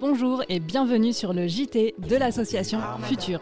Bonjour 0.00 0.42
et 0.48 0.60
bienvenue 0.60 1.12
sur 1.12 1.32
le 1.32 1.46
JT 1.46 1.94
de 1.98 2.16
l'association 2.16 2.80
Future. 3.04 3.40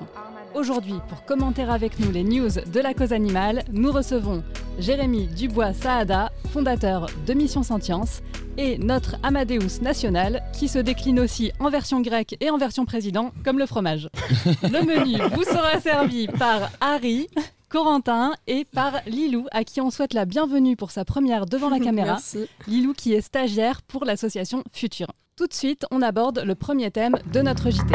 Aujourd'hui, 0.55 0.95
pour 1.09 1.25
commenter 1.25 1.63
avec 1.63 1.99
nous 1.99 2.13
les 2.13 2.23
news 2.23 2.49
de 2.49 2.81
la 2.81 2.95
cause 2.95 3.13
animale, 3.13 3.65
nous 3.73 3.91
recevons 3.91 4.45
Jérémy 4.79 5.27
Dubois-Saada, 5.27 6.31
fondateur 6.53 7.07
de 7.27 7.35
Mission 7.35 7.65
Sentience, 7.65 8.21
et 8.57 8.79
notre 8.79 9.17
Amadeus 9.25 9.81
national, 9.83 10.45
qui 10.53 10.69
se 10.69 10.79
décline 10.79 11.19
aussi 11.19 11.51
en 11.59 11.71
version 11.71 12.01
grecque 12.01 12.37
et 12.41 12.51
en 12.51 12.59
version 12.59 12.85
président, 12.85 13.33
comme 13.45 13.59
le 13.59 13.67
fromage. 13.67 14.09
Le 14.63 14.85
menu 14.85 15.19
vous 15.35 15.43
sera 15.43 15.81
servi 15.81 16.29
par 16.29 16.71
Harry, 16.81 17.27
Corentin 17.69 18.35
et 18.47 18.65
par 18.65 19.01
Lilou, 19.07 19.47
à 19.51 19.65
qui 19.65 19.81
on 19.81 19.91
souhaite 19.91 20.15
la 20.15 20.25
bienvenue 20.25 20.77
pour 20.77 20.93
sa 20.93 21.05
première 21.05 21.47
devant 21.47 21.69
la 21.69 21.79
caméra. 21.81 22.13
Merci. 22.13 22.47
Lilou 22.69 22.93
qui 22.93 23.13
est 23.13 23.23
stagiaire 23.23 23.83
pour 23.83 24.05
l'association 24.05 24.63
Future. 24.73 25.09
Tout 25.37 25.49
de 25.49 25.53
suite, 25.53 25.85
on 25.91 26.01
aborde 26.01 26.45
le 26.47 26.55
premier 26.55 26.93
thème 26.93 27.17
de 27.33 27.41
notre 27.41 27.69
JT. 27.69 27.93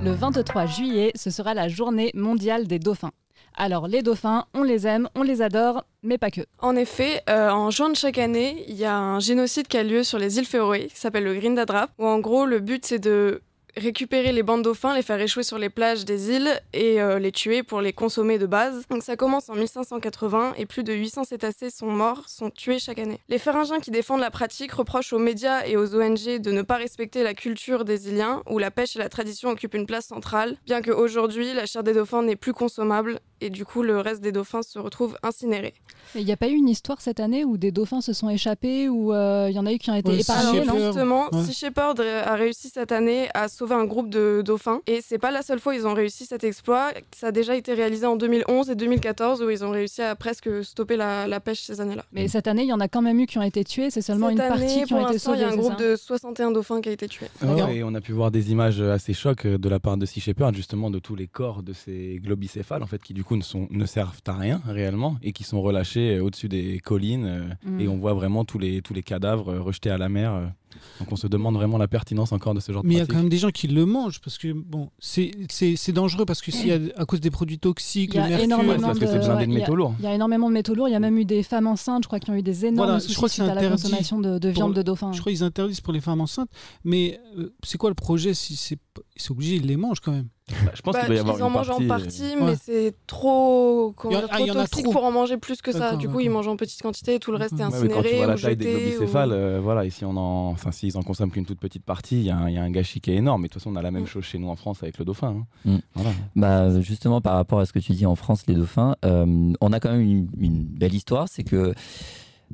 Le 0.00 0.12
23 0.12 0.66
juillet, 0.66 1.10
ce 1.16 1.30
sera 1.30 1.54
la 1.54 1.66
journée 1.66 2.12
mondiale 2.14 2.68
des 2.68 2.78
dauphins. 2.78 3.10
Alors 3.56 3.88
les 3.88 4.02
dauphins, 4.02 4.46
on 4.54 4.62
les 4.62 4.86
aime, 4.86 5.08
on 5.16 5.24
les 5.24 5.42
adore, 5.42 5.84
mais 6.04 6.18
pas 6.18 6.30
que. 6.30 6.42
En 6.60 6.76
effet, 6.76 7.20
euh, 7.28 7.50
en 7.50 7.72
juin 7.72 7.88
de 7.88 7.96
chaque 7.96 8.18
année, 8.18 8.64
il 8.68 8.76
y 8.76 8.84
a 8.84 8.96
un 8.96 9.18
génocide 9.18 9.66
qui 9.66 9.76
a 9.76 9.82
lieu 9.82 10.04
sur 10.04 10.20
les 10.20 10.38
îles 10.38 10.46
Féroé, 10.46 10.86
qui 10.86 11.00
s'appelle 11.00 11.24
le 11.24 11.34
Grindadrap, 11.34 11.90
où 11.98 12.06
en 12.06 12.20
gros 12.20 12.46
le 12.46 12.60
but 12.60 12.86
c'est 12.86 13.00
de 13.00 13.42
récupérer 13.76 14.32
les 14.32 14.42
bandes 14.42 14.62
dauphins, 14.62 14.94
les 14.94 15.02
faire 15.02 15.20
échouer 15.20 15.42
sur 15.42 15.58
les 15.58 15.68
plages 15.70 16.04
des 16.04 16.30
îles 16.30 16.60
et 16.72 17.00
euh, 17.00 17.18
les 17.18 17.32
tuer 17.32 17.62
pour 17.62 17.80
les 17.80 17.92
consommer 17.92 18.38
de 18.38 18.46
base. 18.46 18.84
Donc 18.90 19.02
ça 19.02 19.16
commence 19.16 19.48
en 19.48 19.54
1580 19.54 20.54
et 20.56 20.66
plus 20.66 20.84
de 20.84 20.92
800 20.92 21.24
cétacés 21.24 21.70
sont 21.70 21.86
morts, 21.90 22.28
sont 22.28 22.50
tués 22.50 22.78
chaque 22.78 22.98
année. 22.98 23.20
Les 23.28 23.38
pharyngéens 23.38 23.80
qui 23.80 23.90
défendent 23.90 24.20
la 24.20 24.30
pratique 24.30 24.72
reprochent 24.72 25.12
aux 25.12 25.18
médias 25.18 25.66
et 25.66 25.76
aux 25.76 25.94
ONG 25.94 26.38
de 26.40 26.50
ne 26.50 26.62
pas 26.62 26.76
respecter 26.76 27.22
la 27.22 27.34
culture 27.34 27.84
des 27.84 28.08
îliens 28.08 28.42
où 28.48 28.58
la 28.58 28.70
pêche 28.70 28.96
et 28.96 28.98
la 28.98 29.08
tradition 29.08 29.50
occupent 29.50 29.74
une 29.74 29.86
place 29.86 30.06
centrale, 30.06 30.56
bien 30.66 30.82
qu'aujourd'hui 30.82 31.52
la 31.54 31.66
chair 31.66 31.82
des 31.82 31.92
dauphins 31.94 32.22
n'est 32.22 32.36
plus 32.36 32.52
consommable 32.52 33.20
et 33.40 33.50
du 33.50 33.64
coup 33.64 33.82
le 33.82 33.98
reste 34.00 34.20
des 34.20 34.32
dauphins 34.32 34.62
se 34.62 34.78
retrouve 34.78 35.16
incinéré. 35.22 35.74
Il 36.14 36.24
n'y 36.24 36.32
a 36.32 36.36
pas 36.36 36.48
eu 36.48 36.54
une 36.54 36.68
histoire 36.68 37.00
cette 37.00 37.20
année 37.20 37.44
où 37.44 37.56
des 37.56 37.70
dauphins 37.70 38.00
se 38.00 38.12
sont 38.12 38.28
échappés 38.28 38.88
ou 38.88 39.12
euh, 39.12 39.46
il 39.48 39.54
y 39.56 39.58
en 39.58 39.66
a 39.66 39.72
eu 39.72 39.78
qui 39.78 39.90
ont 39.90 39.94
été 39.94 40.10
Ouais, 40.10 40.20
épargnés? 40.20 40.62
Justement, 40.64 41.28
Ouais. 41.32 41.44
Sea 41.44 41.52
Shepherd 41.52 42.00
a 42.00 42.34
réussi 42.34 42.68
cette 42.68 42.92
année 42.92 43.28
à 43.34 43.48
sauver 43.60 43.74
un 43.74 43.84
groupe 43.84 44.08
de 44.08 44.42
dauphins. 44.44 44.80
Et 44.86 45.00
c'est 45.02 45.18
pas 45.18 45.30
la 45.30 45.42
seule 45.42 45.60
fois 45.60 45.72
où 45.72 45.76
ils 45.76 45.86
ont 45.86 45.94
réussi 45.94 46.24
cet 46.26 46.44
exploit. 46.44 46.92
Ça 47.14 47.26
a 47.28 47.32
déjà 47.32 47.54
été 47.56 47.74
réalisé 47.74 48.06
en 48.06 48.16
2011 48.16 48.70
et 48.70 48.74
2014 48.74 49.42
où 49.42 49.50
ils 49.50 49.62
ont 49.64 49.70
réussi 49.70 50.00
à 50.02 50.14
presque 50.16 50.48
stopper 50.64 50.96
la, 50.96 51.26
la 51.26 51.40
pêche 51.40 51.60
ces 51.60 51.80
années-là. 51.80 52.04
Mais 52.12 52.26
cette 52.28 52.46
année, 52.48 52.62
il 52.62 52.68
y 52.68 52.72
en 52.72 52.80
a 52.80 52.88
quand 52.88 53.02
même 53.02 53.20
eu 53.20 53.26
qui 53.26 53.38
ont 53.38 53.42
été 53.42 53.62
tués, 53.64 53.90
c'est 53.90 54.00
seulement 54.02 54.28
Cette 54.28 54.36
une 54.36 54.40
année, 54.42 54.64
partie 54.66 54.82
qui 54.84 54.94
ont 54.94 55.00
été 55.02 55.12
l'instant, 55.12 55.34
il 55.34 55.40
y 55.40 55.42
sauvés. 55.42 55.50
a 55.50 55.54
un 55.54 55.56
groupe 55.56 55.78
de 55.78 55.96
61 55.96 56.50
dauphins 56.52 56.80
qui 56.80 56.88
a 56.88 56.92
été 56.92 57.06
tué. 57.08 57.26
Ouais, 57.42 57.76
et 57.76 57.84
on 57.84 57.94
a 57.94 58.00
pu 58.00 58.12
voir 58.12 58.30
des 58.30 58.50
images 58.50 58.80
assez 58.80 59.12
chocs 59.14 59.46
de 59.46 59.68
la 59.68 59.78
part 59.78 59.96
de 59.98 60.06
Sea 60.06 60.20
Shepherd, 60.20 60.54
justement, 60.54 60.90
de 60.90 60.98
tous 60.98 61.14
les 61.16 61.26
corps 61.26 61.62
de 61.62 61.72
ces 61.72 62.18
globicéphales, 62.22 62.82
en 62.82 62.86
fait, 62.86 63.02
qui 63.02 63.12
du 63.14 63.24
coup 63.24 63.36
ne, 63.36 63.42
sont, 63.42 63.68
ne 63.70 63.84
servent 63.86 64.20
à 64.26 64.32
rien 64.32 64.62
réellement 64.66 65.16
et 65.22 65.32
qui 65.32 65.44
sont 65.44 65.60
relâchés 65.60 66.16
euh, 66.16 66.22
au-dessus 66.24 66.48
des 66.48 66.78
collines. 66.80 67.26
euh, 67.26 67.40
Mm. 67.64 67.80
Et 67.80 67.88
on 67.88 67.98
voit 67.98 68.14
vraiment 68.14 68.44
tous 68.44 68.58
les, 68.58 68.80
tous 68.80 68.94
les 68.94 69.02
cadavres 69.02 69.50
euh, 69.52 69.60
rejetés 69.60 69.90
à 69.90 69.98
la 69.98 70.08
mer. 70.08 70.50
Donc 70.98 71.10
on 71.12 71.16
se 71.16 71.26
demande 71.26 71.54
vraiment 71.54 71.78
la 71.78 71.88
pertinence 71.88 72.32
encore 72.32 72.54
de 72.54 72.60
ce 72.60 72.72
genre 72.72 72.82
de 72.82 72.88
Mais 72.88 72.94
il 72.94 72.96
y 72.98 73.00
a 73.00 73.04
pratique. 73.04 73.14
quand 73.16 73.20
même 73.22 73.28
des 73.30 73.38
gens 73.38 73.50
qui 73.50 73.68
le 73.68 73.86
mangent 73.86 74.20
parce 74.20 74.38
que 74.38 74.52
bon, 74.52 74.90
c'est 74.98 75.30
c'est- 75.50 75.76
c'est 75.76 75.92
dangereux 75.92 76.24
parce 76.24 76.40
que 76.42 76.50
s'il 76.50 76.68
y 76.68 76.72
a 76.72 76.78
à 76.96 77.04
cause 77.04 77.20
des 77.20 77.30
produits 77.30 77.58
toxiques, 77.58 78.12
Il 78.14 78.16
y 78.16 78.18
a 78.20 78.22
le 78.24 78.28
mercure, 78.30 78.44
énormément 78.44 78.72
Ouais, 78.72 78.78
c'est 78.78 78.82
parce 78.86 78.98
que 78.98 79.04
de- 79.04 79.10
c'est 79.10 79.18
blindé 79.18 79.32
ouais, 79.40 79.46
de 79.46 79.50
il 79.50 79.54
y 79.54 79.56
a- 79.56 79.60
métaux 79.60 79.76
lourds. 79.76 79.94
Il 79.98 80.04
y 80.04 80.08
a 80.08 80.14
énormément 80.14 80.48
de 80.48 80.54
métaux 80.54 80.74
lourds, 80.74 80.88
il 80.88 80.92
y 80.92 80.94
a 80.94 81.00
même 81.00 81.18
eu 81.18 81.24
des 81.24 81.42
femmes 81.42 81.66
enceintes, 81.66 82.02
je 82.04 82.08
crois, 82.08 82.20
qui 82.20 82.30
ont 82.30 82.34
eu 82.34 82.42
des 82.42 82.66
énormes 82.66 82.86
Voilà, 82.88 82.98
je 82.98 83.14
crois 83.14 83.28
que 83.28 83.34
suite 83.34 83.44
c'est 83.46 83.50
à 83.50 83.54
la 83.54 83.68
consommation 83.68 84.20
de, 84.20 84.38
de 84.38 84.48
pour- 84.48 84.54
viande 84.54 84.74
de 84.74 84.82
dauphin. 84.82 85.12
je 85.12 85.20
crois 85.20 85.32
qu'ils 85.32 85.42
interdisent 85.42 85.80
pour 85.80 85.92
les 85.92 86.00
femmes 86.00 86.20
enceintes. 86.20 86.50
Mais 86.84 87.20
euh, 87.38 87.52
c'est 87.64 87.78
quoi 87.78 87.90
le 87.90 87.94
projet 87.94 88.34
si 88.34 88.56
c'est 88.56 88.78
c'est 89.16 89.30
obligé, 89.30 89.56
ils 89.56 89.66
les 89.66 89.76
mangent 89.76 90.00
quand 90.00 90.12
même. 90.12 90.28
Bah, 90.64 90.72
je 90.74 90.82
pense 90.82 90.92
Bah, 90.94 91.00
qu'il 91.00 91.06
doit 91.08 91.16
y 91.16 91.18
avoir 91.20 91.36
ils 91.38 91.42
en 91.42 91.46
une 91.48 91.52
mangent 91.52 91.66
partie, 91.68 91.82
en 91.82 91.84
euh, 91.84 91.88
partie, 91.88 92.22
Ouais. 92.22 92.36
mais 92.42 92.54
c'est 92.56 92.94
trop, 93.06 93.92
comment 93.96 94.10
Il 94.12 94.14
y 94.14 94.16
en- 94.18 94.26
dire, 94.44 94.54
trop 94.54 94.62
toxique 94.64 94.84
trop. 94.84 94.92
pour 94.92 95.04
en 95.04 95.12
manger 95.12 95.36
plus 95.36 95.62
que 95.62 95.72
ça. 95.72 95.96
Du 95.96 96.08
coup, 96.08 96.20
ils 96.20 96.30
mangent 96.30 96.48
en 96.48 96.56
petite 96.56 96.82
quantité 96.82 97.14
et 97.14 97.18
tout 97.18 97.30
le 97.30 97.36
reste 97.38 97.54
est 97.54 97.62
Ouais, 97.64 97.64
Ouais, 97.72 97.80
mais 97.82 97.88
quand 97.88 98.00
tu 98.02 98.08
incinéré 98.08 98.16
vois 98.18 98.26
la 98.26 98.34
ou 98.34 98.38
taille 98.38 98.56
des 98.56 98.64
jeté. 98.92 98.98
ou- 99.04 99.16
euh, 99.16 99.60
voilà, 99.62 99.84
ici 99.84 100.04
on 100.04 100.16
en, 100.16 100.50
enfin 100.50 100.72
s'ils 100.72 100.96
en 100.96 101.02
consomment 101.02 101.30
qu'une 101.30 101.46
toute 101.46 101.60
petite 101.60 101.84
partie, 101.84 102.16
il 102.20 102.26
y, 102.26 102.30
a 102.30 102.36
un- 102.36 102.48
il 102.48 102.54
y 102.54 102.58
a 102.58 102.62
un 102.62 102.70
gâchis 102.70 103.00
qui 103.00 103.10
est 103.12 103.16
énorme. 103.16 103.42
Mais 103.42 103.48
de 103.48 103.52
toute 103.52 103.62
façon, 103.62 103.72
on 103.72 103.76
a 103.76 103.82
la 103.82 103.90
même 103.90 104.02
Mm. 104.04 104.06
chose 104.08 104.24
chez 104.24 104.38
nous 104.38 104.48
en 104.48 104.56
France 104.56 104.82
avec 104.82 104.98
le 104.98 105.04
dauphin. 105.04 105.36
hein. 105.66 105.70
Mm. 105.70 105.76
Voilà. 105.94 106.10
Bah, 106.36 106.80
justement, 106.80 107.20
par 107.20 107.34
rapport 107.34 107.60
à 107.60 107.66
ce 107.66 107.72
que 107.72 107.78
tu 107.78 107.92
dis 107.92 108.06
en 108.06 108.16
France, 108.16 108.44
les 108.48 108.54
dauphins, 108.54 108.96
euh, 109.04 109.52
on 109.60 109.72
a 109.72 109.80
quand 109.80 109.90
même 109.90 110.00
une, 110.00 110.28
une 110.38 110.64
belle 110.64 110.94
histoire. 110.94 111.28
C'est 111.28 111.44
que 111.44 111.72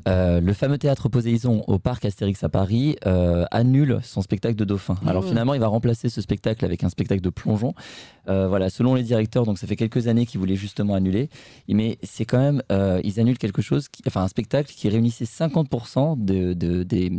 euh, 0.08 0.40
le 0.40 0.52
fameux 0.52 0.78
théâtre 0.78 1.08
Poséison 1.08 1.64
au 1.66 1.78
parc 1.78 2.04
Astérix 2.04 2.42
à 2.44 2.48
Paris 2.48 2.96
euh, 3.06 3.44
annule 3.50 3.98
son 4.02 4.20
spectacle 4.22 4.54
de 4.56 4.64
dauphins. 4.64 4.96
Alors 5.06 5.22
ouais. 5.22 5.28
finalement, 5.28 5.54
il 5.54 5.60
va 5.60 5.68
remplacer 5.68 6.08
ce 6.08 6.20
spectacle 6.20 6.64
avec 6.64 6.84
un 6.84 6.88
spectacle 6.88 7.20
de 7.22 7.30
plongeon. 7.30 7.74
Euh, 8.28 8.48
voilà, 8.48 8.70
selon 8.70 8.94
les 8.94 9.04
directeurs, 9.04 9.44
donc 9.46 9.56
ça 9.56 9.66
fait 9.68 9.76
quelques 9.76 10.08
années 10.08 10.26
qu'ils 10.26 10.40
voulaient 10.40 10.56
justement 10.56 10.94
annuler. 10.94 11.28
Mais 11.68 11.96
c'est 12.02 12.24
quand 12.24 12.38
même, 12.40 12.60
euh, 12.72 13.00
ils 13.04 13.20
annulent 13.20 13.38
quelque 13.38 13.62
chose, 13.62 13.88
qui- 13.88 14.02
enfin 14.06 14.22
un 14.22 14.28
spectacle 14.28 14.72
qui 14.74 14.88
réunissait 14.88 15.24
50% 15.26 16.16
de, 16.18 16.52
de- 16.52 16.82
des, 16.82 17.10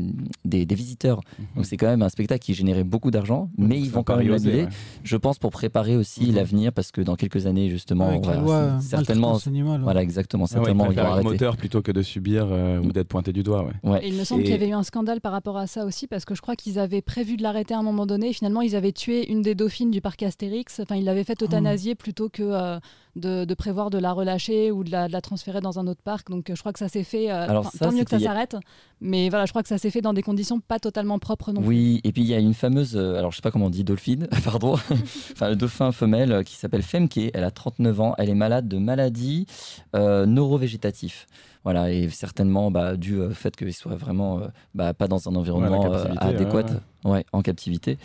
des, 0.45 0.65
des 0.65 0.75
visiteurs. 0.75 1.21
Donc 1.55 1.65
c'est 1.65 1.77
quand 1.77 1.87
même 1.87 2.01
un 2.01 2.09
spectacle 2.09 2.43
qui 2.43 2.53
générait 2.53 2.83
beaucoup 2.83 3.09
d'argent, 3.09 3.49
mais 3.57 3.75
Donc, 3.75 3.85
ils 3.85 3.91
vont 3.91 4.03
quand 4.03 4.17
même 4.17 4.27
l'annuler. 4.27 4.63
ouais. 4.63 4.69
Je 5.03 5.15
pense 5.17 5.39
pour 5.39 5.51
préparer 5.51 5.95
aussi 5.95 6.27
Mhm. 6.27 6.35
l'avenir, 6.35 6.73
parce 6.73 6.91
que 6.91 6.99
dans 7.01 7.15
quelques 7.15 7.45
années, 7.47 7.69
justement, 7.69 8.09
Avec 8.09 8.23
voilà, 8.23 8.39
la 8.39 8.43
loi 8.45 8.79
certainement, 8.81 9.35
ouais. 9.37 9.77
voilà, 9.81 10.01
exactement, 10.03 10.43
Ah 10.51 10.55
ouais, 10.55 10.59
ils 10.61 10.65
certainement, 10.65 10.91
ils 10.91 10.95
vont 10.97 11.03
arrêter. 11.05 11.29
moteur 11.29 11.55
plutôt 11.57 11.81
que 11.81 11.91
de 11.93 12.01
subir 12.01 12.47
euh, 12.67 12.79
ou 12.79 12.91
d'être 12.91 13.07
pointé 13.07 13.33
du 13.33 13.41
doigt. 13.43 13.63
Ouais. 13.83 13.91
Ouais. 13.91 14.05
Et 14.05 14.09
il 14.09 14.15
me 14.15 14.23
semble 14.23 14.41
Et- 14.41 14.43
qu'il 14.43 14.53
y 14.53 14.55
avait 14.55 14.67
eu 14.69 14.73
un 14.73 14.83
scandale 14.83 15.21
par 15.21 15.31
rapport 15.31 15.57
à 15.57 15.65
ça 15.67 15.85
aussi, 15.85 16.05
parce 16.07 16.25
que 16.25 16.35
je 16.35 16.41
crois 16.41 16.55
qu'ils 16.55 16.77
avaient 16.79 17.01
prévu 17.01 17.37
de 17.37 17.43
l'arrêter 17.43 17.73
à 17.73 17.79
un 17.79 17.83
moment 17.83 18.05
donné, 18.05 18.29
et 18.29 18.33
finalement 18.33 18.61
ils 18.61 18.75
avaient 18.75 18.91
tué 18.91 19.29
une 19.31 19.41
des 19.41 19.55
dauphines 19.55 19.89
du 19.91 20.01
parc 20.01 20.21
Astérix. 20.23 20.79
Enfin, 20.79 20.95
ils 20.97 21.05
l'avaient 21.05 21.23
fait 21.23 21.41
euthanasier 21.41 21.95
plutôt 21.95 22.29
que 22.29 22.43
euh, 22.43 22.77
de, 23.15 23.45
de 23.45 23.53
prévoir 23.55 23.89
de 23.89 23.97
la 23.97 24.11
relâcher 24.13 24.69
ou 24.71 24.83
de 24.83 24.91
la, 24.91 25.07
de 25.07 25.13
la 25.13 25.21
transférer 25.21 25.59
dans 25.61 25.79
un 25.79 25.87
autre 25.87 26.01
parc. 26.03 26.29
Donc 26.29 26.49
euh, 26.49 26.55
je 26.55 26.59
crois 26.59 26.73
que 26.73 26.79
ça 26.79 26.87
s'est 26.89 27.03
fait. 27.03 27.31
euh, 27.31 27.47
Alors 27.49 27.71
ça, 27.71 27.85
tant 27.85 27.91
mieux 27.91 28.03
que 28.03 28.11
ça 28.11 28.19
s'arrête, 28.19 28.55
mais 29.01 29.29
voilà, 29.29 29.45
je 29.45 29.51
crois 29.51 29.63
que 29.63 29.69
ça 29.69 29.77
s'est 29.77 29.89
fait 29.89 30.01
dans 30.01 30.13
des 30.13 30.21
conditions 30.21 30.59
pas 30.59 30.77
totalement 30.79 31.17
propres 31.19 31.51
non 31.51 31.61
plus. 31.61 31.67
Oui, 31.69 32.01
et 32.03 32.11
puis 32.11 32.21
il 32.23 32.27
y 32.27 32.33
a 32.35 32.39
une 32.39 32.53
fameuse, 32.53 32.95
euh, 32.95 33.15
alors 33.17 33.31
je 33.31 33.37
sais 33.37 33.41
pas 33.41 33.49
comment 33.51 33.65
on 33.67 33.69
dit, 33.71 33.83
dolphine, 33.83 34.27
pardon, 34.43 34.73
enfin 35.33 35.49
le 35.49 35.55
dauphin 35.55 35.91
femelle 35.91 36.31
euh, 36.31 36.43
qui 36.43 36.55
s'appelle 36.55 36.83
Femke, 36.83 37.31
elle 37.33 37.43
a 37.43 37.51
39 37.51 38.01
ans, 38.01 38.13
elle 38.17 38.29
est 38.29 38.35
malade 38.35 38.67
de 38.67 38.77
maladies 38.77 39.45
euh, 39.95 40.25
neurovégétatives. 40.25 41.25
Voilà, 41.67 41.91
et 41.91 42.07
certainement 42.09 42.71
bah, 42.71 42.95
dû 42.95 43.19
au 43.19 43.29
fait 43.31 43.53
qu'il 43.57 43.73
soit 43.73 43.97
vraiment 43.97 44.39
euh, 44.39 44.47
bah, 44.73 44.93
pas 44.93 45.09
dans 45.09 45.27
un 45.27 45.35
environnement 45.35 45.81
Ouais, 45.81 45.97
euh, 45.97 46.13
adéquat, 46.21 46.63
ouais, 47.03 47.25
en 47.33 47.41
captivité. 47.41 47.97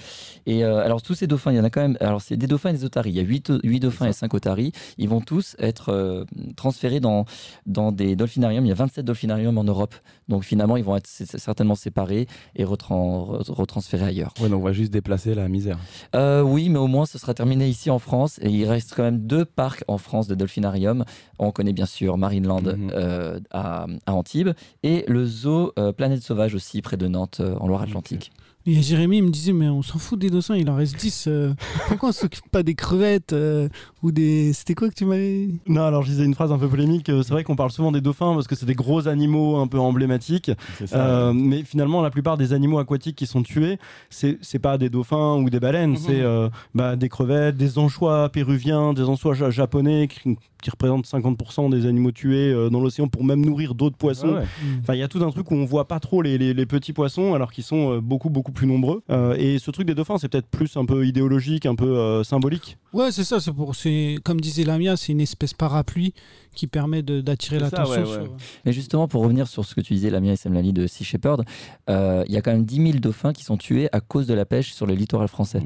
Et 0.46 0.64
euh, 0.64 0.84
alors 0.84 1.00
tous 1.00 1.14
ces 1.14 1.28
dauphins, 1.28 1.52
il 1.52 1.58
y 1.58 1.60
en 1.60 1.64
a 1.64 1.70
quand 1.70 1.80
même, 1.80 1.96
alors 2.00 2.20
c'est 2.22 2.36
des 2.36 2.48
dauphins 2.48 2.70
et 2.70 2.72
des 2.72 2.84
otaries, 2.84 3.10
il 3.10 3.16
y 3.16 3.20
a 3.20 3.22
8, 3.22 3.52
dauphins 3.78 4.08
et 4.08 4.12
5 4.12 4.34
otaries, 4.34 4.72
ils 4.98 5.08
vont 5.08 5.20
tous 5.20 5.54
être 5.60 5.90
euh, 5.90 6.24
transférés 6.56 6.98
dans, 6.98 7.24
dans 7.66 7.92
des 7.92 8.16
dolphinariums, 8.16 8.64
il 8.64 8.68
y 8.68 8.72
a 8.72 8.74
27 8.74 9.04
dolphinariums 9.04 9.56
en 9.58 9.64
Europe, 9.64 9.94
donc 10.28 10.42
finalement 10.42 10.76
ils 10.76 10.82
vont 10.84 10.96
être 10.96 11.06
certainement 11.06 11.76
séparés 11.76 12.26
et 12.56 12.64
retran- 12.64 13.38
re- 13.42 13.52
retransférés 13.52 14.06
ailleurs. 14.06 14.34
Ouais, 14.40 14.48
donc 14.48 14.60
on 14.62 14.64
va 14.64 14.72
juste 14.72 14.92
déplacer 14.92 15.36
la 15.36 15.48
misère. 15.48 15.78
Euh, 16.16 16.42
oui, 16.42 16.68
mais 16.68 16.78
au 16.80 16.88
moins 16.88 17.06
ce 17.06 17.16
sera 17.16 17.32
terminé 17.32 17.68
ici 17.68 17.90
en 17.90 18.00
France. 18.00 18.40
Et 18.42 18.50
il 18.50 18.64
reste 18.68 18.94
quand 18.96 19.04
même 19.04 19.20
deux 19.26 19.44
parcs 19.44 19.84
en 19.86 19.98
France 19.98 20.26
de 20.26 20.34
dolphinarium. 20.34 21.04
On 21.38 21.52
connaît 21.52 21.72
bien 21.72 21.86
sûr 21.86 22.18
Marineland 22.18 22.62
euh, 22.66 23.38
à, 23.52 23.86
Antibes 24.06 24.50
et 24.82 25.04
le 25.08 25.24
zoo 25.24 25.72
euh, 25.78 25.92
Planète 25.92 26.22
Sauvage 26.22 26.54
aussi 26.54 26.82
près 26.82 26.96
de 26.96 27.06
Nantes 27.06 27.40
euh, 27.40 27.56
en 27.56 27.68
Loire-Atlantique. 27.68 28.32
Et 28.66 28.80
Jérémy 28.80 29.18
il 29.18 29.24
me 29.24 29.30
disait 29.30 29.52
mais 29.52 29.68
on 29.68 29.82
s'en 29.82 29.98
fout 29.98 30.18
des 30.18 30.30
dauphins, 30.30 30.54
il 30.56 30.70
en 30.70 30.76
reste 30.76 30.96
10. 30.96 31.24
euh, 31.28 31.52
pourquoi 31.88 32.10
on 32.10 32.12
s'occupe 32.12 32.48
pas 32.50 32.62
des 32.62 32.74
crevettes 32.74 33.32
euh, 33.32 33.68
ou 34.02 34.12
des 34.12 34.52
c'était 34.52 34.74
quoi 34.74 34.88
que 34.88 34.94
tu 34.94 35.04
m'avais 35.04 35.48
Non, 35.66 35.82
alors 35.82 36.02
je 36.02 36.10
disais 36.10 36.24
une 36.24 36.34
phrase 36.34 36.52
un 36.52 36.58
peu 36.58 36.68
polémique. 36.68 37.08
euh, 37.08 37.22
C'est 37.22 37.32
vrai 37.32 37.42
qu'on 37.44 37.56
parle 37.56 37.70
souvent 37.72 37.90
des 37.92 38.00
dauphins 38.00 38.34
parce 38.34 38.46
que 38.46 38.54
c'est 38.54 38.66
des 38.66 38.74
gros 38.74 39.08
animaux 39.08 39.56
un 39.56 39.66
peu 39.66 39.78
emblématiques. 39.80 40.50
Ça. 40.86 40.96
Euh, 41.06 41.32
mais 41.32 41.64
finalement, 41.64 42.02
la 42.02 42.10
plupart 42.10 42.36
des 42.36 42.52
animaux 42.52 42.78
aquatiques 42.78 43.16
qui 43.16 43.26
sont 43.26 43.42
tués, 43.42 43.78
c'est 44.10 44.38
c'est 44.42 44.58
pas 44.60 44.78
des 44.78 44.88
dauphins 44.90 45.36
ou 45.36 45.50
des 45.50 45.58
baleines, 45.60 45.90
Mhm. 45.92 45.96
c'est 45.96 46.20
euh, 46.20 46.48
bah, 46.74 46.94
des 46.96 47.08
crevettes, 47.08 47.56
des 47.56 47.78
anchois 47.78 48.28
péruviens, 48.28 48.92
des 48.92 49.02
anchois 49.02 49.34
ja- 49.34 49.50
japonais 49.50 50.08
qui, 50.08 50.36
qui 50.62 50.70
représentent 50.70 51.06
50% 51.06 51.68
des 51.70 51.86
animaux 51.86 52.12
tués 52.12 52.52
euh, 52.52 52.70
dans 52.70 52.80
l'océan 52.80 53.08
pour 53.08 53.24
même 53.24 53.44
nourrir 53.44 53.74
d'autres 53.74 53.96
poissons. 53.96 54.34
Ah 54.36 54.40
ouais. 54.40 54.46
Enfin, 54.82 54.94
il 54.94 55.00
y 55.00 55.02
a 55.02 55.08
tout 55.08 55.22
un 55.24 55.30
truc 55.30 55.50
où 55.50 55.54
on 55.54 55.64
voit 55.64 55.88
pas 55.88 55.98
trop 55.98 56.22
les, 56.22 56.38
les- 56.38 56.54
les 56.54 56.66
petits 56.66 56.92
poissons 56.92 57.34
alors 57.34 57.50
qu'ils 57.52 57.64
sont 57.64 57.94
euh, 57.94 58.00
beaucoup 58.00 58.30
plus 58.52 58.66
nombreux. 58.66 59.02
Euh, 59.10 59.34
et 59.38 59.58
ce 59.58 59.70
truc 59.70 59.86
des 59.86 59.94
dauphins, 59.94 60.18
c'est 60.18 60.28
peut-être 60.28 60.48
plus 60.48 60.76
un 60.76 60.84
peu 60.84 61.06
idéologique, 61.06 61.66
un 61.66 61.74
peu 61.74 61.96
euh, 61.96 62.24
symbolique? 62.24 62.78
Ouais, 62.92 63.10
c'est 63.10 63.24
ça, 63.24 63.40
c'est 63.40 63.52
pour 63.52 63.74
comme 64.22 64.40
disait 64.40 64.64
Lamia, 64.64 64.96
c'est 64.96 65.12
une 65.12 65.20
espèce 65.20 65.54
parapluie 65.54 66.14
qui 66.54 66.66
permet 66.66 67.02
d'attirer 67.02 67.58
l'attention. 67.58 68.02
ouais, 68.02 68.08
ouais. 68.08 68.24
sur- 68.24 68.36
Mais 68.64 68.72
justement, 68.72 69.08
pour 69.08 69.22
revenir 69.22 69.46
sur 69.48 69.64
ce 69.64 69.74
que 69.74 69.80
tu 69.80 69.94
disais, 69.94 70.10
Lamia 70.10 70.32
et 70.32 70.36
Semlali 70.36 70.72
de 70.72 70.86
Sea 70.86 71.04
Shepherd, 71.04 71.44
euh, 71.90 72.24
il 72.28 72.34
y 72.34 72.36
a 72.36 72.42
quand 72.42 72.52
même 72.52 72.64
10 72.64 72.76
000 72.76 72.98
dauphins 72.98 73.32
qui 73.32 73.44
sont 73.44 73.56
tués 73.56 73.88
à 73.92 74.00
cause 74.00 74.26
de 74.26 74.34
la 74.34 74.44
pêche 74.44 74.72
sur 74.72 74.86
le 74.86 74.94
littoral 74.94 75.28
français. 75.28 75.60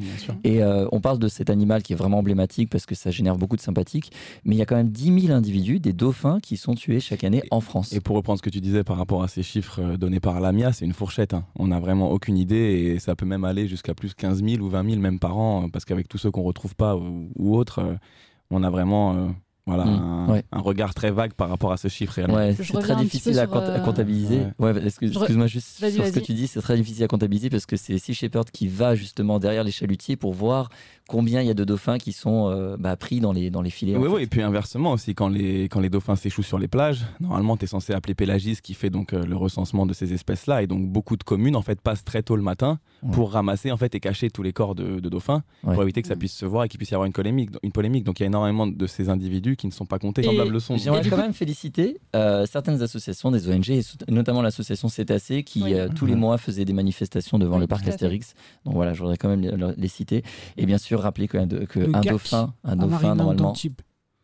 Et 0.45 0.63
euh, 0.63 0.87
on 0.93 1.01
parle 1.01 1.19
de 1.19 1.29
cet 1.29 1.51
animal 1.51 1.83
qui 1.83 1.93
est 1.93 1.97
vraiment 1.97 2.19
emblématique 2.19 2.71
parce 2.71 2.87
que 2.87 2.95
ça 2.95 3.11
génère 3.11 3.37
beaucoup 3.37 3.57
de 3.57 3.61
sympathiques, 3.61 4.13
mais 4.45 4.55
il 4.55 4.59
y 4.59 4.63
a 4.63 4.67
quand 4.67 4.77
même 4.77 4.91
10 4.91 5.21
000 5.27 5.33
individus, 5.35 5.81
des 5.81 5.93
dauphins, 5.93 6.39
qui 6.41 6.57
sont 6.57 6.75
tués 6.75 7.01
chaque 7.01 7.25
année 7.25 7.43
en 7.51 7.61
France. 7.61 7.93
Et 7.93 8.01
pour 8.01 8.17
reprendre 8.17 8.39
ce 8.39 8.43
que 8.43 8.51
tu 8.51 8.61
disais 8.61 8.85
par 8.85 8.97
rapport 8.97 9.23
à 9.23 9.29
ces 9.29 9.43
chiffres 9.43 9.81
euh, 9.83 9.97
donnés 9.97 10.21
par 10.21 10.41
l'AMIA, 10.41 10.73
c'est 10.73 10.85
une 10.85 10.93
fourchette. 10.93 11.35
hein. 11.35 11.45
On 11.59 11.69
n'a 11.69 11.81
vraiment 11.81 12.11
aucune 12.11 12.39
idée 12.39 12.57
et 12.95 12.99
ça 12.99 13.15
peut 13.17 13.27
même 13.27 13.45
aller 13.45 13.67
jusqu'à 13.69 13.95
plus 13.95 14.15
15 14.15 14.43
000 14.45 14.63
ou 14.63 14.69
20 14.69 14.89
000 14.89 15.01
même 15.01 15.19
par 15.19 15.37
an 15.39 15.65
euh, 15.65 15.69
parce 15.73 15.85
qu'avec 15.85 16.09
tous 16.09 16.19
ceux 16.19 16.31
qu'on 16.31 16.43
retrouve 16.43 16.75
pas 16.77 16.97
ou, 16.97 17.29
ou 17.37 17.57
autres, 17.57 17.81
euh, 17.81 17.95
on 18.51 18.63
a 18.63 18.71
vraiment 18.71 19.15
euh, 19.17 19.29
voilà, 19.67 19.85
Mm, 19.85 19.89
un, 19.89 20.29
ouais. 20.33 20.45
un 20.53 20.61
regard 20.61 20.95
très 20.95 21.11
vague 21.11 21.33
par 21.33 21.49
rapport 21.49 21.73
à 21.73 21.77
ce 21.77 21.89
chiffre 21.89 22.13
réellement. 22.15 22.37
Ouais, 22.37 22.55
c'est 22.55 22.73
très 22.81 22.95
difficile 22.97 23.39
à, 23.41 23.43
euh, 23.53 23.79
comptabiliser. 23.81 24.43
Ouais, 24.61 24.73
excuse-moi 24.85 25.47
juste 25.49 25.79
sur 25.79 26.07
ce 26.07 26.13
que 26.13 26.21
tu 26.21 26.35
dis, 26.35 26.47
c'est 26.47 26.61
très 26.61 26.77
difficile 26.77 27.03
à 27.05 27.09
comptabiliser 27.09 27.51
parce 27.51 27.67
que 27.67 27.77
c'est 27.77 27.99
Sea 27.99 28.15
Shepherd 28.15 28.51
qui 28.53 28.69
va 28.69 28.95
justement 28.95 29.39
derrière 29.41 29.65
les 29.65 29.73
chalutiers 29.73 30.17
pour 30.17 30.35
voir 30.35 30.69
combien 31.09 31.41
il 31.41 31.47
y 31.47 31.51
a 31.51 31.55
de 31.55 31.65
dauphins 31.65 31.99
qui 31.99 32.13
sont 32.13 32.49
euh, 32.51 32.77
bah, 32.79 32.97
pris 32.97 33.21
dans 33.21 33.33
les, 33.33 33.51
dans 33.51 33.63
les 33.63 33.71
filets. 33.71 33.97
Oui, 33.97 34.09
fait. 34.09 34.15
oui, 34.15 34.23
et 34.23 34.27
puis 34.27 34.43
inversement 34.43 34.93
aussi, 34.93 35.15
quand 35.15 35.29
les, 35.29 35.65
quand 35.65 35.81
les 35.81 35.89
dauphins 35.91 36.17
s'échouent 36.17 36.43
sur 36.43 36.59
les 36.59 36.69
plages, 36.69 37.05
normalement, 37.21 37.57
tu 37.57 37.65
es 37.65 37.69
censé 37.69 37.93
appeler 37.93 38.15
Pélagis 38.15 38.59
qui 38.63 38.75
fait 38.75 38.91
donc 38.91 39.13
euh, 39.13 39.25
le 39.25 39.37
recensement 39.37 39.87
de 39.87 39.95
ces 39.95 40.13
espèces-là. 40.13 40.63
Et 40.63 40.67
donc, 40.67 40.87
beaucoup 40.89 41.17
de 41.17 41.23
communes 41.25 41.57
en 41.57 41.63
fait 41.63 41.81
passent 41.81 42.05
très 42.05 42.23
tôt 42.23 42.37
le 42.37 42.43
matin 42.43 42.79
Ouais. 43.03 43.11
pour 43.13 43.31
ramasser 43.33 43.71
en 43.71 43.77
fait 43.77 43.95
et 43.95 44.01
cacher 44.01 44.31
tous 44.31 44.43
les 44.43 44.55
corps 44.55 44.75
de, 44.75 45.01
de 45.01 45.09
dauphins 45.11 45.43
Ouais. 45.63 45.75
pour 45.75 45.83
éviter 45.83 46.01
que 46.01 46.09
ça 46.09 46.17
puisse 46.17 46.33
se 46.33 46.47
voir 46.47 46.65
et 46.65 46.69
qu'il 46.69 46.79
puisse 46.79 46.91
y 46.91 46.95
avoir 46.95 47.07
une 47.07 47.13
polémique. 47.13 47.51
Une 47.63 47.71
polémique. 47.71 48.05
Donc, 48.05 48.19
il 48.19 48.23
y 48.23 48.25
a 48.25 48.27
énormément 48.29 48.67
de 48.67 48.87
ces 48.87 49.11
individus 49.11 49.57
qui 49.57 49.67
ne 49.67 49.73
sont 49.73 49.85
pas 49.85 49.99
comptés. 49.99 50.23
Semblable 50.23 50.51
leçon. 50.51 50.77
J'aimerais 50.79 51.03
quand 51.09 51.17
coup- 51.17 51.23
même 51.23 51.35
féliciter 51.35 51.99
euh, 52.17 52.47
certaines 52.47 52.81
associations, 52.83 53.31
des 53.31 53.49
ONG, 53.51 53.69
et 53.71 53.83
notamment 54.09 54.41
l'association 54.41 54.89
Cétacé, 54.89 55.43
qui 55.45 55.63
Oui. 55.63 55.75
euh, 55.75 55.89
tous 55.95 56.07
les 56.07 56.15
mois 56.15 56.39
faisait 56.39 56.65
des 56.65 56.73
manifestations 56.73 57.39
devant 57.39 57.57
Oui, 57.57 57.61
le 57.61 57.67
parc. 57.67 57.87
Astérix. 57.87 58.35
Donc 58.65 58.75
voilà, 58.75 58.95
je 58.95 59.01
voudrais 59.01 59.19
quand 59.19 59.29
même 59.29 59.43
les, 59.43 59.53
les 59.77 59.89
citer. 59.89 60.25
Et 60.57 60.65
bien 60.65 60.79
sûr, 60.79 60.96
rappeler 60.97 61.27
de- 61.47 61.65
que 61.65 61.81
un 61.95 62.01
dauphin, 62.13 62.55
un 62.65 62.77
dauphin 62.77 63.15
normalement. 63.17 63.53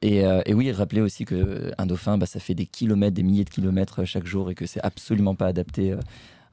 Et, 0.03 0.25
euh, 0.27 0.43
et 0.47 0.55
oui, 0.55 0.73
rappeler 0.73 1.01
aussi 1.01 1.25
que 1.25 1.73
un 1.79 1.87
dauphin, 1.87 2.19
bah, 2.19 2.27
ça 2.27 2.41
fait 2.41 2.55
des 2.55 2.67
kilomètres, 2.67 3.15
des 3.15 3.23
milliers 3.23 3.45
de 3.45 3.51
kilomètres 3.51 4.01
euh, 4.03 4.05
chaque 4.05 4.27
jour 4.27 4.51
et 4.51 4.55
que 4.57 4.67
c'est 4.67 4.81
absolument 4.83 5.35
pas 5.37 5.47
adapté 5.47 5.93
euh, 5.93 5.99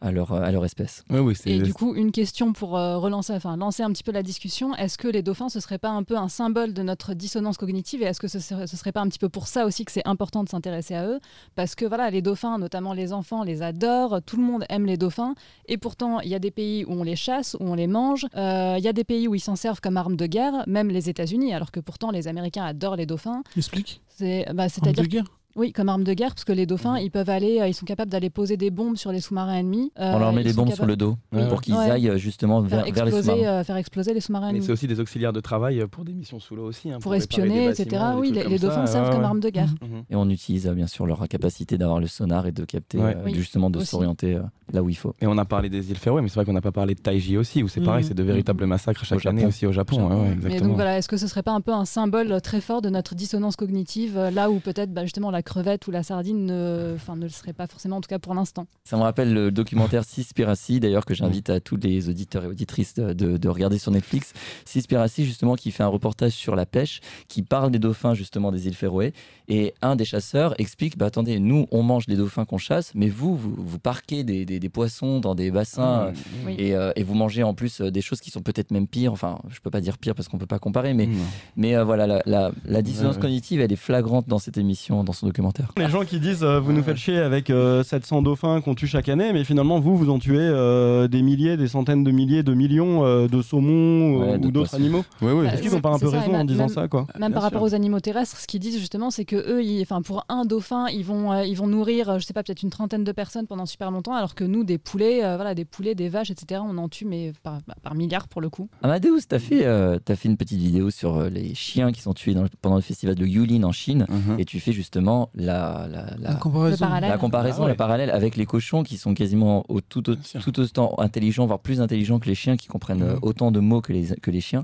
à 0.02 0.12
leur, 0.12 0.32
à 0.34 0.52
leur 0.52 0.66
espèce. 0.66 1.04
Oui, 1.10 1.20
oui, 1.20 1.36
c'est 1.36 1.52
Et 1.52 1.60
du 1.60 1.74
coup, 1.74 1.96
une 1.96 2.12
question 2.12 2.54
pour 2.54 2.78
euh, 2.78 2.98
relancer, 2.98 3.34
enfin 3.34 3.58
lancer 3.58 3.84
un 3.84 3.92
petit 3.92 4.04
peu 4.04 4.12
la 4.12 4.24
discussion. 4.24 4.76
Est-ce 4.76 4.98
que 4.98 5.08
les 5.08 5.22
dauphins, 5.22 5.50
ce 5.50 5.60
serait 5.60 5.78
pas 5.78 5.90
un 5.90 6.04
peu 6.04 6.18
un 6.18 6.30
symbole 6.30 6.74
de 6.74 6.84
notre 6.84 7.14
dissonance 7.14 7.58
cognitive? 7.58 8.02
Et 8.02 8.06
est-ce 8.06 8.20
que 8.20 8.28
ce 8.28 8.40
serait, 8.40 8.68
ce 8.68 8.78
serait 8.78 8.92
pas 8.92 9.02
un 9.02 9.08
petit 9.08 9.20
peu 9.20 9.30
pour 9.30 9.48
ça 9.48 9.66
aussi 9.66 9.86
que 9.86 9.92
c'est 9.92 10.08
important 10.08 10.44
de 10.44 10.50
s'intéresser 10.50 10.96
à 10.96 11.06
eux? 11.06 11.20
Parce 11.56 11.76
que 11.76 11.86
voilà, 11.86 12.10
les 12.10 12.22
dauphins, 12.22 12.58
notamment 12.58 12.94
les 12.94 13.14
enfants, 13.14 13.44
les 13.44 13.62
adorent. 13.62 14.22
Tout 14.26 14.38
le 14.38 14.44
monde 14.44 14.66
aime 14.70 14.86
les 14.86 14.98
dauphins. 14.98 15.36
Et 15.68 15.78
pourtant, 15.78 16.20
il 16.22 16.30
y 16.30 16.36
a 16.36 16.40
des 16.40 16.52
pays 16.52 16.86
où 16.86 16.94
on 16.94 17.04
les 17.04 17.16
chasse, 17.16 17.56
où 17.60 17.64
on 17.64 17.76
les 17.76 17.88
mange. 17.88 18.26
Euh, 18.36 18.76
Il 18.78 18.84
y 18.84 18.88
a 18.88 18.94
des 18.94 19.04
pays 19.04 19.28
où 19.28 19.36
ils 19.36 19.40
s'en 19.40 19.56
servent 19.56 19.82
comme 19.82 19.98
arme 19.98 20.16
de 20.16 20.26
guerre, 20.26 20.64
même 20.68 20.90
les 20.90 21.10
États-Unis, 21.10 21.54
alors 21.54 21.72
que 21.72 21.80
pourtant 21.80 22.12
les 22.12 22.28
Américains 22.28 22.64
adorent 22.64 22.96
les 22.96 23.06
dauphins. 23.06 23.44
Explique. 23.58 24.02
C'est, 24.08 24.46
bah, 24.54 24.64
Arme 24.64 24.70
c'est-à-dire 24.70 25.04
de 25.04 25.10
guerre. 25.10 25.39
Oui, 25.60 25.72
comme 25.72 25.90
arme 25.90 26.04
de 26.04 26.14
guerre, 26.14 26.30
parce 26.34 26.46
que 26.46 26.52
les 26.54 26.66
dauphins, 26.66 26.98
ils 26.98 27.12
peuvent 27.12 27.30
aller, 27.30 27.60
euh, 27.60 27.68
ils 27.68 27.74
sont 27.74 27.86
capables 27.86 28.10
d'aller 28.10 28.30
poser 28.30 28.58
des 28.58 28.72
bombes 28.72 28.96
sur 28.98 29.12
les 29.12 29.20
sous-marins 29.20 29.56
ennemis. 29.58 29.92
Euh, 30.00 30.14
On 30.16 30.20
leur 30.20 30.34
met 30.34 30.44
des 30.44 30.54
bombes 30.54 30.72
sur 30.74 30.86
le 30.86 30.96
dos 30.96 31.16
Ouais. 31.34 31.48
pour 31.50 31.62
qu'ils 31.62 31.76
Ouais. 31.76 31.92
aillent 31.92 32.10
euh, 32.10 32.18
justement 32.18 32.62
vers, 32.62 32.86
vers 32.86 32.86
les 32.86 32.90
exploser, 32.92 33.32
sous-marins. 33.32 33.60
euh, 33.60 33.64
faire 33.64 33.76
exploser 33.78 34.14
les 34.14 34.22
sous-marins 34.22 34.48
Mais 34.48 34.52
ennemis. 34.54 34.66
c'est 34.66 34.72
aussi 34.72 34.88
des 34.88 35.00
auxiliaires 35.00 35.34
de 35.34 35.40
travail 35.42 35.84
pour 35.92 36.06
des 36.06 36.14
missions 36.14 36.40
sous 36.40 36.56
l'eau 36.56 36.66
aussi. 36.66 36.92
hein, 36.92 37.00
Pour 37.02 37.14
espionner, 37.16 37.68
etc. 37.68 38.02
Oui, 38.18 38.32
les, 38.32 38.44
ça, 38.44 38.50
dauphins 38.68 38.82
ouais, 38.82 38.88
servent 38.88 39.06
ouais, 39.08 39.12
comme 39.12 39.20
ouais. 39.22 39.26
arme 39.28 39.40
de 39.40 39.50
guerre. 39.50 39.74
Mhm. 39.82 40.04
Et 40.10 40.16
on 40.16 40.30
utilise 40.30 40.68
euh, 40.68 40.74
bien 40.74 40.88
sûr 40.88 41.06
leur 41.06 41.28
capacité 41.28 41.78
d'avoir 41.78 42.00
le 42.00 42.08
sonar 42.08 42.48
et 42.48 42.52
de 42.52 42.64
capter, 42.66 42.98
Ouais. 42.98 43.16
euh, 43.18 43.22
Oui, 43.26 43.34
justement 43.36 43.70
de 43.70 43.80
s'orienter 43.82 44.36
euh, 44.36 44.42
là 44.72 44.82
où 44.82 44.90
il 44.90 44.96
faut. 44.96 45.14
Et 45.22 45.28
on 45.28 45.38
a 45.38 45.46
parlé 45.46 45.70
des 45.70 45.92
îles 45.92 45.98
Féroé, 45.98 46.22
mais 46.22 46.30
c'est 46.30 46.36
vrai 46.36 46.46
qu'on 46.46 46.54
n'a 46.54 46.62
pas 46.62 46.72
parlé 46.72 46.96
de 46.96 47.00
Taiji 47.02 47.38
aussi, 47.38 47.64
où 47.64 47.68
c'est 47.68 47.80
Mhm. 47.82 47.86
pareil, 47.86 48.04
c'est 48.06 48.14
de 48.14 48.24
véritables 48.24 48.66
massacres 48.66 49.04
chaque 49.06 49.26
année 49.26 49.46
aussi 49.46 49.66
au 49.66 49.72
Japon. 49.72 50.26
Mais 50.42 50.60
donc 50.62 50.76
voilà, 50.76 50.98
est-ce 50.98 51.10
que 51.10 51.18
ce 51.18 51.28
serait 51.28 51.44
pas 51.44 51.52
un 51.54 51.62
peu 51.62 51.74
un 51.74 51.86
symbole 51.86 52.42
très 52.42 52.62
fort 52.62 52.82
de 52.82 52.90
notre 52.90 53.16
dissonance 53.16 53.56
cognitive, 53.56 54.18
euh, 54.18 54.32
là 54.32 54.50
où 54.50 54.60
peut-être 54.60 54.94
bah, 54.94 55.04
justement 55.04 55.32
la 55.32 55.42
crevette 55.50 55.88
ou 55.88 55.92
la 55.92 56.04
sardine 56.04 56.46
ne, 56.46 56.94
enfin, 56.96 57.16
ne 57.16 57.24
le 57.24 57.30
serait 57.30 57.54
pas 57.54 57.66
forcément, 57.68 57.98
en 57.98 58.02
tout 58.02 58.08
cas 58.08 58.20
pour 58.20 58.34
l'instant 58.36 58.68
Ça 58.84 58.98
me 58.98 59.02
rappelle 59.02 59.34
le 59.34 59.52
documentaire 59.52 60.04
Seaspiracy, 60.06 60.80
d'ailleurs, 60.80 61.06
que 61.06 61.14
j'invite 61.16 61.50
à 61.50 61.60
tous 61.60 61.76
les 61.78 62.08
auditeurs 62.08 62.44
et 62.44 62.48
auditrices 62.48 62.94
de, 62.94 63.14
de- 63.14 63.38
de 63.38 63.50
regarder 63.50 63.78
sur 63.80 63.92
Netflix. 63.92 64.34
Seaspiracy, 64.66 65.26
justement, 65.26 65.56
qui 65.56 65.72
fait 65.72 65.84
un 65.84 65.88
reportage 65.88 66.34
sur 66.34 66.56
la 66.56 66.66
pêche, 66.66 67.02
qui 67.28 67.42
parle 67.42 67.72
des 67.72 67.80
dauphins, 67.80 68.14
justement, 68.14 68.52
des 68.52 68.68
îles 68.68 68.76
Féroé. 68.76 69.14
Et 69.48 69.74
un 69.82 69.96
des 69.96 70.06
chasseurs 70.06 70.54
explique 70.60 70.98
bah, 70.98 71.08
attendez, 71.08 71.40
nous, 71.40 71.66
on 71.72 71.82
mange 71.82 72.06
les 72.08 72.16
dauphins 72.16 72.46
qu'on 72.46 72.60
chasse, 72.60 72.92
mais 72.94 73.10
vous, 73.10 73.36
vous, 73.36 73.56
vous 73.58 73.80
parquez 73.80 74.24
des, 74.24 74.46
des- 74.46 74.60
des 74.60 74.70
poissons 74.70 75.20
dans 75.20 75.34
des 75.36 75.50
bassins. 75.50 76.02
euh. 76.08 76.12
Oui. 76.46 76.56
Et, 76.60 76.76
euh, 76.76 76.92
et 76.96 77.04
vous 77.04 77.16
mangez 77.16 77.42
en 77.44 77.54
plus 77.56 77.82
euh, 77.82 77.90
des 77.90 78.02
choses 78.02 78.22
qui 78.22 78.30
sont 78.30 78.42
peut-être 78.42 78.70
même 78.72 78.88
pires. 78.88 79.12
Enfin, 79.14 79.40
je 79.50 79.60
peux 79.62 79.72
pas 79.72 79.82
dire 79.82 79.98
pire 79.98 80.14
parce 80.14 80.28
qu'on 80.28 80.38
peut 80.38 80.46
pas 80.46 80.60
comparer, 80.60 80.94
mais, 80.94 81.08
Mmh. 81.08 81.18
mais 81.56 81.76
euh, 81.76 81.84
voilà, 81.84 82.06
la, 82.06 82.22
la- 82.28 82.52
la 82.66 82.82
dissonance 82.84 83.14
Ouais, 83.16 83.16
ouais. 83.18 83.22
cognitive, 83.24 83.62
elle 83.62 83.72
est 83.72 83.76
flagrante 83.76 84.28
dans 84.28 84.38
cette 84.38 84.58
émission, 84.58 85.04
dans 85.04 85.14
son 85.14 85.26
documentaire. 85.26 85.39
Les 85.78 85.90
gens 85.90 86.04
qui 86.06 86.20
disent 86.20 86.44
euh, 86.44 86.60
vous 86.60 86.72
nous 86.74 86.84
faites 86.84 86.98
chier 86.98 87.18
avec 87.18 87.50
euh, 87.50 87.84
700 87.84 88.22
dauphins 88.22 88.62
qu'on 88.62 88.76
tue 88.76 88.88
chaque 88.88 89.10
année, 89.10 89.32
mais 89.34 89.44
finalement 89.44 89.80
vous 89.80 89.96
vous 89.98 90.10
en 90.10 90.20
tuez 90.20 90.38
euh, 90.40 91.08
des 91.08 91.22
milliers, 91.22 91.58
des 91.58 91.68
centaines 91.68 92.04
de 92.04 92.12
milliers, 92.12 92.44
de 92.44 92.54
millions 92.54 93.06
euh, 93.06 93.28
de 93.28 93.42
saumons 93.42 94.20
Ouais, 94.20 94.34
euh, 94.34 94.38
ou 94.38 94.52
d'autres 94.52 94.76
animaux. 94.76 95.04
Oui, 95.22 95.32
oui. 95.34 95.48
Est-ce 95.48 95.62
qu'ils 95.62 95.72
n'ont 95.72 95.82
pas 95.82 95.90
un 95.94 96.00
peu 96.00 96.10
ça, 96.10 96.20
raison 96.22 96.34
en 96.36 96.46
disant 96.46 96.66
même- 96.66 96.70
ça 96.74 96.88
quoi 96.88 97.08
Même 97.20 97.30
Bien 97.30 97.32
par 97.32 97.44
rapport 97.44 97.62
aux 97.62 97.74
animaux 97.74 98.00
terrestres, 98.00 98.38
ce 98.38 98.48
qu'ils 98.48 98.60
disent 98.60 98.80
justement, 98.80 99.12
c'est 99.12 99.26
que 99.26 99.36
eux, 99.36 99.64
ils- 99.64 99.86
pour 100.06 100.26
un 100.30 100.46
dauphin, 100.46 100.88
ils 100.90 101.04
vont, 101.04 101.32
euh, 101.32 101.44
ils 101.46 101.56
vont 101.56 101.68
nourrir, 101.68 102.10
euh, 102.10 102.20
je 102.20 102.26
sais 102.26 102.34
pas, 102.34 102.44
peut-être 102.44 102.64
une 102.64 102.70
trentaine 102.70 103.04
de 103.04 103.12
personnes 103.12 103.48
pendant 103.48 103.66
super 103.66 103.92
longtemps, 103.92 104.14
alors 104.14 104.34
que 104.36 104.44
nous, 104.44 104.64
des 104.64 104.78
poulets, 104.78 105.24
euh, 105.26 105.36
voilà, 105.36 105.56
des 105.56 105.66
poulets, 105.66 105.96
des 105.96 106.10
vaches, 106.10 106.32
etc., 106.32 106.62
on 106.66 106.78
en 106.78 106.88
tue 106.90 107.06
mais 107.06 107.34
par, 107.44 107.60
bah, 107.68 107.76
par 107.82 107.96
milliards 107.96 108.28
pour 108.28 108.40
le 108.42 108.50
coup. 108.50 108.70
Amadeus, 108.82 109.22
t'as 109.28 109.40
fait, 109.40 109.66
euh, 109.66 110.00
t'as 110.04 110.16
fait 110.16 110.30
une 110.30 110.38
petite 110.38 110.60
vidéo 110.60 110.90
sur 110.90 111.18
euh, 111.18 111.30
les 111.30 111.54
chiens 111.56 111.92
qui 111.92 112.02
sont 112.02 112.14
tués 112.14 112.34
dans 112.34 112.44
le- 112.44 112.50
pendant 112.62 112.76
le 112.78 112.82
festival 112.82 113.16
de 113.16 113.26
Yulin 113.26 113.64
en 113.64 113.72
Chine. 113.72 114.06
Mhm. 114.10 114.40
Et 114.40 114.46
tu 114.46 114.60
fais 114.60 114.72
justement 114.72 115.19
la, 115.36 115.88
la, 115.92 116.16
la- 116.18 116.30
La 116.32 116.36
comparaison. 116.36 116.72
Le 116.86 116.90
parallèle. 116.90 117.10
la 117.10 117.18
comparaison, 117.18 117.58
Ah 117.60 117.64
ouais. 117.64 117.68
la 117.70 117.76
parallèle 117.76 118.10
avec 118.12 118.36
les 118.38 118.46
cochons 118.46 118.84
qui 118.84 118.98
sont 118.98 119.14
quasiment 119.14 119.66
au, 119.70 119.82
tout, 119.82 120.10
au- 120.10 120.16
autant 120.48 120.96
intelligents, 121.00 121.46
voire 121.46 121.60
plus 121.60 121.82
intelligents 121.82 122.20
que 122.20 122.28
les 122.28 122.36
chiens, 122.36 122.56
qui 122.58 122.68
comprennent 122.68 123.02
euh, 123.04 123.14
Mhm. 123.14 123.20
autant 123.24 123.52
de 123.52 123.60
mots 123.60 123.82
que 123.82 123.92
les, 123.94 124.08
que 124.22 124.32
les 124.32 124.42
chiens. 124.42 124.64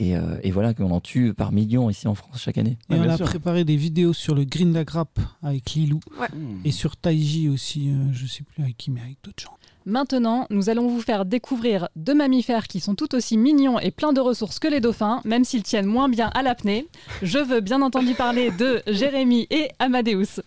Et, 0.00 0.16
euh, 0.16 0.38
et 0.44 0.52
voilà 0.52 0.74
qu'on 0.74 0.92
en 0.92 1.00
tue 1.00 1.34
par 1.34 1.50
millions 1.50 1.90
ici 1.90 2.06
en 2.06 2.14
France 2.14 2.40
chaque 2.40 2.56
année. 2.56 2.78
Et 2.88 2.94
Ouais, 2.94 3.00
on 3.04 3.08
a 3.10 3.16
sûr. 3.16 3.26
préparé 3.26 3.64
des 3.64 3.74
vidéos 3.76 4.12
sur 4.12 4.34
le 4.36 4.44
Grindagrap 4.44 5.18
avec 5.42 5.72
Lilou 5.72 5.98
Mmh. 6.20 6.60
et 6.64 6.70
sur 6.70 6.96
Taiji 6.96 7.48
aussi, 7.48 7.88
euh, 7.90 8.12
je 8.12 8.26
sais 8.26 8.44
plus 8.44 8.62
avec 8.62 8.76
qui, 8.76 8.92
mais 8.92 9.00
avec 9.00 9.16
d'autres 9.24 9.42
gens. 9.42 9.56
Maintenant, 9.88 10.46
nous 10.50 10.68
allons 10.68 10.86
vous 10.86 11.00
faire 11.00 11.24
découvrir 11.24 11.88
deux 11.96 12.12
mammifères 12.12 12.66
qui 12.66 12.78
sont 12.78 12.94
tout 12.94 13.14
aussi 13.14 13.38
mignons 13.38 13.78
et 13.78 13.90
pleins 13.90 14.12
de 14.12 14.20
ressources 14.20 14.58
que 14.58 14.68
les 14.68 14.80
dauphins, 14.80 15.22
même 15.24 15.44
s'ils 15.44 15.62
tiennent 15.62 15.86
moins 15.86 16.10
bien 16.10 16.30
à 16.34 16.42
l'apnée. 16.42 16.86
Je 17.22 17.38
veux 17.38 17.60
bien 17.60 17.80
entendu 17.80 18.12
parler 18.12 18.50
de 18.50 18.82
Jérémy 18.86 19.46
et 19.48 19.70
Amadeus. 19.78 20.42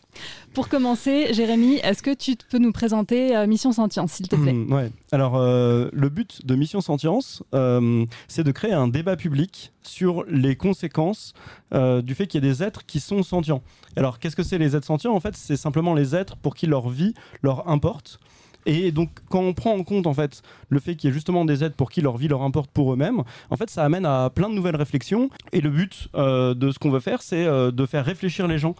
Pour 0.54 0.70
commencer, 0.70 1.34
Jérémy, 1.34 1.78
est-ce 1.78 2.04
que 2.04 2.14
tu 2.14 2.36
peux 2.52 2.60
nous 2.60 2.72
présenter 2.72 3.36
euh, 3.36 3.48
Mission 3.48 3.72
Sentience, 3.72 4.12
s'il 4.12 4.28
te 4.28 4.36
plaît? 4.36 4.54
Hmm, 4.54 4.72
ouais. 4.74 4.92
Alors, 5.12 5.38
euh, 5.38 5.90
le 5.92 6.10
but 6.10 6.46
de 6.46 6.54
Mission 6.54 6.80
Sentience, 6.80 7.42
euh, 7.56 8.06
c'est 8.28 8.44
de 8.44 8.52
créer 8.52 8.74
un 8.74 8.90
débat 8.90 9.16
public 9.16 9.72
sur 9.82 10.24
les 10.28 10.56
conséquences 10.56 11.34
du 11.72 12.14
fait 12.14 12.28
qu'il 12.28 12.44
y 12.44 12.48
ait 12.48 12.52
des 12.52 12.62
êtres 12.62 12.86
qui 12.86 13.00
sont 13.00 13.24
sentients. 13.24 13.64
Alors, 13.96 14.20
qu'est-ce 14.20 14.36
que 14.36 14.44
c'est 14.44 14.60
les 14.60 14.76
êtres 14.76 14.86
sentients? 14.86 15.16
En 15.16 15.20
fait, 15.20 15.36
c'est 15.36 15.58
simplement 15.58 15.96
les 15.96 16.16
êtres 16.16 16.38
pour 16.38 16.54
qui 16.54 16.68
leur 16.68 16.90
vie 16.90 17.16
leur 17.42 17.68
importe. 17.68 18.20
Et 18.66 18.92
donc, 18.92 19.10
quand 19.30 19.42
on 19.42 19.54
prend 19.54 19.74
en 19.74 19.84
compte 19.84 20.08
en 20.08 20.14
fait 20.14 20.42
le 20.70 20.80
fait 20.80 20.96
qu'il 20.96 21.10
y 21.10 21.12
ait 21.12 21.14
justement 21.14 21.46
des 21.46 21.64
êtres 21.64 21.76
pour 21.76 21.92
qui 21.92 22.02
leur 22.02 22.18
vie 22.18 22.28
leur 22.28 22.42
importe 22.44 22.72
pour 22.72 22.94
eux-mêmes, 22.94 23.24
en 23.50 23.58
fait, 23.58 23.70
ça 23.70 23.84
amène 23.84 24.06
à 24.06 24.30
plein 24.34 24.50
de 24.50 24.54
nouvelles 24.54 24.76
réflexions. 24.76 25.30
Et 25.52 25.62
le 25.62 25.70
but 25.70 26.08
euh, 26.16 26.54
de 26.54 26.72
ce 26.72 26.80
qu'on 26.80 26.92
veut 26.92 27.00
faire, 27.00 27.22
c'est 27.22 27.46
euh, 27.46 27.72
de 27.72 27.86
faire 27.86 28.06
réfléchir 28.06 28.48
les 28.48 28.58
gens 28.58 28.76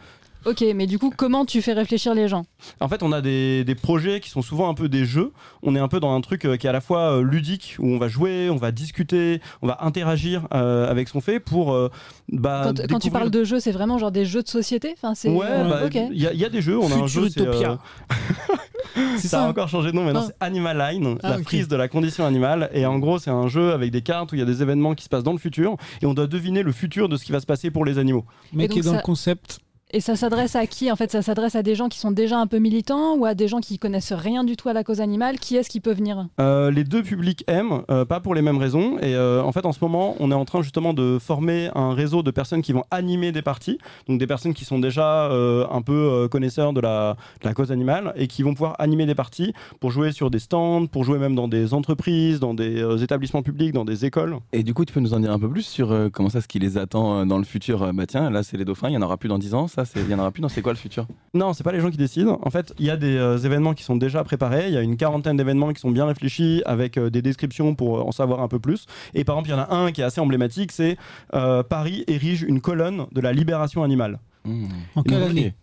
Ok, 0.46 0.64
mais 0.76 0.88
du 0.88 0.98
coup, 0.98 1.12
comment 1.16 1.46
tu 1.46 1.62
fais 1.62 1.74
réfléchir 1.74 2.16
les 2.16 2.28
gens? 2.28 2.46
En 2.80 2.88
fait, 2.88 3.04
on 3.04 3.12
a 3.12 3.22
des, 3.22 3.64
des 3.64 3.76
projets 3.76 4.20
qui 4.20 4.30
sont 4.30 4.42
souvent 4.42 4.70
un 4.70 4.74
peu 4.74 4.90
des 4.90 5.06
jeux. 5.06 5.32
On 5.62 5.76
est 5.76 5.80
un 5.80 5.88
peu 5.88 6.00
dans 6.00 6.14
un 6.16 6.22
truc 6.22 6.46
euh, 6.46 6.58
qui 6.58 6.66
est 6.66 6.70
à 6.70 6.74
la 6.74 6.82
fois 6.82 7.18
euh, 7.18 7.22
ludique, 7.22 7.76
où 7.80 7.88
on 7.88 7.98
va 8.00 8.08
jouer, 8.08 8.50
on 8.50 8.56
va 8.56 8.72
discuter, 8.72 9.40
on 9.62 9.68
va 9.68 9.78
interagir 9.82 10.48
euh, 10.54 10.90
avec 10.90 11.08
ce 11.08 11.14
qu'on 11.14 11.22
fait 11.22 11.40
pour. 11.40 11.74
euh, 11.74 11.90
bah, 12.32 12.62
quand, 12.66 12.88
quand 12.88 13.00
tu 13.00 13.12
parles 13.12 13.30
de 13.30 13.44
jeux, 13.44 13.60
c'est 13.60 13.72
vraiment 13.72 13.98
genre 14.00 14.12
des 14.12 14.26
jeux 14.26 14.42
de 14.42 14.48
société? 14.48 14.94
Enfin, 14.98 15.14
c'est- 15.16 15.30
Ouais, 15.30 15.46
euh, 15.48 15.70
bah, 15.70 15.82
ok. 15.86 15.96
il 16.12 16.20
y, 16.22 16.26
a- 16.28 16.34
il 16.34 16.40
y 16.40 16.46
a 16.46 16.50
des 16.50 16.62
jeux. 16.62 16.80
On 16.80 16.92
a 16.92 16.96
un 16.96 17.08
jeu. 17.08 17.30
c'est, 17.30 17.42
euh, 17.42 17.76
C'est 19.18 19.28
ça 19.28 19.38
ça 19.38 19.46
a 19.46 19.50
encore 19.50 19.70
changé 19.70 19.92
de 19.92 19.96
nom, 19.96 20.04
maintenant 20.04 20.26
Ah. 20.28 20.34
c'est 20.40 20.46
Animal 20.46 20.78
Line, 20.78 21.18
Ah, 21.24 21.30
la 21.38 21.40
prise 21.40 21.68
de 21.68 21.76
la 21.76 21.88
condition 21.88 22.26
animale. 22.26 22.70
Et 22.74 22.86
en 22.86 22.98
gros, 23.00 23.20
c'est 23.20 23.30
un 23.30 23.48
jeu 23.48 23.72
avec 23.74 23.92
des 23.92 24.02
cartes 24.02 24.32
où 24.32 24.36
il 24.36 24.40
y 24.40 24.42
a 24.42 24.46
des 24.46 24.62
événements 24.62 24.96
qui 24.96 25.04
se 25.04 25.10
passent 25.10 25.24
dans 25.24 25.32
le 25.34 25.38
futur 25.38 25.78
et 26.02 26.06
on 26.06 26.14
doit 26.14 26.28
deviner 26.28 26.64
le 26.64 26.72
futur 26.72 27.08
de 27.08 27.16
ce 27.16 27.24
qui 27.24 27.32
va 27.32 27.40
se 27.40 27.46
passer 27.46 27.72
pour 27.72 27.86
les 27.86 28.00
animaux. 28.00 28.26
Mec 28.54 28.70
donc 28.70 28.80
est 28.80 28.82
dans 28.82 28.92
ça- 28.92 28.98
le 28.98 29.04
concept. 29.04 29.60
Et 29.94 30.00
ça 30.00 30.16
s'adresse 30.16 30.56
à 30.56 30.66
qui 30.68 30.92
En 30.92 30.96
fait, 30.96 31.12
ça 31.12 31.22
s'adresse 31.22 31.56
à 31.56 31.64
des 31.64 31.76
gens 31.76 31.90
qui 31.90 32.00
sont 32.00 32.12
déjà 32.12 32.38
un 32.40 32.48
peu 32.48 32.60
militants 32.60 33.16
ou 33.18 33.26
à 33.26 33.36
des 33.36 33.48
gens 33.48 33.60
qui 33.60 33.78
connaissent 33.78 34.14
rien 34.14 34.44
du 34.44 34.56
tout 34.56 34.70
à 34.70 34.74
la 34.74 34.84
cause 34.84 35.02
animale? 35.02 35.38
Qui 35.40 35.58
est-ce 35.58 35.70
qui 35.70 35.82
peut 35.82 35.94
venir? 35.94 36.28
Euh, 36.40 36.72
les 36.72 36.84
deux 36.84 37.04
publics 37.04 37.44
aiment, 37.48 37.84
euh, 37.92 38.06
pas 38.06 38.20
pour 38.22 38.34
les 38.34 38.42
mêmes 38.42 38.58
raisons. 38.58 38.98
Et 39.00 39.16
euh, 39.16 39.44
en 39.44 39.52
fait, 39.52 39.66
en 39.66 39.74
ce 39.74 39.80
moment, 39.82 40.16
on 40.20 40.32
est 40.32 40.36
en 40.36 40.46
train 40.46 40.62
justement 40.62 40.94
de 40.94 41.18
former 41.20 41.70
un 41.76 41.94
réseau 41.94 42.24
de 42.24 42.32
personnes 42.32 42.62
qui 42.62 42.72
vont 42.72 42.84
animer 42.90 43.32
des 43.32 43.42
parties. 43.42 43.80
Donc 44.08 44.20
des 44.20 44.28
personnes 44.28 44.54
qui 44.54 44.66
sont 44.66 44.80
déjà 44.80 45.30
euh, 45.32 45.66
un 45.70 45.82
peu 45.82 45.94
euh, 45.94 46.28
connaisseurs 46.28 46.74
de 46.74 46.82
la, 46.82 47.18
de 47.42 47.48
la 47.48 47.54
cause 47.54 47.72
animale 47.72 48.14
et 48.16 48.28
qui 48.28 48.44
vont 48.44 48.54
pouvoir 48.54 48.76
animer 48.80 49.06
des 49.06 49.16
parties 49.16 49.54
pour 49.80 49.92
jouer 49.92 50.12
sur 50.12 50.30
des 50.30 50.40
stands, 50.40 50.88
pour 50.88 51.04
jouer 51.04 51.18
même 51.18 51.36
dans 51.36 51.48
des 51.48 51.74
entreprises, 51.74 52.40
dans 52.40 52.54
des 52.54 52.82
euh, 52.82 52.98
établissements 52.98 53.42
publics, 53.42 53.74
dans 53.74 53.86
des 53.86 54.06
écoles. 54.06 54.38
Et 54.54 54.64
du 54.64 54.74
coup, 54.74 54.86
tu 54.86 54.94
peux 54.94 55.00
nous 55.00 55.14
en 55.14 55.20
dire 55.20 55.32
un 55.32 55.40
peu 55.40 55.50
plus 55.50 55.66
sur 55.66 55.92
euh, 55.92 56.10
comment 56.10 56.30
ça, 56.30 56.42
ce 56.42 56.48
qui 56.48 56.60
les 56.60 56.78
attend 56.78 57.26
dans 57.26 57.38
le 57.38 57.44
futur? 57.44 57.94
Bah 57.94 58.06
tiens, 58.06 58.30
là, 58.30 58.44
c'est 58.44 58.58
les 58.58 58.66
dauphins, 58.66 58.90
il 58.90 58.94
y 58.94 58.98
en 58.98 59.02
aura 59.02 59.18
plus 59.18 59.30
dans 59.30 59.38
10 59.40 59.54
ans, 59.54 59.68
ça, 59.68 59.81
il 59.96 60.10
y 60.10 60.14
en 60.14 60.20
aura 60.20 60.32
plus 60.32 60.42
dans 60.42 60.50
c'est 60.50 60.62
quoi 60.62 60.74
le 60.74 60.78
futur? 60.78 61.08
Non, 61.34 61.54
c'est 61.54 61.64
pas 61.64 61.72
les 61.72 61.80
gens 61.80 61.90
qui 61.90 61.98
décident. 61.98 62.40
En 62.42 62.50
fait, 62.50 62.74
il 62.80 62.86
y 62.86 62.90
a 62.90 62.98
des 62.98 63.16
euh, 63.16 63.38
événements 63.38 63.74
qui 63.74 63.84
sont 63.84 63.96
déjà 63.96 64.24
préparés. 64.24 64.68
Il 64.68 64.74
y 64.74 64.78
a 64.78 64.82
une 64.82 64.98
quarantaine 64.98 65.38
d'événements 65.38 65.74
qui 65.74 65.82
sont 65.82 65.92
bien 65.92 66.06
réfléchis 66.06 66.62
avec 66.66 66.98
euh, 66.98 67.10
des 67.10 67.22
descriptions 67.22 67.76
pour 67.76 67.98
euh, 67.98 68.02
en 68.02 68.12
savoir 68.12 68.42
un 68.42 68.48
peu 68.48 68.60
plus. 68.60 68.86
Et 69.14 69.24
par 69.24 69.36
exemple, 69.36 69.50
il 69.50 69.52
y 69.52 69.56
en 69.56 69.64
a 69.64 69.76
un 69.76 69.92
qui 69.92 70.02
est 70.02 70.04
assez 70.04 70.22
emblématique, 70.22 70.72
c'est 70.72 70.98
euh, 71.34 71.64
Paris 71.64 72.04
érige 72.08 72.42
une 72.44 72.62
colonne 72.62 73.06
de 73.12 73.22
la 73.22 73.34
libération 73.34 73.84
animale. 73.84 74.20
Mmh. 74.46 74.66
En 74.96 75.04
quelle 75.04 75.24
année? 75.24 75.54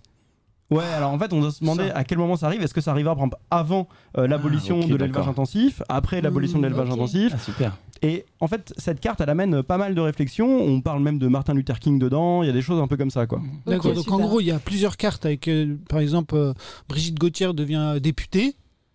Ouais, 0.70 0.84
alors 0.84 1.12
en 1.12 1.18
fait, 1.18 1.32
on 1.32 1.40
doit 1.40 1.50
se 1.50 1.60
demander 1.60 1.88
Ça. 1.88 1.96
à 1.96 2.04
quel 2.04 2.18
moment 2.18 2.36
ça 2.36 2.46
arrive. 2.46 2.62
Est-ce 2.62 2.74
que 2.74 2.80
ça 2.82 2.90
arrivera 2.90 3.14
par 3.14 3.24
exemple 3.24 3.42
avant 3.50 3.88
euh, 4.18 4.26
l'abolition 4.26 4.80
Ah, 4.82 4.86
de 4.86 4.96
l'élevage 4.96 5.26
intensif, 5.28 5.82
après 5.88 6.20
l'abolition 6.20 6.58
de 6.58 6.64
Mmh, 6.66 6.68
l'élevage 6.70 6.90
intensif 6.90 7.32
Ah, 7.34 7.38
super. 7.38 7.76
Et 8.02 8.26
en 8.40 8.46
fait, 8.48 8.72
cette 8.76 9.00
carte, 9.00 9.20
elle 9.22 9.30
amène 9.30 9.62
pas 9.62 9.78
mal 9.78 9.94
de 9.94 10.00
réflexions. 10.00 10.46
On 10.60 10.80
parle 10.82 11.02
même 11.02 11.18
de 11.18 11.26
Martin 11.26 11.54
Luther 11.54 11.80
King 11.80 11.98
dedans. 11.98 12.42
Il 12.42 12.46
y 12.46 12.50
a 12.50 12.52
des 12.52 12.62
choses 12.62 12.80
un 12.80 12.86
peu 12.86 12.96
comme 12.96 13.10
ça, 13.10 13.26
quoi. 13.26 13.40
D'accord, 13.66 13.92
donc 13.94 14.10
en 14.12 14.20
gros, 14.20 14.40
il 14.40 14.46
y 14.46 14.50
a 14.52 14.58
plusieurs 14.58 14.96
cartes 14.98 15.24
avec, 15.26 15.48
euh, 15.48 15.76
par 15.88 15.98
exemple, 16.00 16.34
euh, 16.36 16.52
Brigitte 16.88 17.18
Gauthier 17.18 17.52
devient 17.54 17.96
députée. 18.00 18.54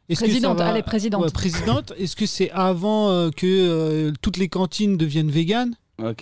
Que 0.10 0.16
ça 0.16 0.26
Présidente, 0.26 0.58
va- 0.60 0.70
elle 0.70 0.78
est 0.78 0.84
présidente. 0.84 1.24
Ouais, 1.24 1.32
présidente. 1.32 1.94
Est-ce 1.98 2.16
que 2.16 2.26
c'est 2.28 2.52
avant 2.52 3.10
euh, 3.10 3.30
que 3.32 3.48
euh, 3.48 4.12
toutes 4.22 4.38
les 4.38 4.48
cantines 4.48 4.96
deviennent 4.96 5.32
véganes? 5.32 5.74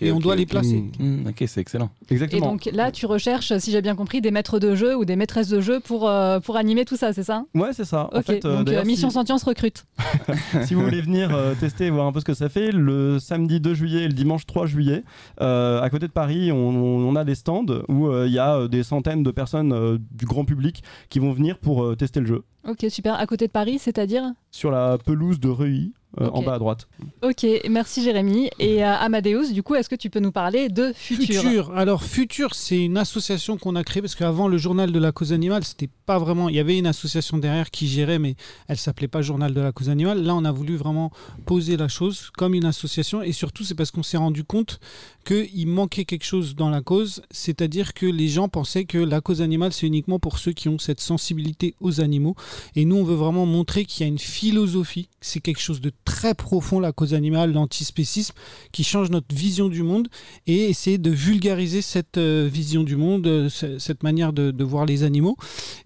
Et 0.02 0.12
on 0.12 0.20
doit 0.20 0.36
les 0.36 0.46
placer 0.46 0.84
Mmh. 1.00 1.04
Mmh, 1.24 1.28
ok, 1.30 1.44
c'est 1.48 1.62
excellent. 1.62 1.90
Et 2.10 2.14
Exactement. 2.14 2.52
donc 2.52 2.70
là, 2.74 2.92
tu 2.92 3.06
recherches, 3.06 3.58
si 3.58 3.72
j'ai 3.72 3.82
bien 3.82 3.96
compris, 3.96 4.20
des 4.22 4.30
maîtres 4.30 4.60
de 4.60 4.76
jeu 4.76 4.96
ou 4.98 5.06
des 5.06 5.16
maîtresses 5.16 5.48
de 5.48 5.62
jeu 5.62 5.80
pour, 5.80 6.08
euh, 6.10 6.40
pour 6.40 6.58
animer 6.58 6.84
tout 6.86 6.98
ça, 6.98 7.14
c'est 7.14 7.24
ça? 7.24 7.46
Ouais, 7.56 7.70
c'est 7.74 7.86
ça. 7.86 8.08
Ok, 8.12 8.18
en 8.18 8.22
fait, 8.22 8.46
euh, 8.46 8.58
donc 8.64 8.70
euh, 8.76 8.84
Mission 8.86 9.10
si- 9.10 9.14
Sentience 9.16 9.44
recrute. 9.44 9.86
si 10.66 10.74
vous 10.74 10.82
voulez 10.84 11.02
venir 11.02 11.34
euh, 11.34 11.56
tester 11.56 11.86
et 11.86 11.90
voir 11.90 12.06
un 12.06 12.12
peu 12.12 12.20
ce 12.20 12.26
que 12.26 12.34
ça 12.34 12.50
fait, 12.50 12.72
le 12.72 13.18
samedi 13.20 13.60
2 13.62 13.74
juillet 13.74 14.04
et 14.04 14.08
le 14.08 14.14
dimanche 14.14 14.46
3 14.46 14.66
juillet, 14.66 15.04
euh, 15.42 15.82
à 15.82 15.90
côté 15.90 16.08
de 16.08 16.12
Paris, 16.12 16.52
on, 16.52 16.58
on 16.58 17.16
a 17.16 17.24
des 17.24 17.36
stands 17.36 17.66
où 17.88 18.08
euh, 18.08 18.28
il 18.28 18.34
y 18.34 18.40
a 18.40 18.68
des 18.68 18.84
centaines 18.84 19.24
de 19.24 19.32
personnes 19.32 19.72
euh, 19.74 19.98
du 20.12 20.26
grand 20.26 20.44
public 20.46 20.84
qui 21.10 21.20
vont 21.20 21.32
venir 21.32 21.58
pour 21.58 21.84
euh, 21.84 21.96
tester 21.96 22.20
le 22.20 22.26
jeu. 22.28 22.44
Ok, 22.68 22.86
super. 22.90 23.16
À 23.16 23.26
côté 23.26 23.48
de 23.48 23.52
Paris, 23.52 23.80
c'est-à-dire? 23.80 24.24
Sur 24.52 24.70
la 24.70 24.98
pelouse 24.98 25.40
de 25.40 25.50
Reuilly, 25.50 25.94
euh, 26.20 26.28
Ok. 26.28 26.36
en 26.36 26.42
bas 26.44 26.54
à 26.56 26.60
droite. 26.60 26.88
Ok, 27.22 27.46
merci 27.70 28.04
Jérémy. 28.04 28.50
Et 28.60 28.84
euh, 28.84 28.94
Amadeus, 28.96 29.52
du 29.54 29.64
coup, 29.64 29.76
est-ce 29.76 29.88
que 29.90 29.96
tu 29.96 30.10
peux 30.10 30.20
nous 30.20 30.32
parler 30.32 30.70
de 30.70 30.92
Futur, 30.94 31.42
Futur. 31.42 31.72
Alors 31.76 32.04
Futur, 32.04 32.54
c'est 32.54 32.80
une 32.84 32.98
association 32.98 33.58
qu'on 33.58 33.76
a 33.76 33.84
créée 33.84 34.02
parce 34.02 34.16
qu'avant 34.16 34.48
le 34.48 34.58
journal 34.58 34.92
de 34.92 35.00
la 35.00 35.12
cause 35.12 35.32
animale, 35.34 35.64
c'était 35.64 35.90
pas 36.06 36.20
vraiment. 36.20 36.50
Il 36.50 36.56
y 36.56 36.60
avait 36.60 36.78
une 36.78 36.88
association 36.88 37.38
derrière 37.38 37.72
qui 37.72 37.88
gérait, 37.88 38.20
mais 38.20 38.36
elle 38.68 38.78
s'appelait 38.78 39.08
pas 39.08 39.22
Journal 39.22 39.54
de 39.54 39.62
la 39.62 39.72
cause 39.72 39.90
animale. 39.90 40.22
Là, 40.24 40.36
on 40.36 40.44
a 40.46 40.52
voulu 40.52 40.76
vraiment 40.76 41.12
poser 41.46 41.78
la 41.78 41.88
chose 41.88 42.30
comme 42.38 42.54
une 42.54 42.66
association 42.66 43.22
et 43.22 43.32
surtout 43.32 43.64
c'est 43.64 43.76
parce 43.76 43.92
qu'on 43.92 44.04
s'est 44.04 44.18
rendu 44.18 44.44
compte 44.44 44.80
qu'il 45.24 45.68
manquait 45.68 46.06
quelque 46.06 46.26
chose 46.26 46.56
dans 46.56 46.70
la 46.70 46.82
cause, 46.82 47.22
c'est-à-dire 47.32 47.94
que 47.94 48.06
les 48.06 48.28
gens 48.28 48.48
pensaient 48.50 48.86
que 48.86 48.98
la 48.98 49.22
cause 49.22 49.42
animale 49.42 49.74
c'est 49.74 49.88
uniquement 49.88 50.20
pour 50.20 50.38
ceux 50.40 50.52
qui 50.54 50.70
ont 50.70 50.80
cette 50.80 51.00
sensibilité 51.02 51.76
aux 51.80 52.02
animaux 52.02 52.36
et 52.76 52.86
nous 52.86 52.96
on 52.98 53.04
veut 53.04 53.16
vraiment 53.16 53.46
montrer 53.46 53.86
qu'il 53.86 54.02
y 54.02 54.04
a 54.06 54.08
une 54.08 54.20
philosophie, 54.20 55.10
c'est 55.22 55.40
quelque 55.40 55.60
chose 55.62 55.82
de 55.82 55.92
très 56.06 56.34
profond 56.36 56.80
la 56.80 56.92
cause 56.92 57.14
animale, 57.14 57.54
l'antispécisme 57.54 58.34
qui 58.72 58.84
change 58.84 59.10
notre 59.10 59.34
vision 59.36 59.70
du 59.70 59.84
monde 59.84 60.08
et 60.48 60.66
essayer 60.70 60.98
de 60.98 61.10
vulgariser 61.12 61.82
cette 61.82 62.18
euh, 62.18 62.50
vision 62.52 62.84
du 62.84 62.96
monde, 62.96 63.28
euh, 63.28 63.50
ce- 63.50 63.78
cette 63.80 64.04
manière 64.04 64.34
de, 64.34 64.64
voir 64.64 64.86
les 64.86 65.04
animaux. 65.04 65.38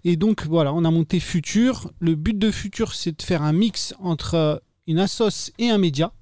Et 0.04 0.16
donc 0.16 0.46
voilà, 0.46 0.72
on 0.74 0.84
a 0.84 0.90
monté 0.90 1.18
Futur. 1.20 1.90
Le 1.98 2.14
but 2.14 2.38
de 2.38 2.50
Futur, 2.50 2.94
c'est 2.94 3.18
de 3.18 3.22
faire 3.22 3.42
un 3.42 3.52
mix 3.52 3.94
entre 4.00 4.62
une 4.86 4.98
assoce 4.98 5.50
et 5.58 5.70
un 5.70 5.78
média, 5.78 6.12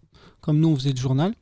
comme 0.41 0.59
nous 0.59 0.69
on 0.69 0.77
faisait 0.77 0.93
le 0.93 0.97
journal. 1.01 1.35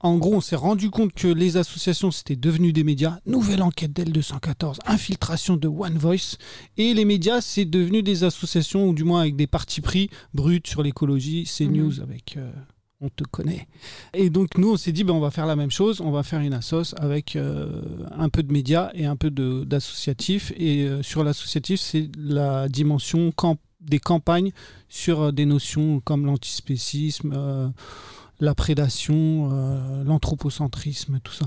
En 0.00 0.16
gros, 0.16 0.34
on 0.34 0.40
s'est 0.40 0.56
rendu 0.56 0.90
compte 0.90 1.12
que 1.12 1.28
les 1.28 1.56
associations, 1.56 2.10
c'était 2.10 2.36
devenu 2.36 2.72
des 2.72 2.84
médias. 2.84 3.18
Nouvelle 3.26 3.62
enquête 3.62 3.92
d'L214, 3.92 4.78
infiltration 4.86 5.56
de 5.56 5.68
One 5.68 5.98
Voice. 5.98 6.36
Et 6.78 6.94
les 6.94 7.04
médias, 7.04 7.40
c'est 7.40 7.66
devenu 7.66 8.02
des 8.02 8.24
associations, 8.24 8.88
ou 8.88 8.94
du 8.94 9.04
moins 9.04 9.20
avec 9.20 9.36
des 9.36 9.46
partis 9.46 9.80
pris 9.80 10.08
bruts 10.32 10.62
sur 10.64 10.82
l'écologie, 10.82 11.44
CNews 11.44 12.00
avec... 12.00 12.36
euh, 12.36 12.50
on 13.02 13.08
te 13.08 13.24
connaît. 13.24 13.66
Et 14.12 14.28
donc 14.28 14.58
nous, 14.58 14.72
on 14.72 14.76
s'est 14.76 14.92
dit, 14.92 15.04
ben, 15.04 15.14
on 15.14 15.20
va 15.20 15.30
faire 15.30 15.46
la 15.46 15.56
même 15.56 15.70
chose, 15.70 16.02
on 16.02 16.10
va 16.10 16.22
faire 16.22 16.40
une 16.40 16.52
assoce 16.52 16.94
avec 16.98 17.34
euh, 17.34 17.80
un 18.10 18.28
peu 18.28 18.42
de 18.42 18.52
médias 18.52 18.90
et 18.92 19.06
un 19.06 19.16
peu 19.16 19.30
d'associatifs. 19.30 20.52
Et 20.58 20.82
euh, 20.82 21.02
sur 21.02 21.24
l'associatif, 21.24 21.80
c'est 21.80 22.10
la 22.18 22.68
dimension 22.68 23.32
camp- 23.32 23.56
des 23.80 24.00
campagnes 24.00 24.52
sur 24.90 25.20
euh, 25.22 25.32
des 25.32 25.46
notions 25.46 26.00
comme 26.00 26.26
l'antispécisme, 26.26 27.32
la 28.40 28.54
prédation, 28.54 29.50
euh, 29.52 30.04
l'anthropocentrisme, 30.04 31.20
tout 31.22 31.32
ça. 31.32 31.46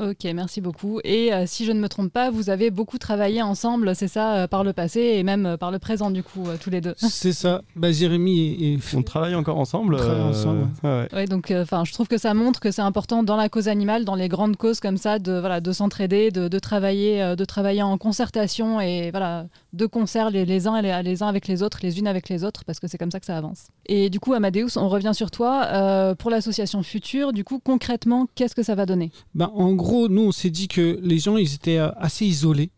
Ok, 0.00 0.24
merci 0.34 0.60
beaucoup. 0.62 0.98
Et 1.04 1.32
euh, 1.32 1.44
si 1.46 1.64
je 1.66 1.72
ne 1.72 1.80
me 1.80 1.88
trompe 1.88 2.10
pas, 2.10 2.30
vous 2.30 2.48
avez 2.48 2.70
beaucoup 2.70 2.96
travaillé 2.96 3.42
ensemble, 3.42 3.94
c'est 3.94 4.08
ça, 4.08 4.34
euh, 4.34 4.46
par 4.46 4.64
le 4.64 4.72
passé 4.72 5.00
et 5.00 5.22
même 5.22 5.44
euh, 5.44 5.56
par 5.58 5.70
le 5.70 5.78
présent, 5.78 6.10
du 6.10 6.22
coup, 6.22 6.46
euh, 6.48 6.56
tous 6.58 6.70
les 6.70 6.80
deux. 6.80 6.94
C'est 6.98 7.32
ça. 7.34 7.60
Bah, 7.76 7.92
Jérémy 7.92 8.48
est, 8.48 8.74
est- 8.74 8.94
On 8.96 9.02
travaille 9.02 9.34
encore 9.34 9.58
ensemble. 9.58 9.96
On 9.96 9.98
travaille 9.98 10.22
ensemble, 10.22 10.68
ouais, 10.82 10.88
ouais. 10.90 11.08
Ouais, 11.12 11.24
donc, 11.26 11.50
euh, 11.50 11.62
enfin, 11.64 11.84
je 11.84 11.92
trouve 11.92 12.08
que 12.08 12.16
ça 12.16 12.32
montre 12.32 12.60
que 12.60 12.70
c'est 12.70 12.80
important 12.80 13.22
dans 13.22 13.36
la 13.36 13.50
cause 13.50 13.68
animale, 13.68 14.06
dans 14.06 14.14
les 14.14 14.28
grandes 14.28 14.56
causes 14.56 14.80
comme 14.80 14.96
ça, 14.96 15.18
de 15.18 15.32
voilà, 15.38 15.60
de 15.60 15.70
s'entraider, 15.72 16.30
de, 16.30 16.48
de 16.48 16.58
travailler, 16.58 17.22
euh, 17.22 17.36
de 17.36 17.44
travailler 17.44 17.82
en 17.82 17.98
concertation 17.98 18.80
et 18.80 19.10
voilà, 19.10 19.46
de 19.74 19.84
concert 19.84 20.30
les, 20.30 20.46
les 20.46 20.66
uns 20.66 20.76
et 20.76 20.82
les, 20.82 21.02
les 21.02 21.22
uns 21.22 21.26
avec 21.28 21.46
les 21.46 21.62
autres, 21.62 21.80
les 21.82 21.98
unes 21.98 22.06
avec 22.06 22.30
les 22.30 22.42
autres, 22.42 22.64
parce 22.64 22.80
que 22.80 22.88
c'est 22.88 22.96
comme 22.96 23.10
ça 23.10 23.20
que 23.20 23.26
ça 23.26 23.36
avance. 23.36 23.66
Et 23.84 24.08
du 24.08 24.18
coup, 24.18 24.32
Amadeus, 24.32 24.76
on 24.78 24.88
revient 24.88 25.12
sur 25.12 25.30
toi 25.30 25.66
euh, 25.72 26.14
pour 26.14 26.30
l'association 26.30 26.82
Future. 26.82 27.34
Du 27.34 27.44
coup, 27.44 27.60
concrètement, 27.62 28.26
qu'est-ce 28.34 28.54
que 28.54 28.62
ça 28.62 28.74
va 28.74 28.86
donner? 28.86 29.12
Ben, 29.34 29.50
en 29.54 29.72
gros, 29.74 29.89
nous, 30.08 30.22
on 30.22 30.32
s'est 30.32 30.50
dit 30.50 30.68
que 30.68 30.98
les 31.02 31.18
gens, 31.18 31.36
ils 31.36 31.54
étaient 31.54 31.78
euh, 31.78 31.90
assez 31.96 32.24
isolés. 32.26 32.70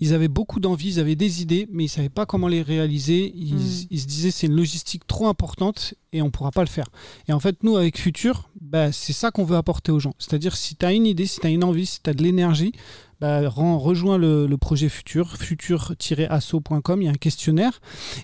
Ils 0.00 0.12
avaient 0.12 0.26
beaucoup 0.28 0.58
d'envie, 0.58 0.88
ils 0.94 0.98
avaient 1.00 1.14
des 1.14 1.40
idées, 1.40 1.68
mais 1.70 1.84
ils 1.84 1.88
savaient 1.88 2.08
pas 2.08 2.26
comment 2.26 2.48
les 2.48 2.62
réaliser. 2.62 3.32
Ils, 3.36 3.54
Mm. 3.54 3.86
ils 3.90 4.00
se 4.00 4.06
disaient 4.06 4.30
c'est 4.32 4.48
une 4.48 4.56
logistique 4.56 5.06
trop 5.06 5.28
importante 5.28 5.94
et 6.12 6.20
on 6.20 6.30
pourra 6.30 6.50
pas 6.50 6.62
le 6.62 6.68
faire. 6.68 6.86
Et 7.28 7.32
en 7.32 7.38
fait, 7.38 7.62
nous, 7.62 7.76
avec 7.76 7.96
Futur, 7.96 8.50
ben, 8.60 8.90
c'est 8.90 9.12
ça 9.12 9.30
qu'on 9.30 9.44
veut 9.44 9.56
apporter 9.56 9.92
aux 9.92 10.00
gens. 10.00 10.14
C'est-à-dire, 10.18 10.56
si 10.56 10.74
tu 10.74 10.84
as 10.84 10.92
une 10.92 11.06
idée, 11.06 11.26
si 11.26 11.38
tu 11.38 11.46
as 11.46 11.50
une 11.50 11.62
envie, 11.62 11.86
si 11.86 12.02
tu 12.02 12.10
as 12.10 12.14
de 12.14 12.22
l'énergie, 12.24 12.72
rends- 13.20 13.78
rejoins 13.78 14.18
le, 14.18 14.46
le 14.48 14.56
projet 14.56 14.88
Futur, 14.88 15.36
futur-asso.com, 15.36 17.02
il 17.02 17.04
y 17.04 17.08
a 17.08 17.12
un 17.12 17.14
questionnaire. 17.14 17.80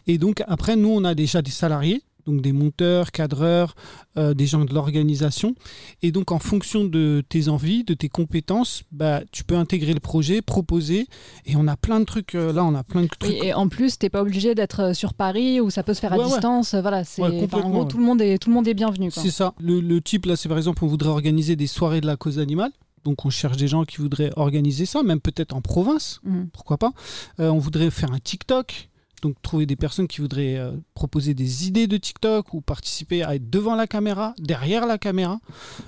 Et 0.06 0.18
donc, 0.18 0.42
après, 0.48 0.74
nous, 0.76 0.88
on 0.90 1.04
a 1.04 1.14
déjà 1.14 1.40
des 1.42 1.50
salariés, 1.50 2.02
donc 2.26 2.40
des 2.40 2.52
monteurs, 2.52 3.12
cadreurs, 3.12 3.75
euh, 4.16 4.35
des 4.35 4.47
gens 4.47 4.64
de 4.64 4.73
l'organisation. 4.75 5.54
Et 6.02 6.12
donc, 6.12 6.33
en 6.33 6.38
fonction 6.38 6.85
de 6.85 7.23
tes 7.28 7.49
envies, 7.49 7.85
de 7.85 7.95
tes 7.95 8.09
compétences, 8.09 8.83
bah, 8.93 9.23
tu 9.33 9.45
peux 9.45 9.57
intégrer 9.57 9.93
le 9.95 10.00
projet, 10.00 10.43
proposer. 10.43 11.07
Et 11.47 11.57
on 11.57 11.66
a 11.69 11.76
plein 11.76 12.00
de 12.00 12.04
trucs. 12.04 12.35
euh, 12.35 12.52
là, 12.52 12.64
on 12.64 12.75
a 12.75 12.83
plein 12.85 13.02
de 13.02 13.09
trucs. 13.09 13.31
Et 13.31 13.52
en 13.54 13.69
plus, 13.69 13.99
t'es 13.99 14.09
pas 14.11 14.23
obligé 14.23 14.54
d'être 14.54 14.81
euh, 14.81 14.95
sur 14.95 15.14
Paris 15.14 15.61
ou 15.61 15.71
ça 15.71 15.83
peut 15.83 15.95
se 15.95 16.00
faire 16.00 16.12
à 16.12 16.19
Ouais, 16.19 16.25
distance. 16.25 16.75
Voilà, 16.75 17.04
c'est 17.04 17.23
Ouais, 17.23 17.49
en 17.52 17.71
gros 17.71 17.85
tout 17.85 17.99
le 17.99 18.04
monde 18.04 18.21
est 18.21 18.38
tout 18.38 18.50
le 18.50 18.54
monde 18.54 18.69
est 18.69 18.75
bienvenu. 18.75 19.11
C'est 19.11 19.31
ça. 19.31 19.54
Le, 19.61 19.81
le 19.81 20.00
type, 20.00 20.26
là, 20.26 20.37
c'est 20.37 20.49
par 20.49 20.59
exemple, 20.59 20.85
on 20.85 20.88
voudrait 20.88 21.11
organiser 21.11 21.57
des 21.57 21.66
soirées 21.66 22.00
de 22.00 22.07
la 22.07 22.16
cause 22.16 22.38
animale. 22.38 22.71
Donc, 23.04 23.26
on 23.26 23.31
cherche 23.31 23.59
des 23.59 23.69
gens 23.69 23.85
qui 23.85 23.99
voudraient 23.99 24.31
organiser 24.37 24.87
ça, 24.87 25.02
même 25.02 25.21
peut-être 25.21 25.54
en 25.54 25.61
province. 25.61 26.21
Mhm. 26.25 26.49
Pourquoi 26.54 26.78
pas 26.78 26.93
Euh, 27.38 27.50
On 27.50 27.59
voudrait 27.59 27.90
faire 27.90 28.12
un 28.12 28.19
TikTok. 28.19 28.88
Donc, 29.25 29.40
trouver 29.40 29.64
des 29.64 29.75
personnes 29.75 30.07
qui 30.07 30.21
voudraient 30.21 30.59
euh, 30.59 30.73
proposer 30.93 31.33
des 31.33 31.66
idées 31.66 31.87
de 31.87 31.97
TikTok 31.97 32.52
ou 32.52 32.61
participer 32.61 33.23
à 33.23 33.37
être 33.37 33.49
devant 33.49 33.75
la 33.75 33.87
caméra, 33.87 34.35
derrière 34.38 34.85
la 34.85 34.99
caméra. 34.99 35.40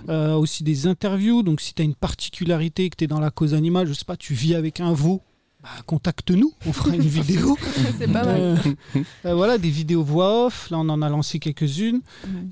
Euh, 0.09 0.33
aussi 0.33 0.64
des 0.64 0.87
interviews. 0.87 1.43
Donc, 1.43 1.61
si 1.61 1.75
tu 1.75 1.83
as 1.83 1.85
une 1.85 1.95
particularité, 1.95 2.88
que 2.88 2.97
tu 2.97 3.05
es 3.05 3.07
dans 3.07 3.21
la 3.21 3.31
cause 3.31 3.52
animale, 3.52 3.88
je 3.88 3.93
sais 3.93 4.07
pas, 4.07 4.16
tu 4.16 4.33
vis 4.33 4.55
avec 4.55 4.81
un 4.81 4.95
veau, 4.95 5.21
bah, 5.62 5.69
contacte-nous. 5.85 6.50
On 6.64 6.73
fera 6.73 6.97
une 6.97 7.02
vidéo. 7.02 7.59
c'est 7.99 8.11
pas 8.11 8.25
mal. 8.25 8.59
Euh, 9.26 9.35
voilà, 9.35 9.59
des 9.59 9.69
vidéos 9.69 10.02
voix 10.02 10.47
off. 10.47 10.71
Là, 10.71 10.78
on 10.78 10.88
en 10.88 11.02
a 11.02 11.11
lancé 11.11 11.38
quelques-unes. 11.38 12.00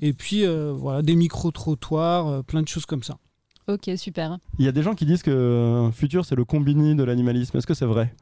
Et 0.03 0.13
puis, 0.13 0.45
voilà, 0.45 1.01
des 1.01 1.15
micro-trottoirs, 1.15 2.43
plein 2.43 2.61
de 2.61 2.67
choses 2.67 2.85
comme 2.85 3.01
ça. 3.01 3.17
Ok, 3.67 3.89
super. 3.97 4.37
Il 4.59 4.65
y 4.65 4.67
a 4.67 4.71
des 4.71 4.83
gens 4.83 4.93
qui 4.93 5.05
disent 5.07 5.23
que 5.23 5.89
Futur, 5.91 6.23
c'est 6.23 6.35
le 6.35 6.45
combini 6.45 6.93
de 6.95 7.03
l'animalisme. 7.03 7.57
Est-ce 7.57 7.65
que 7.65 7.73
c'est 7.73 7.85
vrai? 7.87 8.13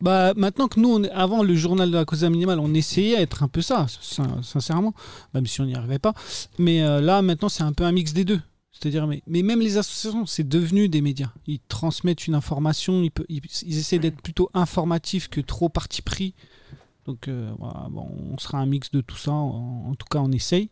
Bah, 0.00 0.32
maintenant 0.36 0.68
que 0.68 0.78
nous, 0.78 0.88
on 0.88 1.02
est- 1.02 1.10
avant 1.10 1.42
le 1.42 1.56
journal 1.56 1.90
de 1.90 1.96
la 1.96 2.04
cause 2.04 2.22
animale, 2.22 2.60
on 2.60 2.72
essayait 2.72 3.16
d'être 3.16 3.42
un 3.42 3.48
peu 3.48 3.62
ça, 3.62 3.86
sin- 3.88 4.42
sincèrement, 4.42 4.94
même 5.34 5.46
si 5.46 5.60
on 5.60 5.64
n'y 5.64 5.74
arrivait 5.74 5.98
pas. 5.98 6.14
Mais 6.58 6.82
euh, 6.82 7.00
là, 7.00 7.20
maintenant, 7.20 7.48
c'est 7.48 7.64
un 7.64 7.72
peu 7.72 7.82
un 7.84 7.90
mix 7.90 8.12
des 8.12 8.24
deux. 8.24 8.40
C'est-à-dire, 8.70 9.06
mais, 9.08 9.22
mais 9.26 9.42
même 9.42 9.60
les 9.60 9.76
associations, 9.78 10.24
c'est 10.26 10.46
devenu 10.46 10.88
des 10.88 11.00
médias. 11.00 11.32
Ils 11.48 11.60
transmettent 11.66 12.26
une 12.28 12.34
information, 12.36 13.02
ils, 13.02 13.10
ils, 13.28 13.40
ils 13.62 13.78
essaient 13.78 13.98
d'être 13.98 14.20
plutôt 14.20 14.50
informatifs 14.54 15.28
que 15.28 15.40
trop 15.40 15.68
parti 15.68 16.00
pris. 16.02 16.34
Donc, 17.06 17.26
euh, 17.26 17.50
voilà, 17.58 17.88
bon, 17.90 18.06
on 18.32 18.38
sera 18.38 18.58
un 18.58 18.66
mix 18.66 18.90
de 18.92 19.00
tout 19.00 19.16
ça. 19.16 19.32
En, 19.32 19.86
en 19.90 19.94
tout 19.96 20.06
cas, 20.10 20.18
on 20.20 20.30
essaye. 20.30 20.70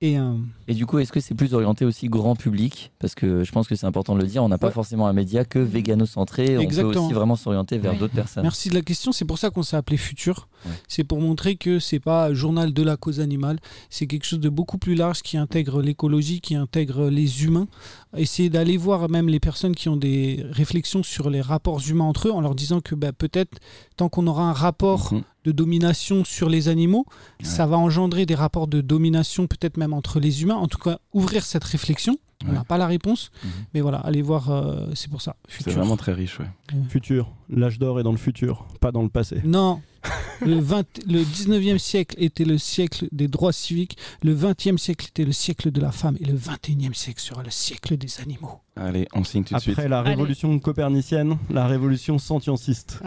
Et, 0.00 0.16
euh, 0.16 0.34
Et 0.68 0.74
du 0.74 0.86
coup, 0.86 1.00
est-ce 1.00 1.10
que 1.10 1.18
c'est 1.18 1.34
plus 1.34 1.54
orienté 1.54 1.84
aussi 1.84 2.08
grand 2.08 2.36
public 2.36 2.92
Parce 3.00 3.16
que 3.16 3.42
je 3.42 3.50
pense 3.50 3.66
que 3.66 3.74
c'est 3.74 3.86
important 3.86 4.14
de 4.14 4.20
le 4.20 4.26
dire, 4.26 4.44
on 4.44 4.48
n'a 4.48 4.58
pas 4.58 4.70
forcément 4.70 5.08
un 5.08 5.12
média 5.12 5.44
que 5.44 5.58
végano-centré, 5.58 6.56
on 6.56 6.66
peut 6.68 6.82
aussi 6.84 7.12
vraiment 7.12 7.34
s'orienter 7.34 7.78
vers 7.78 7.94
d'autres 7.96 8.14
personnes. 8.14 8.44
Merci 8.44 8.68
de 8.68 8.74
la 8.74 8.82
question. 8.82 9.10
C'est 9.10 9.24
pour 9.24 9.38
ça 9.38 9.50
qu'on 9.50 9.64
s'est 9.64 9.76
appelé 9.76 9.96
Futur. 9.96 10.48
Ouais. 10.66 10.72
C'est 10.88 11.04
pour 11.04 11.20
montrer 11.20 11.56
que 11.56 11.78
c'est 11.78 12.00
pas 12.00 12.32
journal 12.34 12.72
de 12.72 12.82
la 12.82 12.96
cause 12.96 13.20
animale. 13.20 13.58
C'est 13.90 14.06
quelque 14.06 14.24
chose 14.24 14.40
de 14.40 14.48
beaucoup 14.48 14.78
plus 14.78 14.94
large 14.94 15.22
qui 15.22 15.36
intègre 15.36 15.80
l'écologie, 15.82 16.40
qui 16.40 16.54
intègre 16.54 17.08
les 17.08 17.44
humains. 17.44 17.68
Essayer 18.16 18.50
d'aller 18.50 18.76
voir 18.76 19.08
même 19.08 19.28
les 19.28 19.40
personnes 19.40 19.74
qui 19.74 19.88
ont 19.88 19.96
des 19.96 20.44
réflexions 20.50 21.02
sur 21.02 21.30
les 21.30 21.40
rapports 21.40 21.80
humains 21.88 22.04
entre 22.04 22.28
eux 22.28 22.32
en 22.32 22.40
leur 22.40 22.54
disant 22.54 22.80
que 22.80 22.94
bah, 22.94 23.12
peut-être 23.12 23.58
tant 23.96 24.08
qu'on 24.08 24.26
aura 24.26 24.44
un 24.44 24.52
rapport 24.52 25.12
Mhm. 25.14 25.22
de 25.44 25.52
domination 25.52 26.24
sur 26.24 26.48
les 26.48 26.68
animaux, 26.68 27.04
Ouais. 27.08 27.46
ça 27.46 27.66
va 27.66 27.76
engendrer 27.78 28.26
des 28.26 28.34
rapports 28.34 28.66
de 28.66 28.80
domination 28.80 29.46
peut-être 29.46 29.76
même 29.76 29.92
entre 29.92 30.20
les 30.20 30.42
humains. 30.42 30.56
En 30.56 30.66
tout 30.68 30.78
cas, 30.78 30.98
ouvrir 31.12 31.44
cette 31.44 31.64
réflexion. 31.64 32.16
On 32.44 32.50
Ouais. 32.50 32.54
n'a 32.54 32.62
pas 32.64 32.78
la 32.78 32.86
réponse, 32.86 33.30
Mhm. 33.42 33.50
mais 33.74 33.80
voilà, 33.80 33.98
allez 33.98 34.22
voir, 34.22 34.50
euh, 34.50 34.86
c'est 34.94 35.10
pour 35.10 35.20
ça. 35.22 35.34
C'est 35.48 35.70
vraiment 35.72 35.96
très 35.96 36.12
riche, 36.12 36.38
ouais. 36.38 36.46
Futur, 36.88 37.32
l'âge 37.50 37.80
d'or 37.80 37.98
est 37.98 38.04
dans 38.04 38.12
le 38.12 38.16
futur, 38.18 38.64
pas 38.80 38.92
dans 38.92 39.02
le 39.02 39.08
passé. 39.08 39.40
Non. 39.44 39.80
Le, 40.40 40.58
20 40.60 40.84
le 41.08 41.20
19e 41.22 41.78
siècle 41.78 42.16
était 42.18 42.44
le 42.44 42.58
siècle 42.58 43.06
des 43.12 43.28
droits 43.28 43.52
civiques, 43.52 43.96
le 44.22 44.34
20e 44.34 44.78
siècle 44.78 45.06
était 45.08 45.24
le 45.24 45.32
siècle 45.32 45.70
de 45.70 45.80
la 45.80 45.90
femme 45.92 46.16
et 46.20 46.24
le 46.24 46.34
21e 46.34 46.94
siècle 46.94 47.20
sera 47.20 47.42
le 47.42 47.50
siècle 47.50 47.96
des 47.96 48.20
animaux. 48.20 48.60
Allez, 48.76 49.08
on 49.12 49.24
signe 49.24 49.42
tout 49.42 49.54
de 49.54 49.60
suite. 49.60 49.76
Après 49.76 49.88
la 49.88 50.00
Allez. 50.00 50.10
révolution 50.10 50.56
copernicienne, 50.60 51.36
la 51.50 51.66
révolution 51.66 52.18
scienticiste. 52.18 53.00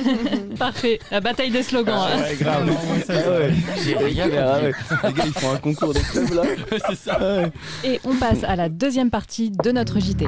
Parfait. 0.58 0.98
La 1.10 1.20
bataille 1.20 1.50
des 1.50 1.62
slogans. 1.62 1.94
hein. 1.96 2.20
Ouais, 2.20 2.36
grave. 2.36 2.70
J'ai 3.84 3.96
rien 3.96 4.28
Ah. 4.36 4.60
Les 5.08 5.12
gars, 5.14 5.24
ils 5.26 5.32
font 5.32 5.52
un 5.52 5.56
concours 5.58 5.94
de 5.94 6.00
clubs 6.00 6.32
là. 6.34 6.42
c'est 6.88 6.94
ça. 6.96 7.50
Et 7.84 8.00
on 8.04 8.14
passe 8.16 8.44
à 8.44 8.56
la 8.56 8.68
deuxième 8.68 9.10
partie 9.10 9.50
de 9.50 9.70
notre 9.72 9.98
JT. 10.00 10.26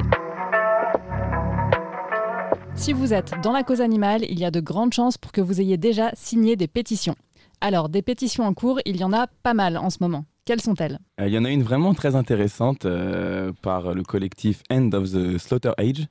Si 2.77 2.93
vous 2.93 3.13
êtes 3.13 3.33
dans 3.43 3.51
la 3.51 3.63
cause 3.63 3.81
animale, 3.81 4.23
il 4.29 4.39
y 4.39 4.45
a 4.45 4.51
de 4.51 4.59
grandes 4.61 4.93
chances 4.93 5.17
pour 5.17 5.31
que 5.31 5.41
vous 5.41 5.59
ayez 5.59 5.77
déjà 5.77 6.11
signé 6.13 6.55
des 6.55 6.67
pétitions. 6.67 7.15
Alors, 7.59 7.89
des 7.89 8.01
pétitions 8.01 8.45
en 8.45 8.53
cours, 8.53 8.79
il 8.85 8.97
y 8.97 9.03
en 9.03 9.11
a 9.11 9.27
pas 9.43 9.53
mal 9.53 9.77
en 9.77 9.89
ce 9.89 9.97
moment. 9.99 10.25
Quelles 10.45 10.61
sont-elles? 10.61 10.99
Euh, 11.19 11.27
Il 11.27 11.33
y 11.33 11.37
en 11.37 11.43
a 11.43 11.49
une 11.49 11.63
vraiment 11.63 11.93
très 11.93 12.15
intéressante 12.15 12.85
euh, 12.85 13.51
par 13.61 13.93
le 13.93 14.03
collectif 14.03 14.61
End 14.71 14.91
of 14.93 15.11
the 15.11 15.37
Slaughter 15.37 15.71
Age 15.77 16.07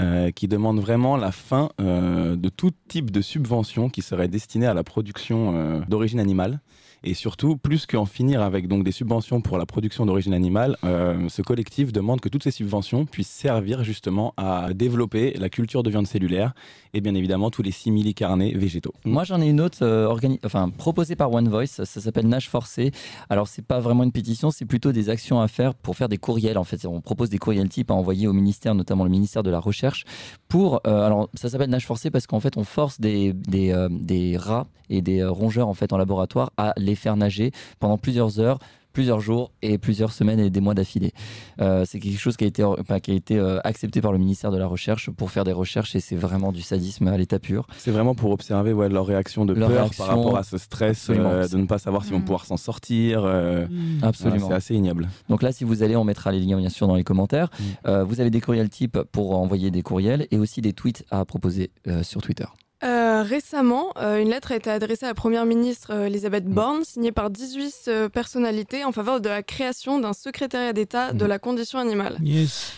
euh, 0.00 0.32
qui 0.32 0.48
demande 0.48 0.80
vraiment 0.80 1.16
la 1.16 1.30
fin 1.30 1.68
de 1.78 2.48
tout 2.48 2.72
type 2.88 3.12
de 3.12 3.20
subvention 3.20 3.88
qui 3.88 4.02
serait 4.02 4.26
destinée 4.26 4.66
à 4.66 4.74
la 4.74 4.82
production 4.82 5.82
d'origine 5.86 6.18
animale. 6.18 6.60
Et 7.04 7.14
surtout, 7.14 7.56
plus 7.56 7.86
qu'en 7.86 8.06
finir 8.06 8.42
avec 8.42 8.68
donc 8.68 8.84
des 8.84 8.92
subventions 8.92 9.40
pour 9.40 9.58
la 9.58 9.66
production 9.66 10.06
d'origine 10.06 10.34
animale, 10.34 10.76
euh, 10.84 11.28
ce 11.28 11.42
collectif 11.42 11.92
demande 11.92 12.20
que 12.20 12.28
toutes 12.28 12.42
ces 12.42 12.50
subventions 12.50 13.06
puissent 13.06 13.28
servir 13.28 13.84
justement 13.84 14.34
à 14.36 14.72
développer 14.74 15.34
la 15.38 15.48
culture 15.48 15.82
de 15.82 15.90
viande 15.90 16.06
cellulaire 16.06 16.54
et 16.94 17.00
bien 17.00 17.14
évidemment 17.14 17.50
tous 17.50 17.62
les 17.62 17.70
simili 17.70 18.14
carnés 18.14 18.54
végétaux. 18.54 18.94
Moi, 19.04 19.24
j'en 19.24 19.40
ai 19.40 19.48
une 19.48 19.60
autre 19.60 19.78
euh, 19.82 20.16
enfin, 20.44 20.70
proposée 20.70 21.14
par 21.14 21.32
One 21.32 21.48
Voice. 21.48 21.66
Ça 21.84 22.00
s'appelle 22.00 22.26
Nage 22.26 22.48
Forcé. 22.48 22.90
Alors, 23.28 23.48
c'est 23.48 23.64
pas 23.64 23.80
vraiment 23.80 24.02
une 24.02 24.12
pétition, 24.12 24.50
c'est 24.50 24.64
plutôt 24.64 24.92
des 24.92 25.10
actions 25.10 25.40
à 25.40 25.48
faire 25.48 25.74
pour 25.74 25.96
faire 25.96 26.08
des 26.08 26.16
courriels. 26.16 26.58
En 26.58 26.64
fait, 26.64 26.86
on 26.86 27.00
propose 27.00 27.28
des 27.28 27.38
courriels 27.38 27.68
types 27.68 27.90
à 27.90 27.94
envoyer 27.94 28.26
au 28.26 28.32
ministère, 28.32 28.74
notamment 28.74 29.04
le 29.04 29.10
ministère 29.10 29.42
de 29.42 29.50
la 29.50 29.60
Recherche. 29.60 30.04
Pour, 30.48 30.80
euh, 30.86 31.06
alors, 31.06 31.28
ça 31.34 31.50
s'appelle 31.50 31.70
Nage 31.70 31.86
Forcé 31.86 32.10
parce 32.10 32.26
qu'en 32.26 32.40
fait, 32.40 32.56
on 32.56 32.64
force 32.64 33.00
des, 33.00 33.32
des, 33.34 33.72
euh, 33.72 33.88
des 33.90 34.36
rats 34.36 34.66
et 34.88 35.02
des 35.02 35.24
rongeurs 35.24 35.68
en 35.68 35.74
fait 35.74 35.92
en 35.92 35.98
laboratoire 35.98 36.52
à 36.56 36.72
les 36.86 36.94
faire 36.94 37.16
nager 37.16 37.52
pendant 37.80 37.98
plusieurs 37.98 38.40
heures 38.40 38.58
plusieurs 38.92 39.20
jours 39.20 39.52
et 39.60 39.76
plusieurs 39.76 40.10
semaines 40.10 40.40
et 40.40 40.48
des 40.48 40.60
mois 40.62 40.72
d'affilée. 40.72 41.12
Euh, 41.60 41.84
c'est 41.86 42.00
quelque 42.00 42.18
chose 42.18 42.38
qui 42.38 42.44
a 42.44 42.46
été, 42.46 42.64
enfin, 42.64 42.98
qui 42.98 43.10
a 43.10 43.14
été 43.14 43.36
euh, 43.36 43.60
accepté 43.62 44.00
par 44.00 44.10
le 44.10 44.16
ministère 44.16 44.50
de 44.50 44.56
la 44.56 44.66
Recherche 44.66 45.10
pour 45.10 45.30
faire 45.30 45.44
des 45.44 45.52
recherches 45.52 45.94
et 45.94 46.00
c'est 46.00 46.16
vraiment 46.16 46.50
du 46.50 46.62
sadisme 46.62 47.06
à 47.08 47.18
l'état 47.18 47.38
pur. 47.38 47.66
C'est 47.76 47.90
vraiment 47.90 48.14
pour 48.14 48.30
observer 48.30 48.72
ouais, 48.72 48.88
leur 48.88 49.04
réaction 49.04 49.44
de 49.44 49.52
Leur 49.52 49.68
peur 49.68 49.80
réaction, 49.80 50.02
par 50.06 50.16
rapport 50.16 50.38
à 50.38 50.44
ce 50.44 50.56
stress, 50.56 51.08
euh, 51.10 51.46
de 51.46 51.58
ne 51.58 51.66
pas 51.66 51.76
savoir 51.76 52.04
s'ils 52.04 52.14
vont 52.14 52.20
Mm. 52.20 52.24
pouvoir 52.24 52.46
s'en 52.46 52.56
sortir. 52.56 53.20
euh, 53.26 53.66
Absolument. 54.00 54.38
voilà, 54.38 54.48
c'est 54.60 54.72
assez 54.72 54.74
ignoble. 54.76 55.10
Donc 55.28 55.42
là, 55.42 55.52
si 55.52 55.64
vous 55.64 55.82
allez, 55.82 55.94
on 55.94 56.04
mettra 56.04 56.32
les 56.32 56.40
liens 56.40 56.56
bien 56.56 56.70
sûr 56.70 56.86
dans 56.88 56.94
les 56.96 57.04
commentaires. 57.04 57.50
Mm. 57.58 57.62
Euh, 57.88 58.02
vous 58.02 58.22
avez 58.22 58.30
des 58.30 58.40
courriels 58.40 58.70
types 58.70 58.98
pour 59.12 59.36
envoyer 59.36 59.70
des 59.70 59.82
courriels 59.82 60.26
et 60.30 60.38
aussi 60.38 60.62
des 60.62 60.72
tweets 60.72 61.04
à 61.10 61.22
proposer 61.26 61.70
euh, 61.86 62.02
sur 62.02 62.22
Twitter. 62.22 62.46
Euh, 62.84 63.22
récemment, 63.22 63.92
euh, 63.96 64.18
une 64.20 64.28
lettre 64.28 64.52
a 64.52 64.56
été 64.56 64.70
adressée 64.70 65.06
à 65.06 65.08
la 65.08 65.14
Première 65.14 65.46
ministre 65.46 65.92
euh, 65.94 66.06
Elisabeth 66.06 66.44
Borne, 66.44 66.84
signée 66.84 67.10
par 67.12 67.30
18 67.30 67.74
euh, 67.88 68.08
personnalités 68.10 68.84
en 68.84 68.92
faveur 68.92 69.20
de 69.22 69.30
la 69.30 69.42
création 69.42 69.98
d'un 69.98 70.12
secrétariat 70.12 70.74
d'État 70.74 71.12
de 71.14 71.22
Mhm. 71.24 71.28
la 71.28 71.38
condition 71.38 71.78
animale. 71.78 72.18
Yes. 72.22 72.72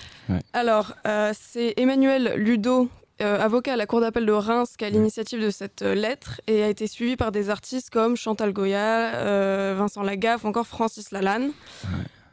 Alors, 0.52 0.92
c'est 1.32 1.72
Emmanuel 1.78 2.34
Ludo, 2.37 2.90
avocat 3.18 3.72
à 3.72 3.76
la 3.76 3.87
Cour 3.87 4.02
d'appel 4.02 4.26
de 4.26 4.32
Reims, 4.32 4.74
qui 4.76 4.84
a 4.84 4.90
l'initiative 4.90 5.40
de 5.42 5.48
cette 5.48 5.80
lettre 5.80 6.42
et 6.46 6.62
a 6.62 6.68
été 6.68 6.87
suivi 6.87 7.16
par 7.16 7.32
des 7.32 7.48
artistes 7.48 7.88
comme 7.88 8.14
Chantal 8.14 8.52
Goya, 8.52 9.72
Vincent 9.74 10.02
Lagaffe 10.02 10.44
ou 10.44 10.48
encore 10.48 10.66
Francis 10.66 11.12
Lalanne. 11.12 11.52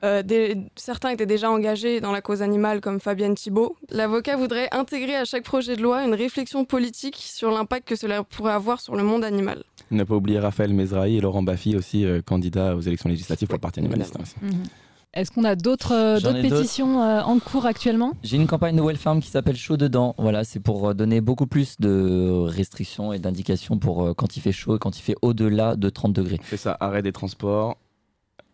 Euh, 0.06 0.22
des- 0.24 0.56
certains 0.76 1.10
étaient 1.10 1.26
déjà 1.26 1.50
engagés 1.50 2.00
dans 2.00 2.12
la 2.12 2.22
cause 2.22 2.42
animale 2.42 2.80
comme 2.80 3.00
Fabienne 3.00 3.36
Thibault. 3.36 3.76
L'avocat 3.90 4.38
voudrait 4.38 4.70
intégrer 4.72 5.16
à 5.16 5.26
chaque 5.26 5.44
projet 5.44 5.76
de 5.76 5.82
loi 5.82 6.04
une 6.04 6.14
réflexion 6.14 6.64
politique 6.64 7.16
sur 7.18 7.50
l'impact 7.52 7.88
que 7.88 7.96
cela 7.96 8.24
pourrait 8.24 8.54
avoir 8.54 8.80
sur 8.82 8.96
le 8.96 9.04
monde 9.04 9.24
animal. 9.24 9.64
Ne 9.92 10.04
pas 10.04 10.16
oublier 10.16 10.40
Raphaël 10.40 10.74
Mezrahi 10.74 11.18
et 11.18 11.22
Laurent 11.22 11.44
Baffy 11.44 11.76
aussi, 11.76 12.06
euh, 12.06 12.22
candidats 12.22 12.76
aux 12.76 12.82
élections 12.82 13.10
législatives 13.10 13.48
pour 13.48 13.56
le 13.58 13.62
Parti 13.62 13.80
animaliste. 13.80 14.16
hein, 14.18 14.24
aussi. 14.24 14.36
Est-ce 15.14 15.32
qu'on 15.32 15.46
a 15.46 15.56
d'autres 15.56 15.94
euh, 15.94 16.42
pétitions 16.42 17.02
euh, 17.02 17.22
en 17.22 17.40
cours 17.40 17.66
actuellement? 17.66 18.12
J'ai 18.22 18.36
une 18.36 18.48
campagne 18.48 18.76
de 18.76 18.82
Well 18.82 18.98
Farm 18.98 19.22
qui 19.22 19.30
s'appelle 19.30 19.56
Chaud 19.56 19.78
dedans. 19.78 20.14
Voilà, 20.18 20.44
c'est 20.44 20.60
pour 20.60 20.94
donner 20.94 21.22
beaucoup 21.22 21.48
plus 21.48 21.80
de 21.80 22.44
restrictions 22.46 23.14
et 23.14 23.20
d'indications 23.20 23.78
pour 23.80 24.04
euh, 24.04 24.14
quand 24.14 24.36
il 24.36 24.42
fait 24.42 24.52
chaud 24.52 24.76
et 24.76 24.80
quand 24.80 25.00
il 25.00 25.02
fait 25.02 25.16
au-delà 25.22 25.78
de 25.78 25.90
30 25.90 26.12
degrés. 26.12 26.40
C'est 26.50 26.58
ça, 26.58 26.76
arrêt 26.82 27.02
des 27.02 27.14
transports, 27.14 27.78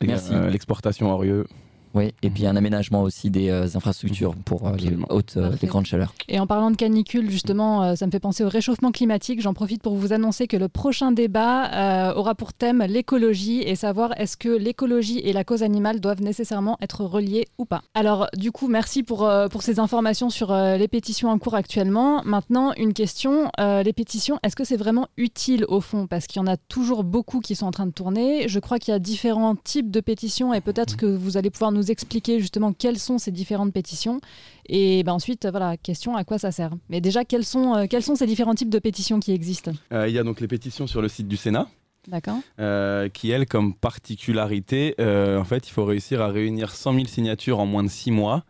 Merci. 0.08 0.34
euh, 0.34 0.50
l'exportation 0.50 1.12
hors 1.12 1.24
lieu. 1.24 1.46
Oui, 1.94 2.14
et 2.24 2.30
puis 2.30 2.46
un 2.48 2.56
aménagement 2.56 3.02
aussi 3.02 3.30
des 3.30 3.50
euh, 3.50 3.68
infrastructures 3.76 4.36
pour 4.46 4.68
euh, 4.68 4.76
les 4.78 4.96
hautes, 5.10 5.36
euh, 5.38 5.52
les 5.62 5.68
grandes 5.68 5.86
chaleurs. 5.86 6.14
Et 6.30 6.40
en 6.40 6.48
parlant 6.48 6.72
de 6.72 6.78
canicule, 6.78 7.30
justement, 7.30 7.84
euh, 7.84 7.96
ça 7.96 8.06
me 8.06 8.12
fait 8.12 8.20
penser 8.20 8.44
au 8.44 8.50
réchauffement 8.50 8.92
climatique. 8.92 9.42
J'en 9.42 9.54
profite 9.54 9.82
pour 9.82 9.96
vous 9.96 10.14
annoncer 10.14 10.48
que 10.48 10.56
le 10.58 10.70
prochain 10.70 11.12
débat 11.12 11.66
euh, 12.12 12.14
aura 12.14 12.36
pour 12.36 12.54
thème 12.54 12.84
l'écologie 12.88 13.62
et 13.62 13.76
savoir 13.76 14.18
est-ce 14.20 14.38
que 14.38 14.50
l'écologie 14.50 15.20
et 15.20 15.34
la 15.34 15.44
cause 15.44 15.64
animale 15.64 16.00
doivent 16.00 16.22
nécessairement 16.22 16.78
être 16.82 17.04
reliées 17.04 17.48
ou 17.58 17.66
pas. 17.66 17.82
Alors, 17.94 18.28
du 18.38 18.52
coup, 18.52 18.68
merci 18.68 19.04
pour, 19.04 19.26
euh, 19.26 19.48
pour 19.50 19.62
ces 19.62 19.80
informations 19.80 20.30
sur 20.30 20.52
euh, 20.52 20.78
les 20.78 20.88
pétitions 20.88 21.30
en 21.30 21.40
cours 21.40 21.56
actuellement. 21.56 22.22
Maintenant, 22.24 22.74
une 22.78 22.94
question. 22.94 23.52
euh, 23.60 23.84
les 23.84 23.94
pétitions, 23.94 24.40
est-ce 24.44 24.56
que 24.56 24.64
c'est 24.64 24.78
vraiment 24.78 25.08
utile 25.18 25.66
au 25.68 25.82
fond? 25.82 26.08
Parce 26.08 26.28
qu'il 26.28 26.40
y 26.40 26.44
en 26.44 26.48
a 26.48 26.58
toujours 26.58 27.04
beaucoup 27.04 27.40
qui 27.40 27.56
sont 27.56 27.66
en 27.66 27.72
train 27.72 27.86
de 27.86 27.92
tourner. 27.92 28.48
Je 28.48 28.60
crois 28.60 28.80
qu'il 28.80 28.94
y 28.94 28.96
a 28.96 29.00
différents 29.00 29.56
types 29.56 29.92
de 29.92 30.00
pétitions 30.00 30.54
et 30.54 30.62
peut-être 30.62 30.96
que 30.96 31.06
vous 31.06 31.36
allez 31.38 31.50
pouvoir 31.50 31.72
nous 31.72 31.81
expliquer 31.90 32.40
justement 32.40 32.74
quelles 32.74 33.00
sont 33.00 33.18
ces 33.18 33.32
différentes 33.32 33.74
pétitions. 33.74 34.22
Et 34.68 35.04
ben 35.04 35.14
ensuite, 35.14 35.48
voilà, 35.50 35.78
question 35.78 36.16
à 36.16 36.24
quoi 36.24 36.38
ça 36.38 36.52
sert. 36.52 36.72
Mais 36.90 37.02
déjà, 37.02 37.26
quels 37.26 37.46
sont, 37.46 37.76
euh, 37.76 37.86
quels 37.90 38.04
sont 38.04 38.16
ces 38.16 38.28
différents 38.28 38.56
types 38.56 38.70
de 38.70 38.80
pétitions 38.80 39.20
qui 39.20 39.32
existent? 39.32 39.72
Euh, 39.92 40.08
il 40.08 40.14
y 40.14 40.20
a 40.20 40.24
donc 40.24 40.40
les 40.40 40.48
pétitions 40.48 40.88
sur 40.88 41.02
le 41.02 41.08
site 41.08 41.28
du 41.28 41.38
Sénat. 41.38 41.68
D'accord 42.08 42.40
euh, 42.60 43.10
qui, 43.10 43.32
elle, 43.32 43.46
comme 43.46 43.76
particularité, 43.76 44.96
euh, 45.00 45.40
en 45.40 45.44
fait, 45.44 45.68
il 45.68 45.72
faut 45.72 45.86
réussir 45.86 46.22
à 46.22 46.28
réunir 46.28 46.72
100 46.72 46.94
000 46.94 47.06
signatures 47.06 47.60
en 47.60 47.66
moins 47.66 47.84
de 47.84 47.90
6 47.90 48.12
mois 48.12 48.44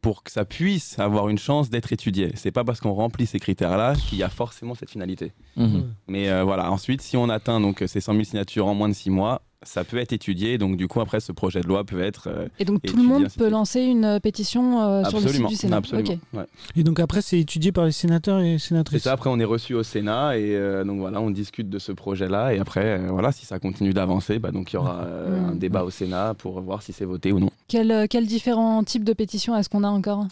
pour 0.00 0.22
que 0.22 0.30
ça 0.30 0.44
puisse 0.44 0.98
avoir 0.98 1.28
une 1.28 1.38
chance 1.38 1.70
d'être 1.70 1.92
étudié. 1.92 2.32
C'est 2.34 2.50
pas 2.50 2.64
parce 2.64 2.80
qu'on 2.80 2.92
remplit 2.92 3.26
ces 3.26 3.38
critères-là 3.38 3.94
qu'il 3.94 4.18
y 4.18 4.22
a 4.22 4.28
forcément 4.28 4.74
cette 4.74 4.90
finalité. 4.90 5.32
Mhm. 5.56 5.94
Mais 6.08 6.28
euh, 6.28 6.44
voilà, 6.44 6.70
ensuite, 6.70 7.00
si 7.00 7.16
on 7.16 7.28
atteint 7.28 7.60
donc 7.60 7.82
ces 7.86 8.00
100 8.00 8.12
000 8.12 8.24
signatures 8.24 8.66
en 8.66 8.74
moins 8.74 8.88
de 8.88 8.94
6 8.94 9.10
mois, 9.10 9.42
ça 9.66 9.84
peut 9.84 9.98
être 9.98 10.12
étudié. 10.12 10.58
Donc, 10.58 10.76
du 10.76 10.88
coup, 10.88 11.00
après, 11.00 11.20
ce 11.20 11.32
projet 11.32 11.60
de 11.60 11.66
loi 11.66 11.84
peut 11.84 12.00
être. 12.00 12.28
euh, 12.28 12.48
Et 12.58 12.64
donc, 12.64 12.82
tout 12.82 12.96
le 12.96 13.02
monde 13.02 13.26
peut 13.36 13.48
lancer 13.48 13.80
une 13.82 14.04
euh, 14.04 14.20
pétition 14.20 14.80
euh, 14.82 15.04
sur 15.04 15.20
le 15.20 15.28
site 15.28 15.46
du 15.46 15.54
Sénat. 15.56 15.76
absolument. 15.76 16.16
Ouais. 16.32 16.44
Et 16.76 16.82
donc 16.82 17.00
après, 17.00 17.22
c'est 17.22 17.38
étudié 17.38 17.72
par 17.72 17.84
les 17.84 17.92
sénateurs 17.92 18.40
et 18.40 18.58
C'est 18.58 18.68
sénatrices. 18.68 19.02
ça, 19.02 19.12
après 19.12 19.30
on 19.30 19.38
est 19.38 19.44
reçu 19.44 19.74
au 19.74 19.82
Sénat 19.82 20.38
et 20.38 20.54
euh, 20.56 20.84
donc 20.84 20.98
voilà, 21.00 21.20
on 21.20 21.30
discute 21.30 21.68
de 21.68 21.78
ce 21.78 21.92
projet-là 21.92 22.54
et 22.54 22.58
après, 22.58 22.98
euh, 23.00 23.08
voilà, 23.10 23.32
si 23.32 23.44
ça 23.46 23.58
continue 23.58 23.92
d'avancer, 23.92 24.38
bah, 24.38 24.50
donc 24.52 24.72
il 24.72 24.76
y 24.76 24.78
aura 24.78 25.02
un 25.04 25.54
débat 25.54 25.84
au 25.84 25.90
Sénat 25.90 26.34
pour 26.34 26.60
voir 26.60 26.82
si 26.82 26.92
c'est 26.92 27.04
voté 27.04 27.32
ou 27.32 27.38
non. 27.40 27.50
Quels 27.68 28.06
quels 28.08 28.26
différents 28.26 28.82
types 28.84 29.04
de 29.04 29.12
pétitions 29.12 29.56
est-ce 29.56 29.68
qu'on 29.68 29.84
a 29.84 29.88
encore? 29.88 30.26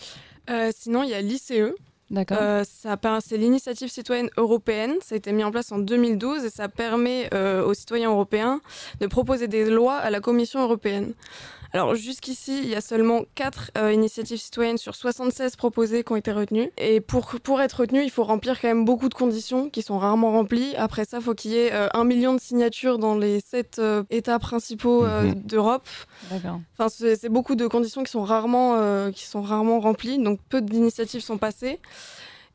Euh, 0.51 0.70
sinon, 0.77 1.03
il 1.03 1.11
y 1.11 1.14
a 1.14 1.20
l'ICE. 1.23 1.53
Euh, 2.12 2.64
c'est 2.64 3.37
l'initiative 3.37 3.88
citoyenne 3.88 4.29
européenne. 4.37 4.95
Ça 5.01 5.14
a 5.14 5.19
été 5.19 5.33
mis 5.33 5.45
en 5.45 5.51
place 5.51 5.73
en 5.73 5.79
2012 5.79 6.45
et 6.45 6.51
ça 6.51 6.69
permet 6.69 7.29
euh, 7.33 7.64
aux 7.64 7.75
citoyens 7.75 8.11
européens 8.11 8.61
de 9.01 9.07
proposer 9.07 9.49
des 9.49 9.69
lois 9.71 9.97
à 9.97 10.11
la 10.11 10.21
Commission 10.21 10.62
européenne. 10.62 11.14
Alors 11.75 11.97
jusqu'ici, 11.97 12.61
il 12.63 12.69
y 12.69 12.77
a 12.77 12.81
seulement 12.81 13.23
4 13.35 13.73
initiatives 13.93 14.39
citoyennes 14.41 14.79
sur 14.79 14.95
76 14.95 15.57
proposées 15.57 16.05
qui 16.05 16.13
ont 16.13 16.17
été 16.17 16.31
retenues. 16.31 16.71
Et 16.79 17.01
pour, 17.01 17.27
pour 17.43 17.61
être 17.61 17.81
retenu, 17.81 18.03
il 18.05 18.11
faut 18.11 18.23
remplir 18.23 18.61
quand 18.61 18.69
même 18.69 18.85
beaucoup 18.85 19.09
de 19.09 19.15
conditions 19.15 19.69
qui 19.71 19.83
sont 19.83 19.99
rarement 19.99 20.31
remplies. 20.31 20.77
Après 20.77 21.05
ça, 21.05 21.17
il 21.19 21.23
faut 21.25 21.35
qu'il 21.35 21.51
y 21.51 21.57
ait 21.59 21.73
un 21.73 22.05
million 22.05 22.33
de 22.33 22.41
signatures 22.41 22.99
dans 22.99 23.17
les 23.19 23.41
7 23.41 23.81
États 24.11 24.39
principaux 24.39 25.05
Mhm. 25.05 25.35
d'Europe. 25.35 25.89
D'accord. 26.31 26.61
Enfin, 26.79 26.89
c'est 26.89 27.17
c'est 27.17 27.29
beaucoup 27.29 27.57
de 27.57 27.67
conditions 27.67 28.05
qui 28.05 28.11
sont 28.13 28.23
rarement, 28.23 28.77
euh, 28.77 29.11
qui 29.11 29.25
sont 29.25 29.43
rarement 29.43 29.81
remplies, 29.81 30.19
donc 30.19 30.39
peu 30.49 30.61
d'initiatives 30.61 31.23
sont 31.23 31.39
passées. 31.39 31.81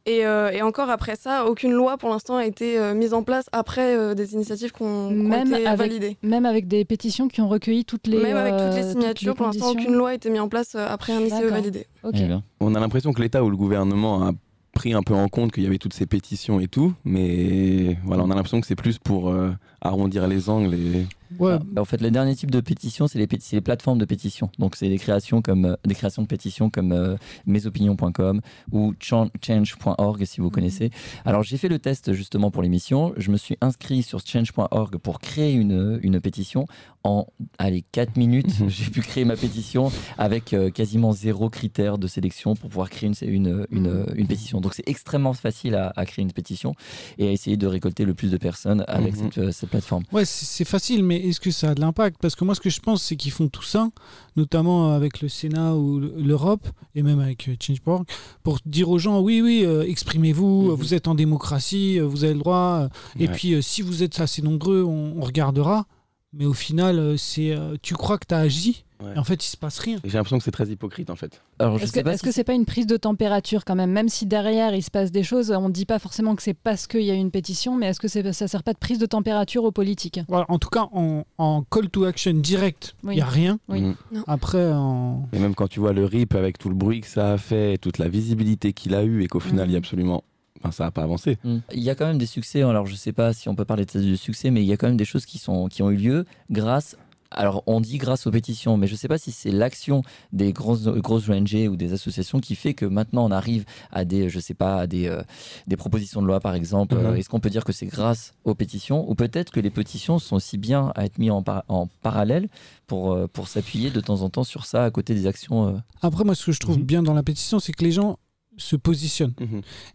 Et, 0.09 0.25
euh, 0.25 0.49
et 0.49 0.63
encore 0.63 0.89
après 0.89 1.15
ça, 1.15 1.45
aucune 1.45 1.71
loi 1.71 1.97
pour 1.97 2.09
l'instant 2.09 2.35
a 2.37 2.45
été 2.45 2.79
euh, 2.79 2.95
mise 2.95 3.13
en 3.13 3.21
place 3.21 3.45
après 3.51 3.95
euh, 3.95 4.15
des 4.15 4.33
initiatives 4.33 4.71
Même 4.81 5.53
été 5.53 5.67
avec- 5.67 5.77
validées. 5.77 6.17
Même 6.23 6.47
avec 6.47 6.67
des 6.67 6.83
pétitions 6.83 7.27
qui 7.27 7.41
ont 7.41 7.47
recueilli 7.47 7.85
toutes 7.85 8.07
les. 8.07 8.17
Même 8.17 8.35
avec 8.35 8.57
toutes 8.57 8.75
les 8.75 8.89
signatures, 8.89 9.35
pour 9.35 9.45
l'instant, 9.45 9.69
aucune 9.69 9.93
loi 9.93 10.09
a 10.09 10.13
été 10.15 10.31
mise 10.31 10.41
en 10.41 10.49
place 10.49 10.73
après 10.73 11.13
un 11.13 11.19
ICE 11.21 11.43
validé. 11.49 11.85
Eh. 12.11 12.27
On 12.59 12.73
a 12.73 12.79
l'impression 12.79 13.13
que 13.13 13.21
l'État 13.21 13.43
ou 13.43 13.51
le 13.51 13.57
gouvernement 13.57 14.23
a 14.27 14.31
pris 14.73 14.93
un 14.93 15.03
peu 15.03 15.13
en 15.13 15.27
compte 15.27 15.51
qu'il 15.51 15.63
y 15.63 15.67
avait 15.67 15.77
toutes 15.77 15.93
ces 15.93 16.07
pétitions 16.07 16.59
et 16.59 16.67
tout, 16.67 16.93
mais 17.05 17.97
voilà, 18.03 18.23
on 18.23 18.31
a 18.31 18.35
l'impression 18.35 18.61
que 18.61 18.67
c'est 18.67 18.75
plus 18.75 18.97
pour 18.97 19.29
euh, 19.29 19.51
arrondir 19.81 20.27
les 20.27 20.49
angles 20.49 20.73
et 20.73 21.05
Ouais, 21.37 21.53
Ah, 21.53 21.59
bah, 21.63 21.81
en 21.81 21.85
fait, 21.85 22.01
le 22.01 22.09
dernier 22.11 22.35
type 22.35 22.49
de 22.51 22.59
pétition, 22.61 23.07
c'est 23.07 23.19
les, 23.19 23.61
plateformes 23.61 23.99
de 23.99 24.05
pétition. 24.05 24.49
Donc, 24.57 24.75
c'est 24.75 24.89
des 24.89 24.97
créations 24.97 25.41
comme 25.41 25.65
euh, 25.65 25.75
des 25.85 25.93
créations 25.95 26.21
de 26.23 26.27
pétitions 26.27 26.69
comme 26.69 26.91
euh, 26.91 27.15
mesopinions.com 27.45 28.41
ou 28.71 28.93
chan- 28.99 29.29
change.org 29.45 30.23
si 30.25 30.41
vous 30.41 30.49
connaissez. 30.49 30.89
Alors, 31.25 31.43
j'ai 31.43 31.57
fait 31.57 31.67
le 31.69 31.79
test 31.79 32.13
justement 32.13 32.51
pour 32.51 32.63
l'émission. 32.63 33.13
Je 33.17 33.31
me 33.31 33.37
suis 33.37 33.57
inscrit 33.61 34.01
sur 34.03 34.19
change.org 34.25 34.97
pour 34.97 35.19
créer 35.19 35.53
une, 35.53 35.99
une 36.01 36.19
pétition. 36.19 36.65
En 37.03 37.27
allez, 37.59 37.85
4 37.93 38.17
minutes, 38.17 38.59
Mhm. 38.59 38.69
j'ai 38.69 38.89
pu 38.91 39.01
créer 39.01 39.23
ma 39.23 39.37
pétition 39.37 39.89
avec 40.17 40.53
euh, 40.53 40.69
quasiment 40.69 41.13
zéro 41.13 41.49
critère 41.49 41.97
de 41.97 42.07
sélection 42.07 42.55
pour 42.55 42.69
pouvoir 42.69 42.89
créer 42.89 43.09
une, 43.09 43.15
une, 43.33 43.65
une, 43.71 44.05
une 44.15 44.27
pétition. 44.27 44.59
Donc, 44.59 44.73
c'est 44.73 44.87
extrêmement 44.87 45.33
facile 45.33 45.75
à, 45.75 45.93
à 45.95 46.05
créer 46.05 46.23
une 46.23 46.31
pétition 46.33 46.73
et 47.17 47.27
à 47.27 47.31
essayer 47.31 47.55
de 47.55 47.67
récolter 47.67 48.03
le 48.03 48.13
plus 48.13 48.31
de 48.31 48.37
personnes 48.37 48.83
avec 48.87 49.15
Mhm. 49.15 49.31
cette, 49.31 49.51
cette 49.51 49.69
plateforme. 49.69 50.03
Ouais, 50.11 50.25
c'est 50.25 50.65
facile, 50.65 51.03
mais 51.03 51.18
est-ce 51.27 51.39
que 51.39 51.51
ça 51.51 51.69
a 51.71 51.75
de 51.75 51.81
l'impact? 51.81 52.17
Parce 52.21 52.35
que 52.35 52.43
moi, 52.45 52.55
ce 52.55 52.59
que 52.61 52.69
je 52.69 52.79
pense, 52.79 53.03
c'est 53.03 53.15
qu'ils 53.15 53.31
font 53.31 53.47
tout 53.47 53.63
ça, 53.63 53.89
notamment 54.35 54.93
avec 54.93 55.21
le 55.21 55.29
Sénat 55.29 55.75
ou 55.75 55.99
l'Europe, 55.99 56.67
et 56.95 57.03
même 57.03 57.19
avec 57.19 57.47
euh, 57.49 57.55
Change.org, 57.61 58.05
pour 58.43 58.59
dire 58.65 58.89
aux 58.89 58.97
gens, 58.99 59.19
oui, 59.21 59.41
oui, 59.41 59.63
euh, 59.65 59.83
exprimez-vous, 59.87 60.69
Mhm. 60.69 60.73
vous 60.75 60.93
êtes 60.93 61.07
en 61.07 61.15
démocratie, 61.15 61.99
euh, 61.99 62.05
vous 62.05 62.23
avez 62.23 62.33
le 62.33 62.39
droit, 62.39 62.87
et 63.19 63.27
puis 63.27 63.53
euh, 63.53 63.61
si 63.61 63.81
vous 63.81 64.03
êtes 64.03 64.19
assez 64.19 64.41
nombreux, 64.41 64.83
on, 64.83 65.15
on 65.17 65.21
regardera. 65.21 65.85
Mais 66.33 66.45
au 66.45 66.53
final, 66.53 66.99
euh, 66.99 67.17
c'est, 67.17 67.51
euh, 67.51 67.75
tu 67.81 67.95
crois 67.95 68.17
que 68.19 68.25
tu 68.27 68.35
as 68.35 68.39
agi, 68.39 68.85
Ouais. 69.01 69.13
et 69.15 69.17
en 69.17 69.23
fait, 69.23 69.43
il 69.45 69.47
se 69.47 69.55
passe 69.57 69.79
rien. 69.79 69.97
J'ai 70.03 70.17
l'impression 70.17 70.37
que 70.37 70.43
c'est 70.43 70.51
très 70.51 70.67
hypocrite 70.67 71.09
en 71.09 71.15
fait. 71.15 71.41
Alors, 71.57 71.77
je 71.77 71.83
Est-ce 71.85 71.93
sais 71.93 71.99
que 72.01 72.03
pas 72.05 72.11
est-ce 72.13 72.19
si 72.19 72.25
que 72.25 72.31
c'est 72.33 72.43
pas 72.43 72.53
une 72.53 72.65
prise 72.65 72.85
de 72.85 72.97
température 72.97 73.63
quand 73.65 73.73
même? 73.75 73.91
Même 73.91 74.09
si 74.09 74.25
derrière 74.25 74.75
il 74.75 74.83
se 74.83 74.91
passe 74.91 75.09
des 75.09 75.23
choses, 75.23 75.51
on 75.51 75.69
ne 75.69 75.73
dit 75.73 75.85
pas 75.85 75.99
forcément 75.99 76.35
que 76.35 76.43
c'est 76.43 76.53
parce 76.53 76.85
qu'il 76.85 77.03
y 77.03 77.09
a 77.09 77.13
une 77.13 77.31
pétition, 77.31 77.75
mais 77.77 77.87
est-ce 77.87 77.99
que 78.01 78.09
c'est, 78.09 78.31
ça 78.33 78.47
sert 78.49 78.61
pas 78.61 78.73
de 78.73 78.77
prise 78.77 78.99
de 78.99 79.05
température 79.05 79.63
aux 79.63 79.71
politiques? 79.71 80.19
Voilà, 80.27 80.45
en 80.49 80.59
tout 80.59 80.69
cas, 80.69 80.87
en, 80.91 81.23
en 81.37 81.63
call 81.63 81.89
to 81.89 82.03
action 82.03 82.33
direct, 82.33 82.93
il 83.03 83.09
Oui. 83.09 83.15
n'y 83.15 83.21
a 83.21 83.25
rien. 83.25 83.57
Oui. 83.69 83.81
Mhm. 83.81 83.95
Après, 84.27 84.69
en... 84.73 85.29
Et 85.31 85.39
même 85.39 85.55
quand 85.55 85.69
tu 85.69 85.79
vois 85.79 85.93
le 85.93 86.03
RIP 86.05 86.35
avec 86.35 86.57
tout 86.57 86.67
le 86.69 86.75
bruit 86.75 86.99
que 87.01 87.07
ça 87.07 87.31
a 87.31 87.37
fait, 87.37 87.77
toute 87.77 87.97
la 87.99 88.09
visibilité 88.09 88.73
qu'il 88.73 88.93
a 88.95 89.03
eu 89.03 89.23
et 89.23 89.27
qu'au 89.27 89.39
final 89.39 89.65
Mhm. 89.65 89.69
il 89.69 89.73
y 89.73 89.75
a 89.75 89.79
absolument. 89.79 90.23
Enfin, 90.61 90.71
ça 90.71 90.83
n'a 90.85 90.91
pas 90.91 91.03
avancé. 91.03 91.37
Mm. 91.43 91.57
Il 91.73 91.83
y 91.83 91.89
a 91.89 91.95
quand 91.95 92.05
même 92.07 92.17
des 92.17 92.25
succès, 92.25 92.61
alors 92.63 92.85
je 92.85 92.95
sais 92.95 93.13
pas 93.13 93.33
si 93.33 93.47
on 93.49 93.55
peut 93.55 93.65
parler 93.65 93.85
de 93.85 93.99
de 93.99 94.15
succès, 94.15 94.51
mais 94.51 94.61
il 94.61 94.67
y 94.67 94.73
a 94.73 94.77
quand 94.77 94.87
même 94.87 94.97
des 94.97 95.05
choses 95.05 95.25
qui, 95.25 95.37
sont, 95.37 95.67
qui 95.67 95.81
ont 95.83 95.89
eu 95.91 95.95
lieu 95.95 96.25
grâce. 96.49 96.95
Alors 97.31 97.61
on 97.67 97.79
dit 97.79 97.99
grâce 97.99 98.25
aux 98.25 98.31
pétitions, 98.31 98.75
mais 98.75 98.87
je 98.87 98.95
sais 98.95 99.07
pas 99.07 99.19
si 99.19 99.31
c'est 99.31 99.51
l'action 99.51 100.01
des 100.33 100.51
grosses, 100.51 100.85
grosses 100.85 101.29
ONG 101.29 101.67
ou 101.69 101.75
des 101.75 101.93
associations 101.93 102.39
qui 102.39 102.55
fait 102.55 102.73
que 102.73 102.85
maintenant 102.87 103.23
on 103.23 103.29
arrive 103.29 103.65
à 103.91 104.03
des, 104.03 104.29
je 104.29 104.39
sais 104.39 104.55
pas, 104.55 104.77
à 104.77 104.87
des, 104.87 105.07
euh, 105.07 105.21
des 105.67 105.77
propositions 105.77 106.23
de 106.23 106.25
loi 106.27 106.39
par 106.39 106.55
exemple. 106.55 106.95
Mhm. 106.95 107.05
Euh, 107.05 107.15
Est-ce 107.15 107.29
qu'on 107.29 107.39
peut 107.39 107.51
dire 107.51 107.63
que 107.63 107.71
c'est 107.71 107.85
grâce 107.85 108.33
aux 108.45 108.55
pétitions 108.55 109.07
ou 109.07 109.13
peut-être 109.13 109.51
que 109.51 109.59
les 109.59 109.69
pétitions 109.69 110.17
sont 110.17 110.37
aussi 110.37 110.57
bien 110.57 110.91
à 110.95 111.05
être 111.05 111.19
mis 111.19 111.29
en, 111.29 111.43
par- 111.43 111.65
en 111.67 111.85
parallèle 112.01 112.47
pour, 112.87 113.13
euh, 113.13 113.27
pour 113.31 113.47
s'appuyer 113.47 113.91
de 113.91 113.99
temps 114.01 114.23
en 114.23 114.29
temps 114.31 114.43
sur 114.43 114.65
ça 114.65 114.83
à 114.85 114.89
côté 114.89 115.13
des 115.13 115.27
actions 115.27 115.67
euh, 115.67 115.77
après, 116.01 116.23
moi, 116.23 116.33
ce 116.33 116.47
que 116.47 116.51
je 116.51 116.59
trouve 116.59 116.77
Mhm. 116.79 116.83
bien 116.83 117.03
dans 117.03 117.13
la 117.13 117.21
pétition, 117.21 117.59
c'est 117.59 117.73
que 117.73 117.83
les 117.83 117.91
gens 117.91 118.17
se 118.59 118.75
positionnent. 118.75 119.33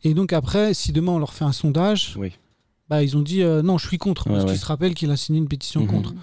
Et 0.02 0.14
donc 0.14 0.32
après, 0.32 0.74
si 0.74 0.90
demain 0.92 1.12
on 1.12 1.18
leur 1.18 1.32
fait 1.32 1.44
un 1.44 1.52
sondage, 1.52 2.16
Oui. 2.18 2.32
bah, 2.88 3.02
ils 3.04 3.16
ont 3.16 3.22
dit 3.22 3.42
euh, 3.42 3.62
non, 3.62 3.78
je 3.78 3.86
suis 3.86 3.98
contre. 3.98 4.26
Ouais, 4.26 4.32
parce 4.34 4.44
ouais. 4.44 4.50
qu'ils 4.50 4.60
se 4.60 4.66
rappellent 4.66 4.94
qu'il 4.94 5.10
a 5.12 5.16
signé 5.16 5.38
une 5.38 5.48
pétition 5.48 5.82
Mhm. 5.82 5.86
contre. 5.88 6.14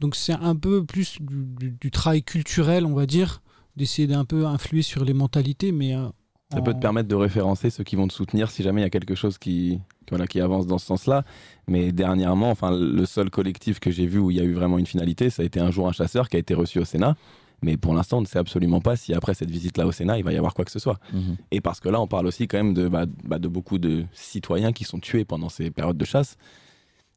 Donc 0.00 0.16
c'est 0.16 0.32
un 0.32 0.56
peu 0.56 0.84
plus 0.84 1.18
du, 1.20 1.44
du- 1.58 1.76
du 1.80 1.90
travail 1.92 2.22
culturel, 2.24 2.84
on 2.86 2.94
va 2.94 3.06
dire, 3.06 3.40
d'essayer 3.76 4.08
d'un 4.08 4.24
peu 4.24 4.46
influer 4.46 4.82
sur 4.82 5.04
les 5.04 5.12
mentalités, 5.14 5.70
mais 5.70 5.94
euh, 5.94 6.08
Ça 6.52 6.60
peut 6.60 6.74
te 6.74 6.80
permettre 6.80 7.08
de 7.08 7.14
référencer 7.14 7.70
ceux 7.70 7.84
qui 7.84 7.96
vont 7.96 8.06
te 8.08 8.12
soutenir 8.12 8.50
si 8.50 8.62
jamais 8.62 8.80
il 8.82 8.84
y 8.84 8.86
a 8.86 8.90
quelque 8.90 9.14
chose 9.14 9.38
qui, 9.38 9.78
qui, 10.04 10.10
voilà, 10.10 10.26
qui 10.26 10.38
avance 10.40 10.66
dans 10.66 10.76
ce 10.78 10.84
sens-là. 10.86 11.24
Mais 11.68 11.92
dernièrement, 11.92 12.50
enfin, 12.50 12.70
le 12.76 13.06
seul 13.06 13.30
collectif 13.30 13.80
que 13.80 13.90
j'ai 13.90 14.06
vu 14.06 14.18
où 14.18 14.30
il 14.30 14.36
y 14.36 14.40
a 14.40 14.44
eu 14.44 14.52
vraiment 14.52 14.76
une 14.78 14.84
finalité, 14.86 15.30
ça 15.30 15.42
a 15.42 15.46
été 15.46 15.60
un 15.60 15.70
jour 15.70 15.88
un 15.88 15.92
chasseur 15.92 16.28
qui 16.28 16.36
a 16.36 16.40
été 16.40 16.52
reçu 16.52 16.78
au 16.78 16.84
Sénat. 16.84 17.16
Mais 17.62 17.76
pour 17.76 17.94
l'instant, 17.94 18.18
on 18.18 18.22
ne 18.22 18.26
sait 18.26 18.38
absolument 18.38 18.80
pas 18.80 18.96
si 18.96 19.14
après 19.14 19.34
cette 19.34 19.50
visite-là 19.50 19.86
au 19.86 19.92
Sénat, 19.92 20.18
il 20.18 20.24
va 20.24 20.32
y 20.32 20.36
avoir 20.36 20.54
quoi 20.54 20.64
que 20.64 20.70
ce 20.70 20.78
soit. 20.78 20.98
mhm. 21.12 21.36
Et 21.50 21.60
parce 21.60 21.80
que 21.80 21.88
là, 21.88 22.00
on 22.00 22.06
parle 22.06 22.26
aussi 22.26 22.48
quand 22.48 22.58
même 22.58 22.74
de, 22.74 22.88
bah, 22.88 23.06
bah, 23.24 23.38
de 23.38 23.48
beaucoup 23.48 23.78
de 23.78 24.04
citoyens 24.12 24.72
qui 24.72 24.84
sont 24.84 24.98
tués 24.98 25.24
pendant 25.24 25.48
ces 25.48 25.70
périodes 25.70 25.96
de 25.96 26.04
chasse. 26.04 26.36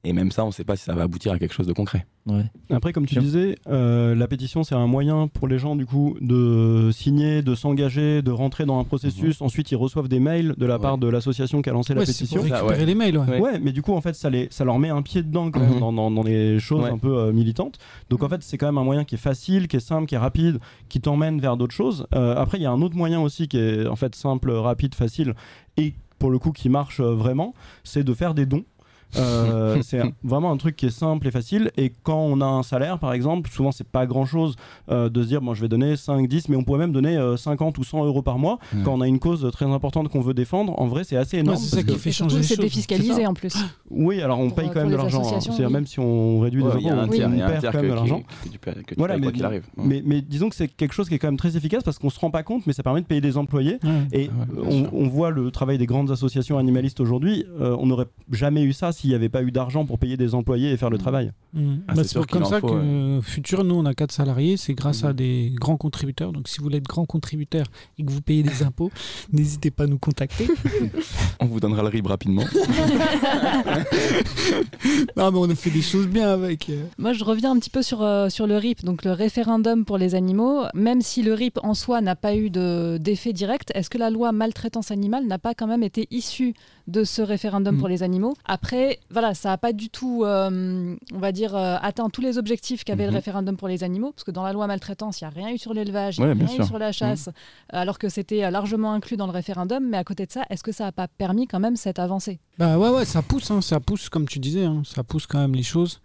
Et 0.07 0.13
même 0.13 0.29
ça, 0.31 0.43
on 0.43 0.47
ne 0.47 0.51
sait 0.53 0.63
pas 0.63 0.75
si 0.75 0.83
ça 0.85 0.93
va 0.93 1.01
aboutir 1.03 1.31
à 1.33 1.39
quelque 1.39 1.53
chose 1.53 1.65
de 1.67 1.73
concret. 1.73 2.05
Ouais. 2.27 2.43
Après, 2.69 2.93
comme 2.93 3.05
tu 3.07 3.15
disais, 3.19 3.55
euh, 3.67 4.13
la 4.15 4.27
pétition, 4.27 4.63
c'est 4.63 4.75
un 4.75 4.85
moyen 4.87 5.27
pour 5.27 5.47
les 5.47 5.57
gens, 5.59 5.75
du 5.75 5.85
coup, 5.85 6.15
de 6.21 6.89
signer, 6.93 7.41
de 7.41 7.55
s'engager, 7.55 8.21
de 8.21 8.31
rentrer 8.31 8.65
dans 8.65 8.79
un 8.79 8.83
processus. 8.83 9.41
Ensuite, 9.41 9.71
ils 9.71 9.75
reçoivent 9.75 10.07
des 10.07 10.19
mails 10.19 10.53
de 10.57 10.65
la 10.65 10.75
Ouais. 10.75 10.81
part 10.81 10.97
de 10.99 11.07
l'association 11.07 11.61
qui 11.61 11.69
a 11.69 11.73
lancé 11.73 11.93
la 11.93 12.01
Ouais, 12.01 12.05
pétition. 12.05 12.39
pour 12.39 12.47
Ça, 12.47 12.55
récupérer 12.57 12.79
ouais. 12.79 12.85
les 12.85 12.95
mails. 12.95 13.17
ouais. 13.17 13.59
Mais 13.59 13.71
du 13.71 13.81
coup, 13.81 13.93
en 13.93 14.01
fait, 14.01 14.13
ça, 14.15 14.29
les, 14.29 14.47
ça 14.51 14.63
leur 14.63 14.77
met 14.79 14.89
un 14.89 15.01
pied 15.01 15.23
dedans 15.23 15.49
quand 15.51 15.59
même 15.59 15.73
Mhm. 15.73 15.79
dans, 15.79 15.93
dans- 15.93 16.11
dans 16.11 16.23
les 16.23 16.59
choses 16.59 16.83
Ouais. 16.83 16.91
un 16.91 16.97
peu 16.99 17.17
euh, 17.17 17.31
militantes. 17.31 17.77
Donc, 18.09 18.23
en 18.23 18.29
fait, 18.29 18.41
c'est 18.43 18.57
quand 18.57 18.67
même 18.67 18.77
un 18.77 18.83
moyen 18.83 19.03
qui 19.05 19.15
est 19.15 19.19
facile, 19.19 19.67
qui 19.67 19.77
est 19.77 19.79
simple, 19.79 20.07
qui 20.07 20.15
est 20.15 20.19
rapide, 20.19 20.59
qui 20.89 21.01
t'emmène 21.01 21.39
vers 21.41 21.57
d'autres 21.57 21.73
choses. 21.75 22.05
Euh, 22.13 22.35
après, 22.37 22.57
il 22.59 22.61
y 22.61 22.67
a 22.67 22.71
un 22.71 22.81
autre 22.81 22.95
moyen 22.95 23.21
aussi 23.21 23.47
qui 23.47 23.57
est 23.57 23.87
en 23.87 23.95
fait 23.95 24.13
simple, 24.15 24.51
rapide, 24.51 24.93
facile 24.95 25.33
et 25.77 25.93
pour 26.19 26.31
le 26.31 26.39
coup 26.39 26.51
qui 26.51 26.69
marche 26.69 27.01
euh, 27.01 27.13
vraiment, 27.13 27.53
c'est 27.83 28.03
de 28.03 28.13
faire 28.13 28.33
des 28.33 28.45
dons. 28.45 28.63
Euh, 29.17 29.79
c'est 29.83 30.01
vraiment 30.23 30.51
un 30.51 30.57
truc 30.57 30.75
qui 30.75 30.87
est 30.87 30.89
simple 30.89 31.27
et 31.27 31.31
facile. 31.31 31.71
Et 31.77 31.91
quand 32.03 32.19
on 32.19 32.41
a 32.41 32.45
un 32.45 32.63
salaire, 32.63 32.99
par 32.99 33.13
exemple, 33.13 33.49
souvent 33.49 33.71
c'est 33.71 33.87
pas 33.87 34.05
grand 34.05 34.25
chose 34.25 34.55
de 34.89 35.21
se 35.23 35.27
dire 35.27 35.41
bon, 35.41 35.53
je 35.53 35.61
vais 35.61 35.67
donner 35.69 35.95
5, 35.95 36.27
10, 36.27 36.49
mais 36.49 36.55
on 36.55 36.63
pourrait 36.63 36.79
même 36.79 36.91
donner 36.91 37.17
euh, 37.17 37.37
50 37.37 37.77
ou 37.77 37.83
100 37.83 38.05
euros 38.05 38.21
par 38.21 38.37
mois 38.39 38.59
Ouais. 38.73 38.81
quand 38.83 38.93
on 38.93 39.01
a 39.01 39.07
une 39.07 39.19
cause 39.19 39.47
très 39.51 39.65
importante 39.65 40.09
qu'on 40.09 40.21
veut 40.21 40.33
défendre. 40.33 40.79
En 40.79 40.87
vrai, 40.87 41.03
c'est 41.03 41.15
assez 41.17 41.37
énorme. 41.37 41.57
Ouais, 41.57 41.63
c'est 41.63 41.75
ça 41.77 41.83
qui 41.83 41.97
fait 41.97 42.11
changer 42.11 42.41
c'est 42.43 42.59
défiscalisé 42.59 43.25
en 43.25 43.33
plus. 43.33 43.55
oui, 43.89 44.21
alors 44.21 44.39
on 44.39 44.47
Pour, 44.47 44.55
paye 44.57 44.67
euh, 44.67 44.71
quand 44.73 44.79
même 44.81 44.91
de 44.91 44.95
l'argent. 44.95 45.21
hein. 45.35 45.39
oui. 45.57 45.71
même 45.71 45.85
si 45.87 45.99
on 45.99 46.39
réduit 46.39 46.61
Ouais, 46.61 46.79
les 46.79 46.87
impôts, 46.89 47.01
on, 47.03 47.07
tiers, 47.09 47.29
perd 47.29 47.71
quand 47.71 47.81
même 47.81 47.89
de 47.89 47.95
l'argent. 47.95 48.23
Voilà, 48.97 49.19
quoi 49.19 49.31
mais-. 49.49 49.61
Mais, 49.77 50.01
mais 50.05 50.21
disons 50.21 50.49
que 50.49 50.55
c'est 50.55 50.67
quelque 50.67 50.93
chose 50.93 51.09
qui 51.09 51.15
est 51.15 51.19
quand 51.19 51.27
même 51.27 51.37
très 51.37 51.57
efficace 51.57 51.83
parce 51.83 51.99
qu'on 51.99 52.09
se 52.09 52.19
rend 52.19 52.31
pas 52.31 52.43
compte, 52.43 52.65
mais 52.67 52.73
ça 52.73 52.83
permet 52.83 53.01
de 53.01 53.05
payer 53.05 53.21
des 53.21 53.37
employés. 53.37 53.79
Et 54.11 54.29
on, 54.91 55.07
voit 55.07 55.29
le 55.29 55.51
travail 55.51 55.77
des 55.77 55.85
grandes 55.85 56.11
associations 56.11 56.57
animalistes 56.57 56.99
aujourd'hui. 56.99 57.45
euh, 57.61 57.75
on 57.79 57.85
n'aurait 57.85 58.07
jamais 58.31 58.63
eu 58.63 58.73
ça 58.73 58.91
s'il 58.95 59.09
n'y 59.11 59.15
avait 59.15 59.29
pas 59.29 59.43
eu 59.43 59.51
d'argent 59.51 59.85
pour 59.85 59.99
payer 59.99 60.17
des 60.17 60.33
employés 60.35 60.71
et 60.71 60.77
faire 60.77 60.89
le 60.89 60.97
travail. 60.97 61.31
Mhm. 61.53 61.81
Ah, 61.87 61.93
Bah, 61.93 62.03
c'est 62.03 62.25
comme 62.27 62.45
ça 62.45 62.59
faut, 62.59 62.67
que 62.67 63.15
ouais. 63.17 63.21
Futur, 63.21 63.63
nous, 63.63 63.75
on 63.75 63.85
a 63.85 63.93
quatre 63.93 64.11
salariés. 64.11 64.57
C'est 64.57 64.73
grâce 64.73 65.03
à 65.03 65.13
des 65.13 65.53
grands 65.59 65.77
contributeurs. 65.77 66.31
Donc, 66.31 66.47
si 66.47 66.57
vous 66.57 66.63
voulez 66.63 66.77
être 66.77 66.87
grand 66.87 67.05
contributeur 67.05 67.65
et 67.97 68.03
que 68.03 68.11
vous 68.11 68.21
payez 68.21 68.43
des 68.43 68.63
impôts, 68.63 68.91
n'hésitez 69.33 69.71
pas 69.71 69.83
à 69.83 69.87
nous 69.87 69.99
contacter. 69.99 70.47
On 71.39 71.45
vous 71.45 71.59
donnera 71.59 71.81
le 71.83 71.89
RIB 71.89 72.07
rapidement. 72.07 72.43
non, 75.17 75.31
mais 75.31 75.37
on 75.37 75.49
a 75.49 75.55
fait 75.55 75.69
des 75.69 75.81
choses 75.81 76.07
bien 76.07 76.29
avec. 76.29 76.69
euh. 76.69 76.83
Moi, 76.97 77.13
je 77.13 77.23
reviens 77.23 77.51
un 77.51 77.59
petit 77.59 77.69
peu 77.69 77.81
sur, 77.81 78.01
euh, 78.01 78.29
sur 78.29 78.47
le 78.47 78.57
RIP, 78.57 78.83
donc 78.83 79.03
le 79.03 79.11
référendum 79.11 79.85
pour 79.85 79.97
les 79.97 80.15
animaux. 80.15 80.63
Même 80.73 81.01
si 81.01 81.21
le 81.23 81.33
RIP 81.33 81.59
en 81.63 81.73
soi 81.73 82.01
n'a 82.01 82.15
pas 82.15 82.35
eu 82.35 82.49
de- 82.49 82.97
d'effet 82.99 83.33
direct, 83.33 83.71
est-ce 83.75 83.89
que 83.89 83.97
la 83.97 84.09
loi 84.09 84.31
maltraitance 84.31 84.91
animale 84.91 85.25
n'a 85.27 85.39
pas 85.39 85.53
quand 85.53 85.67
même 85.67 85.83
été 85.83 86.07
issue 86.11 86.53
de 86.87 87.03
ce 87.03 87.21
référendum 87.21 87.75
Mm. 87.75 87.79
pour 87.79 87.87
les 87.87 88.03
animaux? 88.03 88.35
Après, 88.45 88.84
voilà, 89.09 89.33
ça 89.33 89.49
n'a 89.49 89.57
pas 89.57 89.73
du 89.73 89.89
tout, 89.89 90.23
euh, 90.23 90.95
on 91.13 91.19
va 91.19 91.31
dire, 91.31 91.55
euh, 91.55 91.77
atteint 91.81 92.09
tous 92.09 92.21
les 92.21 92.37
objectifs 92.37 92.83
qu'avait 92.83 93.05
Mhm. 93.05 93.11
le 93.11 93.15
référendum 93.15 93.57
pour 93.57 93.67
les 93.67 93.83
animaux, 93.83 94.11
parce 94.11 94.23
que 94.23 94.31
dans 94.31 94.43
la 94.43 94.53
loi 94.53 94.67
maltraitance, 94.67 95.21
il 95.21 95.23
n'y 95.23 95.27
a 95.27 95.29
rien 95.31 95.53
eu 95.53 95.57
sur 95.57 95.73
l'élevage, 95.73 96.17
il 96.17 96.21
n'y 96.25 96.27
Ouais, 96.27 96.45
rien 96.45 96.63
eu 96.63 96.65
sur 96.65 96.77
la 96.79 96.91
chasse, 96.91 97.29
alors 97.69 97.99
que 97.99 98.09
c'était 98.09 98.43
euh, 98.43 98.49
largement 98.51 98.93
inclus 98.93 99.17
dans 99.17 99.25
le 99.27 99.31
référendum. 99.31 99.87
Mais 99.87 99.97
à 99.97 100.03
côté 100.03 100.25
de 100.25 100.31
ça, 100.31 100.43
est-ce 100.49 100.63
que 100.63 100.71
ça 100.71 100.85
n'a 100.85 100.91
pas 100.91 101.07
permis 101.07 101.47
quand 101.47 101.59
même 101.59 101.75
cette 101.75 101.99
avancée? 101.99 102.39
Bah 102.57 102.77
ouais, 102.77 102.89
ouais, 102.89 103.05
ça 103.05 103.21
pousse, 103.21 103.51
hein, 103.51 103.61
ça 103.61 103.79
pousse, 103.79 104.09
comme 104.09 104.27
tu 104.27 104.39
disais, 104.39 104.65
hein, 104.65 104.81
ça 104.85 105.03
pousse 105.03 105.27
quand 105.27 105.39
même 105.39 105.55
les 105.55 105.63
choses. 105.63 106.01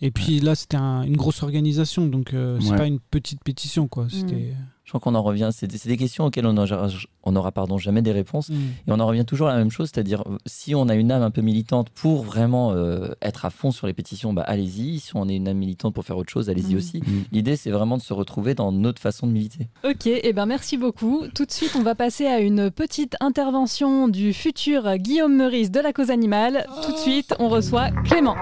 Et 0.00 0.10
puis 0.10 0.40
là, 0.40 0.54
c'était 0.54 0.76
un- 0.76 1.02
une 1.02 1.16
grosse 1.16 1.42
organisation, 1.42 2.06
donc 2.06 2.32
euh, 2.34 2.58
c'est 2.60 2.70
Ouais. 2.70 2.76
pas 2.78 2.86
une 2.86 3.00
petite 3.00 3.42
pétition, 3.44 3.86
quoi. 3.88 4.06
C'était. 4.10 4.54
Je 4.84 4.90
crois 4.90 5.00
qu'on 5.00 5.14
en 5.14 5.22
revient. 5.22 5.48
C'est 5.52 5.66
des, 5.66 5.78
des 5.84 5.96
questions 5.96 6.24
auxquelles 6.26 6.46
on 6.46 6.52
n'aura 6.52 6.88
on 7.22 7.34
aura, 7.36 7.52
pardon, 7.52 7.78
jamais 7.78 8.02
des 8.02 8.12
réponses. 8.12 8.50
Mm. 8.50 8.54
Et 8.54 8.92
on 8.92 9.00
en 9.00 9.06
revient 9.06 9.24
toujours 9.24 9.48
à 9.48 9.52
la 9.52 9.58
même 9.58 9.70
chose, 9.70 9.90
c'est-à-dire 9.92 10.22
si 10.46 10.74
on 10.74 10.88
a 10.90 10.94
une 10.94 11.10
âme 11.10 11.22
un 11.22 11.30
peu 11.30 11.40
militante 11.40 11.88
pour 11.90 12.22
vraiment 12.22 12.72
euh, 12.72 13.08
être 13.22 13.44
à 13.46 13.50
fond 13.50 13.70
sur 13.70 13.86
les 13.86 13.94
pétitions, 13.94 14.32
bah, 14.34 14.42
allez-y. 14.46 15.00
Si 15.00 15.16
on 15.16 15.28
est 15.28 15.36
une 15.36 15.48
âme 15.48 15.56
militante 15.56 15.94
pour 15.94 16.04
faire 16.04 16.16
autre 16.18 16.30
chose, 16.30 16.50
allez-y 16.50 16.74
Mm. 16.74 16.76
aussi. 16.78 17.02
L'idée, 17.32 17.56
c'est 17.56 17.70
vraiment 17.70 17.96
de 17.96 18.02
se 18.02 18.12
retrouver 18.12 18.54
dans 18.54 18.72
notre 18.72 19.00
façon 19.00 19.26
de 19.26 19.32
militer. 19.32 19.68
Ok, 19.88 20.06
et 20.06 20.32
ben 20.32 20.46
merci 20.46 20.76
beaucoup. 20.76 21.22
Tout 21.34 21.46
de 21.46 21.52
suite, 21.52 21.72
on 21.76 21.82
va 21.82 21.94
passer 21.94 22.26
à 22.26 22.40
une 22.40 22.70
petite 22.70 23.16
intervention 23.20 24.08
du 24.08 24.32
futur 24.34 24.96
Guillaume 24.98 25.34
Meurice 25.34 25.70
de 25.70 25.80
la 25.80 25.92
cause 25.92 26.10
animale. 26.10 26.66
Tout 26.84 26.92
de 26.92 26.98
suite, 26.98 27.34
on 27.38 27.48
reçoit 27.48 27.90
Clément. 28.04 28.36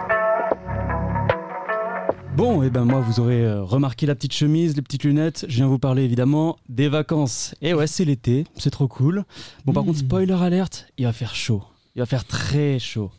Bon, 2.36 2.62
et 2.62 2.70
ben 2.70 2.86
moi, 2.86 3.00
vous 3.00 3.20
aurez 3.20 3.44
euh, 3.44 3.62
remarqué 3.62 4.06
la 4.06 4.14
petite 4.14 4.32
chemise, 4.32 4.74
les 4.74 4.80
petites 4.80 5.04
lunettes. 5.04 5.44
Je 5.48 5.56
viens 5.56 5.66
vous 5.66 5.78
parler 5.78 6.02
évidemment 6.02 6.56
des 6.70 6.88
vacances. 6.88 7.54
Et 7.60 7.74
ouais, 7.74 7.86
c'est 7.86 8.06
l'été, 8.06 8.46
c'est 8.56 8.70
trop 8.70 8.88
cool. 8.88 9.24
Bon, 9.66 9.74
par 9.74 9.84
contre, 9.84 9.98
spoiler 9.98 10.32
alerte, 10.32 10.86
il 10.96 11.04
va 11.04 11.12
faire 11.12 11.34
chaud. 11.34 11.62
Il 11.94 11.98
va 11.98 12.06
faire 12.06 12.24
très 12.24 12.78
chaud. 12.78 13.10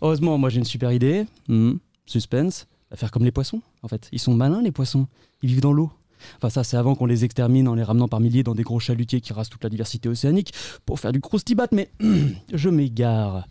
Heureusement, 0.00 0.38
moi 0.38 0.48
j'ai 0.48 0.58
une 0.58 0.64
super 0.64 0.92
idée. 0.92 1.26
Hmm, 1.48 1.74
suspense. 2.06 2.66
Va 2.90 2.96
faire 2.96 3.10
comme 3.10 3.24
les 3.24 3.32
poissons, 3.32 3.60
en 3.82 3.88
fait. 3.88 4.08
Ils 4.12 4.18
sont 4.18 4.34
malins, 4.34 4.62
les 4.62 4.72
poissons. 4.72 5.08
Ils 5.42 5.50
vivent 5.50 5.60
dans 5.60 5.72
l'eau. 5.72 5.90
Enfin, 6.38 6.48
ça, 6.48 6.64
c'est 6.64 6.78
avant 6.78 6.94
qu'on 6.94 7.06
les 7.06 7.22
extermine 7.24 7.68
en 7.68 7.74
les 7.74 7.82
ramenant 7.82 8.08
par 8.08 8.20
milliers 8.20 8.44
dans 8.44 8.54
des 8.54 8.62
gros 8.62 8.80
chalutiers 8.80 9.20
qui 9.20 9.34
rasent 9.34 9.50
toute 9.50 9.62
la 9.62 9.70
diversité 9.70 10.08
océanique 10.08 10.54
pour 10.86 11.00
faire 11.00 11.12
du 11.12 11.20
croustibat, 11.20 11.66
mais 11.70 11.90
je 12.54 12.70
m'égare. 12.70 13.46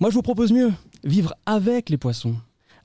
Moi, 0.00 0.10
je 0.10 0.16
vous 0.16 0.22
propose 0.22 0.50
mieux. 0.52 0.72
Vivre 1.04 1.32
avec 1.46 1.90
les 1.90 1.96
poissons. 1.96 2.34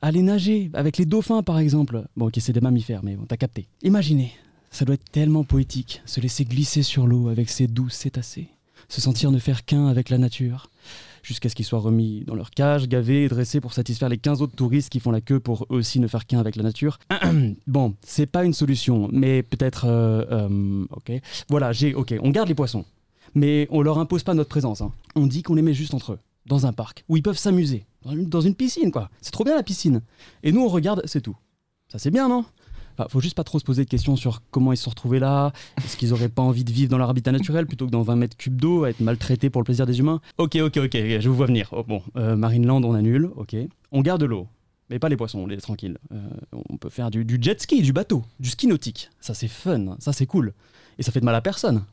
Aller 0.07 0.21
nager 0.21 0.69
avec 0.73 0.95
les 0.97 1.05
dauphins, 1.05 1.43
par 1.43 1.59
exemple. 1.59 2.05
Bon, 2.15 2.27
ok, 2.27 2.35
c'est 2.39 2.53
des 2.53 2.61
mammifères, 2.61 3.03
mais 3.03 3.17
bon, 3.17 3.25
t'as 3.27 3.35
capté. 3.35 3.67
Imaginez, 3.83 4.31
ça 4.71 4.85
doit 4.85 4.93
être 4.95 5.11
tellement 5.11 5.43
poétique, 5.43 6.01
se 6.05 6.21
laisser 6.21 6.45
glisser 6.45 6.81
sur 6.81 7.07
l'eau 7.07 7.27
avec 7.27 7.49
ses 7.49 7.67
douces 7.67 7.95
cétacés, 7.95 8.47
se 8.87 9.01
sentir 9.01 9.31
ne 9.31 9.37
faire 9.37 9.65
qu'un 9.65 9.87
avec 9.87 10.09
la 10.09 10.17
nature, 10.17 10.69
jusqu'à 11.23 11.49
ce 11.49 11.55
qu'ils 11.55 11.65
soient 11.65 11.81
remis 11.81 12.23
dans 12.25 12.35
leur 12.35 12.51
cage, 12.51 12.87
gavés 12.87 13.25
et 13.25 13.27
dressés 13.27 13.59
pour 13.59 13.73
satisfaire 13.73 14.07
les 14.07 14.17
15 14.17 14.41
autres 14.41 14.55
touristes 14.55 14.87
qui 14.87 15.01
font 15.01 15.11
la 15.11 15.19
queue 15.19 15.41
pour 15.41 15.63
eux 15.71 15.75
aussi 15.79 15.99
ne 15.99 16.07
faire 16.07 16.25
qu'un 16.25 16.39
avec 16.39 16.55
la 16.55 16.63
nature. 16.63 16.99
bon, 17.67 17.93
c'est 18.01 18.27
pas 18.27 18.45
une 18.45 18.53
solution, 18.53 19.09
mais 19.11 19.43
peut-être... 19.43 19.87
euh, 19.89 20.23
euh, 20.31 20.85
ok. 20.91 21.11
Voilà, 21.49 21.73
j'ai... 21.73 21.93
Ok, 21.95 22.15
on 22.23 22.29
garde 22.29 22.47
les 22.47 22.55
poissons. 22.55 22.85
Mais 23.35 23.67
on 23.71 23.81
leur 23.81 23.99
impose 23.99 24.23
pas 24.23 24.35
notre 24.35 24.47
présence. 24.49 24.79
hein. 24.79 24.93
On 25.15 25.27
dit 25.27 25.43
qu'on 25.43 25.55
les 25.55 25.61
met 25.61 25.73
juste 25.73 25.93
entre 25.93 26.13
eux, 26.13 26.19
dans 26.45 26.65
un 26.65 26.71
parc, 26.71 27.03
où 27.09 27.17
ils 27.17 27.23
peuvent 27.23 27.37
s'amuser, 27.37 27.83
dans 28.15 28.41
une, 28.41 28.55
piscine, 28.55 28.91
quoi. 28.91 29.09
C'est 29.21 29.31
trop 29.31 29.43
bien 29.43 29.55
la 29.55 29.63
piscine. 29.63 30.01
Et 30.43 30.51
nous, 30.51 30.61
on 30.61 30.67
regarde, 30.67 31.01
c'est 31.05 31.21
tout. 31.21 31.35
Ça, 31.87 31.99
c'est 31.99 32.11
bien, 32.11 32.27
non? 32.27 32.45
Enfin, 32.97 33.07
faut 33.09 33.21
juste 33.21 33.35
pas 33.35 33.43
trop 33.43 33.59
se 33.59 33.63
poser 33.63 33.85
de 33.85 33.89
questions 33.89 34.15
sur 34.15 34.41
comment 34.49 34.73
ils 34.73 34.77
se 34.77 34.83
sont 34.83 34.89
retrouvés 34.89 35.19
là. 35.19 35.53
Est-ce 35.77 35.97
qu'ils 35.97 36.13
auraient 36.13 36.29
pas 36.29 36.41
envie 36.41 36.63
de 36.63 36.71
vivre 36.71 36.89
dans 36.89 36.97
leur 36.97 37.09
habitat 37.09 37.31
naturel 37.31 37.67
plutôt 37.67 37.85
que 37.85 37.91
dans 37.91 38.01
20 38.01 38.15
mètres 38.15 38.37
cubes 38.37 38.59
d'eau, 38.59 38.85
à 38.85 38.89
être 38.89 39.01
maltraités 39.01 39.51
pour 39.51 39.61
le 39.61 39.65
plaisir 39.65 39.85
des 39.85 39.99
humains? 39.99 40.19
Ok, 40.39 40.55
ok, 40.55 40.77
ok, 40.77 40.97
je 41.19 41.29
vous 41.29 41.35
vois 41.35 41.45
venir. 41.45 41.69
Oh, 41.73 41.83
bon, 41.83 42.01
euh, 42.15 42.35
Marineland, 42.35 42.83
on 42.83 42.95
annule, 42.95 43.29
ok. 43.35 43.55
On 43.91 44.01
garde 44.01 44.23
l'eau, 44.23 44.47
mais 44.89 44.97
pas 44.97 45.09
les 45.09 45.17
poissons, 45.17 45.39
on 45.39 45.47
les 45.47 45.55
laisse 45.55 45.63
tranquilles. 45.63 45.99
Euh, 46.11 46.27
on 46.69 46.77
peut 46.77 46.89
faire 46.89 47.11
du, 47.11 47.23
du 47.23 47.37
jet 47.39 47.61
ski, 47.61 47.83
du 47.83 47.93
bateau, 47.93 48.23
du 48.39 48.49
ski 48.49 48.65
nautique. 48.65 49.11
Ça, 49.21 49.35
c'est 49.35 49.47
fun, 49.47 49.95
ça, 49.99 50.11
c'est 50.11 50.25
cool. 50.25 50.53
Et 50.97 51.03
ça 51.03 51.11
fait 51.11 51.19
de 51.19 51.25
mal 51.25 51.35
à 51.35 51.41
personne. 51.41 51.83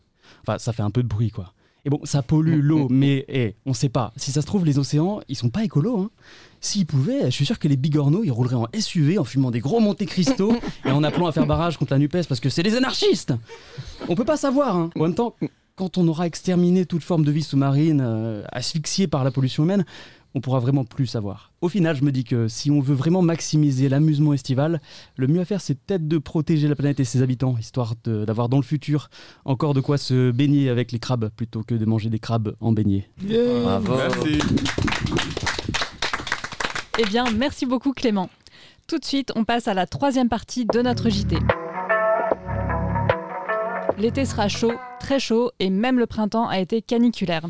Enfin, 0.41 0.59
ça 0.59 0.73
fait 0.73 0.83
un 0.83 0.91
peu 0.91 1.03
de 1.03 1.09
bruit, 1.09 1.31
quoi. 1.31 1.53
Et 1.85 1.91
bon, 1.91 2.01
ça 2.05 2.23
pollue 2.23 2.61
l'eau, 2.61 2.89
mais 2.91 3.25
eh, 3.29 3.57
on 3.67 3.75
sait 3.75 3.89
pas. 3.91 4.13
Si 4.17 4.33
ça 4.33 4.41
se 4.41 4.47
trouve, 4.47 4.65
les 4.65 4.79
océans, 4.79 5.21
ils 5.29 5.37
sont 5.37 5.51
pas 5.51 5.65
écolos. 5.65 5.99
Hein. 5.99 6.11
S'ils 6.61 6.87
pouvaient, 6.87 7.27
je 7.27 7.31
suis 7.31 7.45
sûr 7.45 7.59
que 7.59 7.69
les 7.69 7.77
bigorneaux, 7.77 8.23
ils 8.25 8.31
rouleraient 8.33 8.57
en 8.57 8.69
SUV 8.75 9.19
en 9.19 9.25
fumant 9.25 9.51
des 9.51 9.61
gros 9.61 9.81
Monte 9.81 10.05
Cristo 10.07 10.55
et 10.87 10.91
en 10.91 11.05
appelant 11.05 11.27
à 11.27 11.33
faire 11.33 11.47
barrage 11.47 11.77
contre 11.77 11.93
la 11.93 11.99
NUPES 11.99 12.27
parce 12.27 12.41
que 12.41 12.49
c'est 12.49 12.63
des 12.63 12.77
anarchistes. 12.77 13.35
On 14.09 14.15
peut 14.15 14.25
pas 14.25 14.39
savoir. 14.39 14.77
hein. 14.77 14.91
En 14.99 15.03
même 15.03 15.15
temps, 15.15 15.37
quand 15.77 15.99
on 15.99 16.09
aura 16.09 16.27
exterminé 16.27 16.87
toute 16.87 17.03
forme 17.03 17.25
de 17.25 17.31
vie 17.33 17.43
sous-marine, 17.43 18.01
euh, 18.03 18.43
asphyxiée 18.51 19.07
par 19.07 19.23
la 19.25 19.31
pollution 19.31 19.65
humaine, 19.65 19.85
on 20.35 20.41
pourra 20.41 20.59
vraiment 20.59 20.85
plus 20.85 21.07
savoir. 21.07 21.53
Au 21.61 21.69
final, 21.69 21.97
je 21.97 22.05
me 22.05 22.11
dis 22.11 22.25
que 22.25 22.49
si 22.49 22.71
on 22.71 22.81
veut 22.81 22.95
vraiment 22.95 23.23
maximiser 23.23 23.89
l'amusement 23.89 24.33
estival, 24.33 24.81
le 25.17 25.27
mieux 25.29 25.41
à 25.41 25.45
faire, 25.45 25.61
c'est 25.61 25.75
peut-être 25.75 26.09
de 26.09 26.19
protéger 26.19 26.69
la 26.69 26.75
planète 26.75 27.01
et 27.01 27.05
ses 27.05 27.23
habitants, 27.23 27.57
histoire 27.59 27.95
d'avoir 28.05 28.49
dans 28.49 28.57
le 28.59 28.65
futur 28.65 29.09
encore 29.45 29.75
de 29.75 29.81
quoi 29.81 29.97
se 29.97 30.31
baigner 30.33 30.69
avec 30.69 30.93
les 30.93 30.99
crabes 30.99 31.31
plutôt 31.37 31.63
que 31.63 31.75
de 31.75 31.85
manger 31.85 32.11
des 32.11 32.19
crabes 32.19 32.57
en 32.61 32.73
beignet. 32.73 33.09
Bravo. 33.63 33.95
Eh 36.99 37.05
bien, 37.07 37.25
merci 37.37 37.67
beaucoup 37.67 37.93
Clément. 37.93 38.29
Tout 38.87 38.99
de 38.99 39.05
suite, 39.05 39.33
on 39.35 39.45
passe 39.45 39.67
à 39.67 39.75
la 39.75 39.87
troisième 39.87 40.29
partie 40.29 40.67
de 40.67 40.83
notre 40.83 41.09
JT. 41.09 41.37
L'été 43.97 44.25
sera 44.25 44.49
chaud, 44.49 44.73
très 44.99 45.21
chaud, 45.21 45.53
et 45.61 45.71
même 45.71 45.99
le 45.99 46.07
printemps 46.07 46.49
a 46.49 46.59
été 46.59 46.83
caniculaire. 46.83 47.47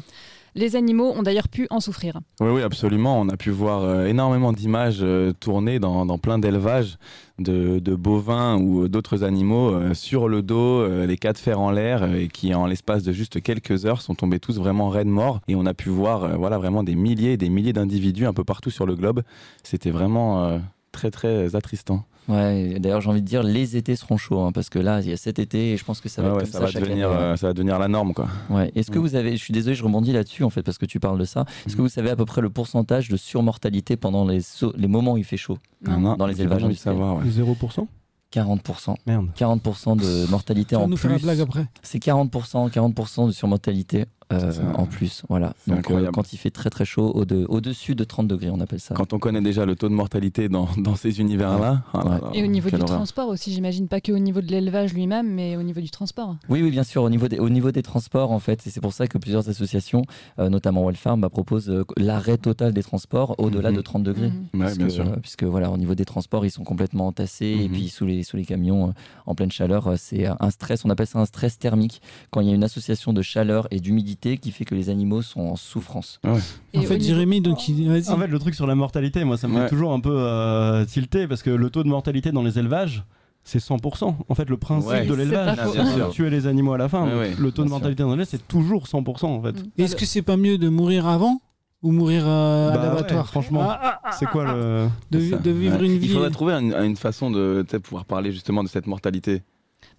Les 0.56 0.76
animaux 0.76 1.12
ont 1.16 1.22
d'ailleurs 1.22 1.48
pu 1.48 1.66
en 1.70 1.80
souffrir. 1.80 2.20
Oui, 2.40 2.48
oui, 2.48 2.62
absolument. 2.62 3.20
On 3.20 3.28
a 3.28 3.36
pu 3.36 3.50
voir 3.50 3.82
euh, 3.82 4.06
énormément 4.06 4.52
d'images 4.52 5.00
euh, 5.02 5.32
tournées 5.32 5.80
dans, 5.80 6.18
plein 6.18 6.38
d'élevages 6.38 6.96
de, 7.38 7.94
bovins 7.96 8.56
ou 8.58 8.86
d'autres 8.88 9.24
animaux 9.24 9.70
euh, 9.70 9.94
sur 9.94 10.28
le 10.28 10.42
dos, 10.42 10.80
euh, 10.80 11.06
les 11.06 11.16
quatre 11.16 11.38
fers 11.38 11.60
en 11.60 11.72
l'air, 11.72 12.04
euh, 12.04 12.14
et 12.20 12.28
qui 12.28 12.54
en 12.54 12.66
l'espace 12.66 13.02
de 13.02 13.12
juste 13.12 13.42
quelques 13.42 13.84
heures 13.84 14.00
sont 14.00 14.14
tombés 14.14 14.38
tous 14.38 14.58
vraiment 14.58 14.88
raides 14.88 15.08
morts. 15.08 15.40
Et 15.48 15.56
on 15.56 15.66
a 15.66 15.74
pu 15.74 15.88
voir 15.88 16.24
euh, 16.24 16.36
voilà, 16.36 16.58
vraiment 16.58 16.84
des 16.84 16.94
milliers 16.94 17.32
et 17.32 17.36
des 17.36 17.48
milliers 17.48 17.72
d'individus 17.72 18.26
un 18.26 18.32
peu 18.32 18.44
partout 18.44 18.70
sur 18.70 18.86
le 18.86 18.94
globe. 18.94 19.22
C'était 19.64 19.90
vraiment 19.90 20.44
euh, 20.44 20.58
très, 20.92 21.10
très 21.10 21.56
attristant. 21.56 22.04
Ouais, 22.28 22.78
d'ailleurs, 22.80 23.00
j'ai 23.02 23.10
envie 23.10 23.20
de 23.20 23.26
dire, 23.26 23.42
les 23.42 23.76
étés 23.76 23.96
seront 23.96 24.16
chauds, 24.16 24.40
hein, 24.40 24.52
parce 24.52 24.70
que 24.70 24.78
là, 24.78 25.00
il 25.02 25.10
y 25.10 25.12
a 25.12 25.16
cet 25.16 25.38
été, 25.38 25.72
et 25.72 25.76
je 25.76 25.84
pense 25.84 26.00
que 26.00 26.08
ça 26.08 26.22
va 26.22 26.28
Ouais, 26.28 26.34
être 26.34 26.38
ouais, 26.38 26.42
comme 26.44 26.52
ça, 26.52 26.58
ça, 26.58 26.64
va 26.64 26.70
chaque 26.70 26.82
devenir, 26.82 27.10
année, 27.10 27.18
hein. 27.18 27.20
euh, 27.32 27.36
ça 27.36 27.48
va 27.48 27.52
devenir 27.52 27.78
la 27.78 27.88
norme. 27.88 28.14
Quoi. 28.14 28.28
Ouais. 28.50 28.72
Est-ce 28.74 28.90
que 28.90 28.98
Mm. 28.98 29.02
vous 29.02 29.14
avez, 29.14 29.36
je 29.36 29.42
suis 29.42 29.52
désolé, 29.52 29.74
je 29.76 29.84
rebondis 29.84 30.12
là-dessus 30.12 30.42
en 30.44 30.50
fait 30.50 30.62
parce 30.62 30.78
que 30.78 30.86
tu 30.86 31.00
parles 31.00 31.18
de 31.18 31.24
ça. 31.26 31.44
Est-ce 31.66 31.76
que 31.76 31.82
vous 31.82 31.88
savez 31.88 32.08
à 32.10 32.16
peu 32.16 32.24
près 32.24 32.40
le 32.40 32.48
pourcentage 32.50 33.08
de 33.10 33.16
surmortalité 33.18 33.96
pendant 33.96 34.26
les, 34.26 34.40
les 34.76 34.88
moments 34.88 35.12
où 35.12 35.16
il 35.18 35.24
fait 35.24 35.36
chaud? 35.36 35.58
Non. 35.86 35.98
Non, 36.00 36.16
Dans 36.16 36.26
les 36.26 36.40
élevages 36.40 36.62
vraiment 36.62 36.66
envie 36.68 36.82
de 36.82 36.88
industriels. 36.88 37.56
savoir. 37.56 37.78
ouais. 37.78 37.84
0% 37.84 37.86
40%. 38.32 38.96
Merde. 39.06 39.28
40% 39.38 39.96
de 39.96 40.28
mortalité 40.30 40.74
en 40.76 40.88
nous 40.88 40.96
plus. 40.96 41.22
blague 41.22 41.40
après. 41.40 41.66
C'est 41.82 42.02
40%, 42.02 42.68
40% 42.70 43.26
de 43.28 43.32
surmortalité 43.32 44.06
euh, 44.32 44.52
en 44.74 44.86
plus. 44.86 45.22
Voilà. 45.28 45.54
Donc 45.66 45.90
euh, 45.90 46.10
quand 46.12 46.32
il 46.32 46.36
fait 46.36 46.50
très 46.50 46.70
très 46.70 46.84
chaud, 46.84 47.10
au 47.14 47.24
de- 47.24 47.46
au-dessus 47.48 47.94
de 47.94 48.04
30 48.04 48.26
degrés, 48.28 48.50
on 48.50 48.60
appelle 48.60 48.80
ça. 48.80 48.94
Quand 48.94 49.12
on 49.12 49.18
connaît 49.18 49.40
déjà 49.42 49.64
le 49.66 49.76
taux 49.76 49.88
de 49.88 49.94
mortalité 49.94 50.48
dans, 50.48 50.68
dans 50.78 50.96
ces 50.96 51.20
univers-là. 51.20 51.82
ah 51.92 52.06
Ouais. 52.06 52.38
Et 52.38 52.42
au 52.44 52.46
niveau 52.46 52.68
du 52.70 52.76
horreur. 52.76 52.88
transport 52.96 53.28
aussi, 53.28 53.52
j'imagine 53.52 53.88
pas 53.88 54.00
que 54.00 54.12
au 54.12 54.18
niveau 54.18 54.40
de 54.40 54.46
l'élevage 54.48 54.94
lui-même, 54.94 55.28
mais 55.32 55.56
au 55.56 55.62
niveau 55.62 55.80
du 55.80 55.90
transport. 55.90 56.36
Oui, 56.48 56.62
oui, 56.62 56.70
bien 56.70 56.84
sûr, 56.84 57.02
au 57.02 57.10
niveau 57.10 57.28
des, 57.28 57.38
au 57.38 57.48
niveau 57.48 57.70
des 57.70 57.82
transports, 57.82 58.32
en 58.32 58.38
fait, 58.40 58.66
et 58.66 58.70
c'est 58.70 58.80
pour 58.80 58.92
ça 58.92 59.06
que 59.06 59.18
plusieurs 59.18 59.48
associations, 59.48 60.02
euh, 60.38 60.48
notamment 60.48 60.84
Wellfarm, 60.86 61.20
bah, 61.20 61.28
proposent 61.28 61.70
euh, 61.70 61.84
l'arrêt 61.96 62.38
total 62.38 62.72
des 62.72 62.82
transports 62.82 63.34
au-delà 63.38 63.70
Mhm. 63.70 63.76
de 63.76 63.80
30 63.82 64.02
degrés. 64.04 64.28
Mhm. 64.28 64.60
Ouais, 64.60 64.60
Parce 64.66 64.78
bien 64.78 64.86
que, 64.86 64.92
sûr. 64.92 65.06
euh, 65.06 65.16
puisque 65.20 65.44
voilà, 65.44 65.70
au 65.70 65.76
niveau 65.76 65.94
des 65.94 66.04
transports, 66.04 66.44
ils 66.46 66.50
sont 66.50 66.64
complètement 66.64 67.06
entassés 67.08 67.46
et 67.46 67.68
Mhm. 67.68 67.72
puis 67.74 67.88
sous 67.88 68.06
les, 68.06 68.22
sous 68.22 68.36
les 68.36 68.44
camions, 68.44 68.88
euh, 68.88 68.92
en 69.26 69.34
pleine 69.34 69.50
chaleur, 69.52 69.86
euh, 69.88 69.94
c'est 69.98 70.26
un 70.26 70.50
stress, 70.50 70.84
on 70.84 70.90
appelle 70.90 71.06
ça 71.06 71.18
un 71.18 71.26
stress 71.26 71.58
thermique, 71.58 72.00
quand 72.30 72.40
il 72.40 72.48
y 72.48 72.50
a 72.50 72.54
une 72.54 72.64
association 72.64 73.12
de 73.12 73.22
chaleur 73.22 73.66
et 73.70 73.80
d'humidité 73.80 74.13
qui 74.16 74.50
fait 74.50 74.64
que 74.64 74.74
les 74.74 74.90
animaux 74.90 75.22
sont 75.22 75.40
en 75.40 75.56
souffrance. 75.56 76.20
Et 76.72 76.78
en 76.78 76.82
fait, 76.82 77.00
Jérémy, 77.00 77.40
donc, 77.40 77.68
il... 77.68 77.88
vas-y. 77.88 78.08
En 78.10 78.18
fait, 78.18 78.26
le 78.26 78.38
truc 78.38 78.54
sur 78.54 78.66
la 78.66 78.74
mortalité, 78.74 79.24
moi, 79.24 79.36
ça 79.36 79.48
me 79.48 79.54
Ouais. 79.56 79.62
fait 79.64 79.68
toujours 79.70 79.92
un 79.92 80.00
peu 80.00 80.14
euh, 80.16 80.84
tilter 80.84 81.26
parce 81.28 81.42
que 81.42 81.50
le 81.50 81.70
taux 81.70 81.82
de 81.82 81.88
mortalité 81.88 82.32
dans 82.32 82.42
les 82.42 82.58
élevages, 82.58 83.04
c'est 83.44 83.58
100%. 83.60 84.14
En 84.28 84.34
fait, 84.34 84.48
le 84.48 84.56
principe 84.56 84.90
Ouais. 84.90 85.06
de 85.06 85.14
l'élevage, 85.14 85.58
c'est 85.72 86.10
tuer 86.10 86.30
les 86.30 86.46
animaux 86.46 86.72
à 86.72 86.78
la 86.78 86.88
fin. 86.88 87.04
Ouais, 87.04 87.10
Donc, 87.10 87.20
ouais, 87.20 87.34
le 87.38 87.52
taux 87.52 87.64
de 87.64 87.68
mortalité 87.68 88.02
dans 88.02 88.08
l'élevage, 88.10 88.28
c'est 88.30 88.48
toujours 88.48 88.86
100% 88.86 89.26
en 89.26 89.42
fait. 89.42 89.54
Est-ce 89.76 89.96
que 89.96 90.06
c'est 90.06 90.22
pas 90.22 90.36
mieux 90.36 90.56
de 90.58 90.68
mourir 90.68 91.06
avant 91.06 91.40
ou 91.82 91.92
mourir 91.92 92.22
euh, 92.26 92.70
à 92.70 92.76
Bah 92.78 92.82
l'abattoir? 92.86 93.20
ouais, 93.24 93.28
franchement. 93.30 93.60
Ah, 93.68 93.78
ah, 93.82 94.00
ah, 94.04 94.10
C'est 94.18 94.24
quoi 94.26 94.44
le. 94.54 94.88
de, 95.10 95.18
vivre 95.18 95.78
Ouais. 95.78 95.86
une 95.86 95.92
Il 95.92 95.98
vie. 95.98 96.08
faudrait 96.08 96.30
trouver 96.30 96.54
un- 96.54 96.84
une 96.84 96.96
façon 96.96 97.30
de 97.30 97.62
pouvoir 97.82 98.06
parler 98.06 98.32
justement 98.32 98.64
de 98.64 98.68
cette 98.68 98.86
mortalité. 98.86 99.42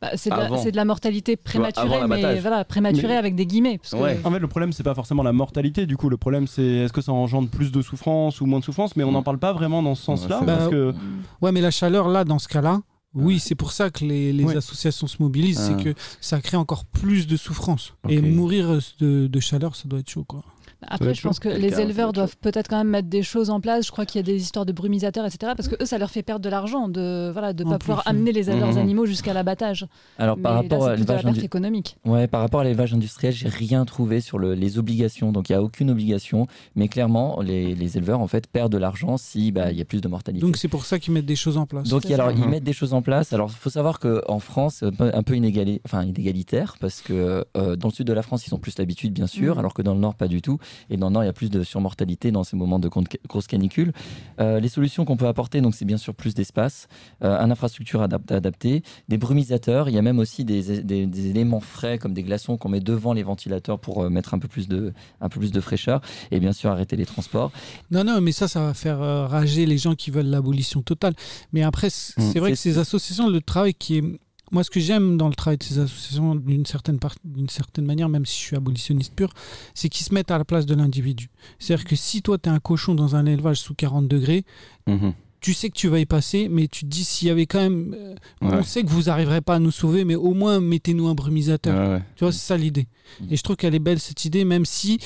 Bah, 0.02 0.12
c'est 0.16 0.30
de, 0.30 0.36
la- 0.36 0.46
Avant. 0.46 0.58
c'est 0.58 0.72
de 0.72 0.76
la 0.76 0.86
mortalité 0.86 1.36
prématurée, 1.38 1.96
avant 1.96 2.08
mais 2.08 2.40
voilà, 2.40 2.66
prématurée 2.66 3.08
Mais- 3.08 3.16
avec 3.18 3.36
des 3.36 3.46
guillemets. 3.46 3.78
Parce 3.78 3.92
que- 3.92 3.98
Ouais. 3.98 4.20
En 4.24 4.32
fait, 4.32 4.40
le 4.40 4.48
problème, 4.48 4.74
c'est 4.74 4.84
pas 4.84 4.94
forcément 4.94 5.24
la 5.24 5.32
mortalité. 5.34 5.86
Du 5.86 5.96
coup, 5.98 6.10
le 6.10 6.18
problème, 6.18 6.48
c'est 6.48 6.64
est-ce 6.64 6.94
que 6.94 7.02
ça 7.02 7.12
engendre 7.14 7.48
plus 7.50 7.72
de 7.72 7.82
souffrance 7.82 8.42
ou 8.42 8.46
moins 8.46 8.60
de 8.60 8.66
souffrance. 8.66 8.96
Mais 8.96 9.04
on 9.04 9.12
n'en 9.12 9.24
parle 9.24 9.38
pas 9.40 9.54
vraiment 9.54 9.82
dans 9.82 9.96
ce 9.96 10.04
sens-là. 10.04 10.38
vrai. 10.38 10.46
parce 10.46 10.70
que 10.70 10.94
Ouais, 11.42 11.52
mais 11.52 11.62
la 11.62 11.72
chaleur, 11.72 12.10
là, 12.10 12.24
dans 12.26 12.40
ce 12.40 12.48
cas-là, 12.48 12.82
oui, 13.14 13.36
Ouais. 13.36 13.40
c'est 13.40 13.56
pour 13.56 13.72
ça 13.72 13.90
que 13.90 14.04
les, 14.04 14.34
les 14.34 14.44
Ouais. 14.44 14.58
associations 14.58 15.08
se 15.08 15.22
mobilisent, 15.22 15.62
Ah. 15.72 15.78
c'est 15.78 15.84
que 15.84 15.94
ça 16.20 16.42
crée 16.42 16.58
encore 16.58 16.84
plus 16.86 17.26
de 17.28 17.38
souffrance. 17.38 17.94
Et 18.10 18.20
mourir 18.22 18.80
de, 19.00 19.28
de 19.28 19.40
chaleur, 19.40 19.76
ça 19.76 19.88
doit 19.88 20.00
être 20.00 20.10
chaud, 20.10 20.26
quoi. 20.26 20.44
Après, 20.88 21.10
être 21.10 21.16
je 21.16 21.22
pense 21.22 21.40
que 21.40 21.50
Le 21.50 21.56
les 21.58 21.70
cas, 21.72 21.80
éleveurs 21.80 22.14
doivent 22.14 22.38
peut-être 22.38 22.68
quand 22.68 22.78
même 22.78 22.90
mettre 22.90 23.08
des 23.08 23.24
choses 23.24 23.50
en 23.50 23.60
place. 23.60 23.86
Je 23.88 23.92
crois 23.92 24.06
qu'il 24.06 24.20
y 24.20 24.24
a 24.24 24.24
des 24.24 24.42
histoires 24.42 24.66
de 24.66 24.72
brumisateurs, 24.72 25.26
etc. 25.26 25.54
Parce 25.56 25.68
que 25.68 25.76
eux, 25.82 25.86
ça 25.86 25.98
leur 25.98 26.12
fait 26.12 26.22
perdre 26.24 26.44
de 26.44 26.50
l'argent 26.50 26.88
de 26.90 27.30
voilà 27.32 27.54
de 27.54 27.64
En 27.64 27.70
pas 27.72 27.78
plus, 27.80 27.86
pouvoir 27.88 28.04
oui. 28.06 28.12
amener 28.12 28.32
les, 28.32 28.44
leurs 28.44 28.72
Mhm. 28.74 28.78
animaux 28.78 29.06
jusqu'à 29.06 29.34
l'abattage. 29.34 29.88
Alors, 30.18 30.38
Mais 30.38 30.44
par 30.44 30.54
là, 30.54 30.62
rapport 30.62 30.86
à 30.88 30.96
l'élevage 30.96 31.24
perte 31.24 31.36
indu- 31.38 31.44
économique. 31.46 31.98
Ouais, 32.06 32.28
par 32.28 32.42
rapport 32.42 32.60
à 32.62 32.64
l'élevage 32.64 32.94
industriel, 32.94 33.34
j'ai 33.34 33.48
rien 33.50 33.84
trouvé 33.86 34.22
sur 34.22 34.38
le- 34.38 34.54
les 34.54 34.78
obligations. 34.78 35.32
Donc, 35.32 35.50
il 35.50 35.54
n'y 35.54 35.58
a 35.58 35.64
aucune 35.64 35.90
obligation. 35.90 36.48
Mais 36.76 36.88
clairement, 36.88 37.42
les, 37.42 37.74
les 37.74 37.98
éleveurs, 37.98 38.20
en 38.22 38.28
fait, 38.28 38.48
perdent 38.48 38.72
de 38.72 38.78
l'argent 38.78 39.18
si 39.18 39.52
bah, 39.52 39.72
il 39.72 39.78
y 39.78 39.82
a 39.82 39.86
plus 39.86 40.02
de 40.02 40.08
mortalité. 40.08 40.46
Donc 40.46 40.58
c'est 40.58 40.68
pour 40.68 40.86
ça 40.86 41.00
qu'ils 41.00 41.14
mettent 41.14 41.26
des 41.26 41.36
choses 41.36 41.58
en 41.58 41.66
place. 41.66 41.88
Donc, 41.90 42.06
alors, 42.12 42.32
ils 42.32 42.48
mettent 42.48 42.64
des 42.64 42.74
choses 42.74 42.94
en 42.94 43.02
place. 43.02 43.34
Alors, 43.34 43.50
il 43.50 43.58
faut 43.58 43.70
savoir 43.70 44.00
qu'en 44.00 44.40
France, 44.40 44.78
c'est 44.80 44.86
un 44.88 45.24
peu- 45.24 45.40
enfin, 45.86 46.04
inégalitaire, 46.04 46.76
parce 46.80 47.02
que 47.02 47.46
euh, 47.58 47.76
dans 47.76 47.88
le 47.90 47.94
sud 47.94 48.08
de 48.08 48.14
la 48.14 48.22
France, 48.22 48.46
ils 48.48 48.54
ont 48.54 48.60
plus 48.60 48.78
l'habitude, 48.78 49.14
bien 49.14 49.28
sûr, 49.28 49.54
Mhm. 49.56 49.60
alors 49.60 49.74
que 49.74 49.82
dans 49.82 49.94
le 49.94 50.00
nord, 50.00 50.16
pas 50.16 50.28
du 50.28 50.42
tout. 50.42 50.58
Et 50.90 50.98
dans 50.98 51.08
le 51.10 51.14
nord, 51.14 51.24
il 51.24 51.28
y 51.28 51.30
a 51.30 51.34
plus 51.34 51.50
de 51.50 51.64
surmortalité 51.64 52.32
dans 52.32 52.44
ces 52.44 52.56
moments 52.56 52.80
de 52.80 52.90
grosses 53.28 53.48
canicules. 53.48 53.94
Euh, 54.40 54.60
les 54.60 54.68
solutions 54.70 55.06
qu'on 55.06 55.18
peut 55.18 55.28
apporter, 55.28 55.62
donc, 55.62 55.76
c'est 55.76 55.86
bien 55.86 55.98
sûr 55.98 56.14
plus 56.14 56.34
d'espace, 56.34 56.88
euh, 57.24 57.38
une 57.40 57.52
infrastructure 57.52 58.02
adap- 58.02 58.32
adaptée, 58.34 58.84
des 59.10 59.18
brumisateurs. 59.18 59.90
Il 59.90 59.96
y 59.96 59.98
a 59.98 60.02
même 60.02 60.20
aussi 60.20 60.46
des, 60.46 60.82
des- 60.84 61.06
des 61.06 61.28
éléments 61.30 61.60
frais, 61.60 61.98
comme 61.98 62.14
des 62.14 62.24
glaçons 62.24 62.58
qu'on 62.58 62.70
met 62.70 62.80
devant 62.80 63.14
les 63.14 63.24
ventilateurs 63.24 63.80
pour 63.80 64.04
euh, 64.04 64.10
mettre 64.10 64.34
un 64.34 64.40
peu, 64.40 64.48
plus 64.48 64.68
de, 64.68 64.94
un 65.22 65.30
peu 65.30 65.40
plus 65.40 65.52
de 65.52 65.62
fraîcheur. 65.62 66.02
Et 66.32 66.40
bien 66.40 66.54
sûr, 66.54 66.70
arrêter 66.72 66.96
les 66.96 67.06
transports. 67.06 67.52
Non, 67.92 68.04
non, 68.04 68.22
mais 68.22 68.32
ça, 68.32 68.48
ça 68.48 68.62
va 68.62 68.74
faire 68.74 69.02
euh, 69.02 69.26
rager 69.28 69.66
les 69.66 69.78
gens 69.78 69.96
qui 69.96 70.12
veulent 70.12 70.26
l'abolition 70.28 70.82
totale. 70.82 71.14
Mais 71.54 71.64
après, 71.64 71.90
c- 71.90 72.14
Mm. 72.18 72.22
c'est 72.32 72.40
vrai 72.40 72.52
que 72.52 72.58
ces 72.58 72.78
associations, 72.78 73.30
le 73.30 73.42
travail 73.42 73.74
qui 73.74 73.98
est. 73.98 74.04
Moi, 74.52 74.64
ce 74.64 74.70
que 74.70 74.80
j'aime 74.80 75.18
dans 75.18 75.28
le 75.28 75.34
travail 75.34 75.58
de 75.58 75.64
ces 75.64 75.80
associations, 75.80 76.36
d'une 76.36 76.66
certaine, 76.66 77.00
part- 77.00 77.16
d'une 77.24 77.50
certaine 77.50 77.86
manière, 77.86 78.10
même 78.10 78.26
si 78.26 78.38
je 78.40 78.44
suis 78.46 78.56
abolitionniste 78.56 79.14
pur, 79.16 79.30
c'est 79.74 79.90
qu'ils 79.90 80.06
se 80.06 80.14
mettent 80.14 80.32
à 80.32 80.38
la 80.38 80.46
place 80.46 80.66
de 80.66 80.76
l'individu. 80.76 81.30
C'est-à-dire 81.60 81.86
que 81.86 81.96
si 81.96 82.22
toi, 82.22 82.38
tu 82.38 82.50
es 82.50 82.52
un 82.52 82.60
cochon 82.60 82.94
dans 82.96 83.16
un 83.16 83.26
élevage 83.26 83.58
sous 83.58 83.74
40 83.74 84.08
degrés, 84.08 84.46
Mhm. 84.88 85.14
Tu 85.46 85.54
sais 85.54 85.70
que 85.70 85.76
tu 85.76 85.88
vas 85.90 86.00
y 86.00 86.08
passer, 86.08 86.48
mais 86.50 86.68
tu 86.68 86.86
te 86.86 86.90
dis 86.90 87.04
s'il 87.04 87.28
y 87.28 87.32
avait 87.32 87.46
quand 87.46 87.60
même. 87.60 87.96
euh, 87.96 88.16
Ouais. 88.42 88.50
On 88.60 88.64
sait 88.64 88.82
que 88.84 88.90
vous 88.90 89.04
n'arriverez 89.04 89.42
pas 89.42 89.56
à 89.56 89.60
nous 89.60 89.70
sauver, 89.72 90.04
mais 90.06 90.16
au 90.16 90.34
moins 90.34 90.60
mettez-nous 90.60 91.08
un 91.08 91.14
brumisateur. 91.14 91.78
Ouais, 91.78 91.94
ouais. 91.96 92.02
Tu 92.16 92.24
vois, 92.24 92.32
c'est 92.32 92.40
ça 92.40 92.58
l'idée. 92.58 92.88
Mm. 93.22 93.26
Et 93.32 93.36
je 93.38 93.44
trouve 93.44 93.56
qu'elle 93.56 93.76
est 93.76 93.80
belle 93.80 94.00
cette 94.00 94.26
idée, 94.26 94.44
même 94.46 94.66
si 94.66 94.98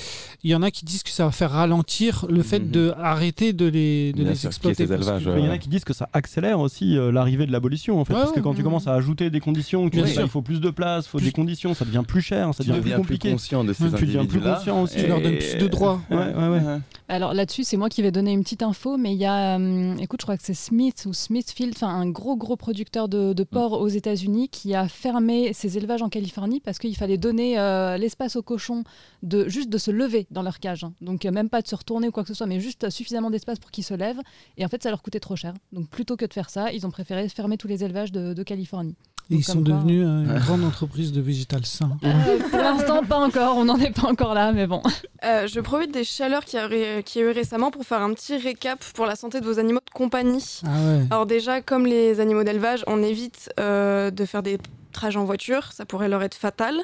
il 0.43 0.49
y 0.49 0.55
en 0.55 0.61
a 0.63 0.71
qui 0.71 0.85
disent 0.85 1.03
que 1.03 1.09
ça 1.09 1.25
va 1.25 1.31
faire 1.31 1.51
ralentir 1.51 2.25
le 2.29 2.41
fait 2.43 2.59
Mhm. 2.59 2.71
de 2.71 2.93
arrêter 2.97 3.51
de 3.51 3.65
les, 3.65 4.13
de 4.13 4.23
les 4.23 4.45
exploiter. 4.47 4.85
il 4.85 5.43
y 5.43 5.47
en 5.47 5.51
a 5.51 5.57
qui 5.57 5.67
disent 5.67 5.83
que 5.83 5.93
ça 5.93 6.07
accélère 6.13 6.59
aussi 6.61 6.97
euh, 6.97 7.11
l'arrivée 7.11 7.45
de 7.45 7.51
l'abolition 7.51 7.99
en 7.99 8.05
fait, 8.05 8.13
Ouais, 8.13 8.19
parce 8.19 8.31
que 8.31 8.37
ouais. 8.37 8.41
quand 8.43 8.53
tu 8.53 8.63
commences 8.63 8.87
à 8.87 8.93
ajouter 8.93 9.29
des 9.29 9.41
conditions, 9.41 9.89
tu 9.89 10.01
dis 10.01 10.13
bah, 10.15 10.21
il 10.23 10.29
faut 10.29 10.41
plus 10.41 10.61
de 10.61 10.69
place, 10.69 11.05
il 11.05 11.09
faut 11.09 11.17
Plus- 11.17 11.25
des 11.27 11.31
conditions, 11.33 11.73
ça 11.73 11.83
devient 11.83 12.03
plus 12.07 12.21
cher, 12.21 12.53
ça 12.53 12.63
Tu 12.63 12.69
devient 12.69 12.79
plus 12.79 12.83
deviens 12.91 12.95
plus 12.97 13.01
compliqué. 13.15 13.31
conscient 13.31 13.63
de 13.65 13.73
ces 13.73 13.83
Ouais, 13.83 13.89
tu 13.99 14.05
deviens 14.05 14.25
plus 14.25 14.39
conscient 14.39 14.81
aussi. 14.83 14.95
Tu 14.97 15.07
leur 15.07 15.21
donnes 15.21 15.37
plus 15.37 15.57
de 15.57 15.67
droits. 15.67 16.01
Ouais, 16.09 16.17
ouais, 16.17 16.47
ouais. 16.47 16.79
Alors 17.09 17.33
là-dessus, 17.33 17.63
c'est 17.65 17.75
moi 17.77 17.89
qui 17.89 18.01
vais 18.01 18.11
donner 18.11 18.31
une 18.31 18.43
petite 18.43 18.63
info, 18.63 18.95
mais 18.97 19.13
il 19.13 19.17
y 19.19 19.25
a, 19.25 19.55
hum, 19.55 19.97
écoute, 19.99 20.21
je 20.21 20.25
crois 20.29 20.37
que 20.37 20.43
c'est 20.43 20.53
Smith 20.53 21.07
ou 21.07 21.13
Smithfield, 21.13 21.73
enfin 21.75 21.87
un 21.87 22.07
gros 22.07 22.37
gros 22.37 22.55
producteur 22.55 23.09
de, 23.09 23.33
de 23.33 23.43
porc 23.43 23.81
aux 23.81 23.87
États-Unis 23.87 24.47
qui 24.47 24.75
a 24.75 24.87
fermé 24.87 25.53
ses 25.53 25.75
élevages 25.75 26.03
en 26.03 26.09
Californie 26.09 26.59
parce 26.59 26.77
qu'il 26.77 26.95
fallait 26.95 27.17
donner 27.17 27.57
euh, 27.57 27.97
l'espace 27.97 28.35
aux 28.35 28.43
cochons 28.43 28.83
de 29.23 29.49
juste 29.49 29.69
de 29.69 29.79
se 29.79 29.89
lever 29.89 30.27
dans 30.29 30.43
leur 30.43 30.59
cage, 30.59 30.83
hein. 30.83 30.93
donc 31.01 31.25
euh, 31.25 31.31
même 31.31 31.49
pas 31.49 31.63
de 31.63 31.67
se 31.67 31.73
retourner 31.73 32.09
ou 32.09 32.11
quoi 32.11 32.21
que 32.21 32.29
ce 32.29 32.35
soit, 32.35 32.45
mais 32.45 32.59
juste 32.59 32.91
suffisamment 32.91 33.31
d'espace 33.31 33.57
pour 33.57 33.71
qu'ils 33.71 33.83
se 33.83 33.95
lèvent. 33.95 34.21
Et 34.57 34.63
en 34.63 34.67
fait, 34.67 34.83
ça 34.83 34.91
leur 34.91 35.01
coûtait 35.01 35.19
trop 35.19 35.35
cher. 35.35 35.55
Donc 35.71 35.89
plutôt 35.89 36.15
que 36.15 36.25
de 36.25 36.33
faire 36.33 36.51
ça, 36.51 36.71
ils 36.73 36.85
ont 36.85 36.91
préféré 36.91 37.27
fermer 37.27 37.57
tous 37.57 37.67
les 37.67 37.83
élevages 37.83 38.11
de, 38.11 38.35
de 38.35 38.43
Californie. 38.43 38.95
Et 39.31 39.35
ils 39.35 39.43
sont 39.43 39.63
quoi- 39.63 39.73
devenus 39.75 40.03
euh, 40.05 40.23
une 40.23 40.39
grande 40.39 40.63
entreprise 40.63 41.11
de 41.11 41.21
végétal 41.21 41.65
sain. 41.65 41.97
Euh, 42.03 42.39
pour 42.49 42.59
l'instant, 42.59 43.03
pas 43.03 43.17
encore. 43.17 43.57
On 43.57 43.65
n'en 43.65 43.77
est 43.77 43.91
pas 43.95 44.07
encore 44.07 44.33
là, 44.33 44.51
mais 44.51 44.65
bon. 44.67 44.81
Euh, 45.23 45.47
je 45.47 45.59
profite 45.59 45.91
des 45.93 46.03
chaleurs 46.03 46.45
qu'il 46.45 46.59
y, 46.59 46.61
a 46.61 46.97
eu- 46.99 47.03
qu'il 47.03 47.21
y 47.21 47.25
a 47.25 47.27
eu 47.27 47.31
récemment 47.31 47.69
pour 47.71 47.83
faire 47.83 48.01
un 48.01 48.13
petit 48.13 48.37
récap 48.37 48.83
pour 48.95 49.05
la 49.05 49.15
santé 49.15 49.39
de 49.39 49.45
vos 49.45 49.59
animaux 49.59 49.81
de 49.85 49.91
compagnie. 49.93 50.61
Ah 50.65 50.69
ouais. 50.69 51.03
Alors 51.11 51.25
déjà, 51.25 51.61
comme 51.61 51.85
les 51.85 52.19
animaux 52.19 52.43
d'élevage, 52.43 52.83
on 52.87 53.03
évite 53.03 53.51
euh, 53.59 54.09
de 54.11 54.25
faire 54.25 54.41
des 54.43 54.57
trajets 54.93 55.19
en 55.19 55.25
voiture, 55.25 55.71
ça 55.73 55.85
pourrait 55.85 56.09
leur 56.09 56.23
être 56.23 56.35
fatal. 56.35 56.75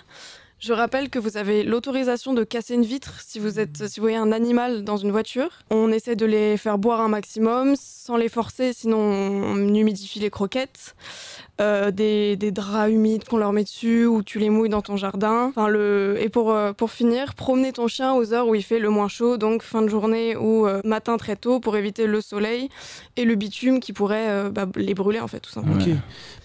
Je 0.57 0.71
rappelle 0.71 1.09
que 1.09 1.19
vous 1.19 1.35
avez 1.35 1.63
l'autorisation 1.63 2.33
de 2.33 2.43
casser 2.45 2.75
une 2.75 2.85
vitre 2.85 3.15
si 3.19 3.39
vous, 3.39 3.59
êtes, 3.59 3.87
si 3.89 3.99
vous 3.99 4.05
voyez 4.05 4.15
un 4.17 4.31
animal 4.31 4.83
dans 4.85 4.95
une 4.95 5.11
voiture. 5.11 5.49
On 5.69 5.91
essaie 5.91 6.15
de 6.15 6.25
les 6.25 6.55
faire 6.57 6.77
boire 6.77 7.01
un 7.01 7.09
maximum 7.09 7.75
sans 7.77 8.15
les 8.15 8.29
forcer, 8.29 8.71
sinon 8.73 8.97
on 8.97 9.57
humidifie 9.73 10.19
les 10.19 10.29
croquettes. 10.29 10.95
Euh, 11.61 11.89
des, 11.89 12.35
des 12.35 12.51
draps 12.51 12.91
humides 12.91 13.23
qu'on 13.23 13.37
leur 13.37 13.53
met 13.53 13.63
dessus 13.63 14.05
ou 14.05 14.23
tu 14.23 14.39
les 14.39 14.49
mouilles 14.49 14.67
dans 14.67 14.81
ton 14.81 14.97
jardin. 14.97 15.45
Enfin, 15.47 15.69
le... 15.69 16.17
Et 16.19 16.27
pour, 16.27 16.51
euh, 16.51 16.73
pour 16.73 16.91
finir, 16.91 17.33
promener 17.33 17.71
ton 17.71 17.87
chien 17.87 18.13
aux 18.13 18.33
heures 18.33 18.49
où 18.49 18.55
il 18.55 18.61
fait 18.61 18.77
le 18.77 18.89
moins 18.89 19.07
chaud, 19.07 19.37
donc 19.37 19.61
fin 19.61 19.81
de 19.81 19.87
journée 19.87 20.35
ou 20.35 20.67
euh, 20.67 20.81
matin 20.83 21.15
très 21.15 21.37
tôt 21.37 21.61
pour 21.61 21.77
éviter 21.77 22.07
le 22.07 22.19
soleil 22.19 22.67
et 23.15 23.23
le 23.23 23.35
bitume 23.35 23.79
qui 23.79 23.93
pourrait 23.93 24.29
euh, 24.29 24.49
bah, 24.49 24.67
les 24.75 24.93
brûler 24.93 25.21
en 25.21 25.29
fait 25.29 25.39
tout 25.39 25.49
simplement. 25.49 25.77
Ok. 25.79 25.87
Ouais. 25.87 25.93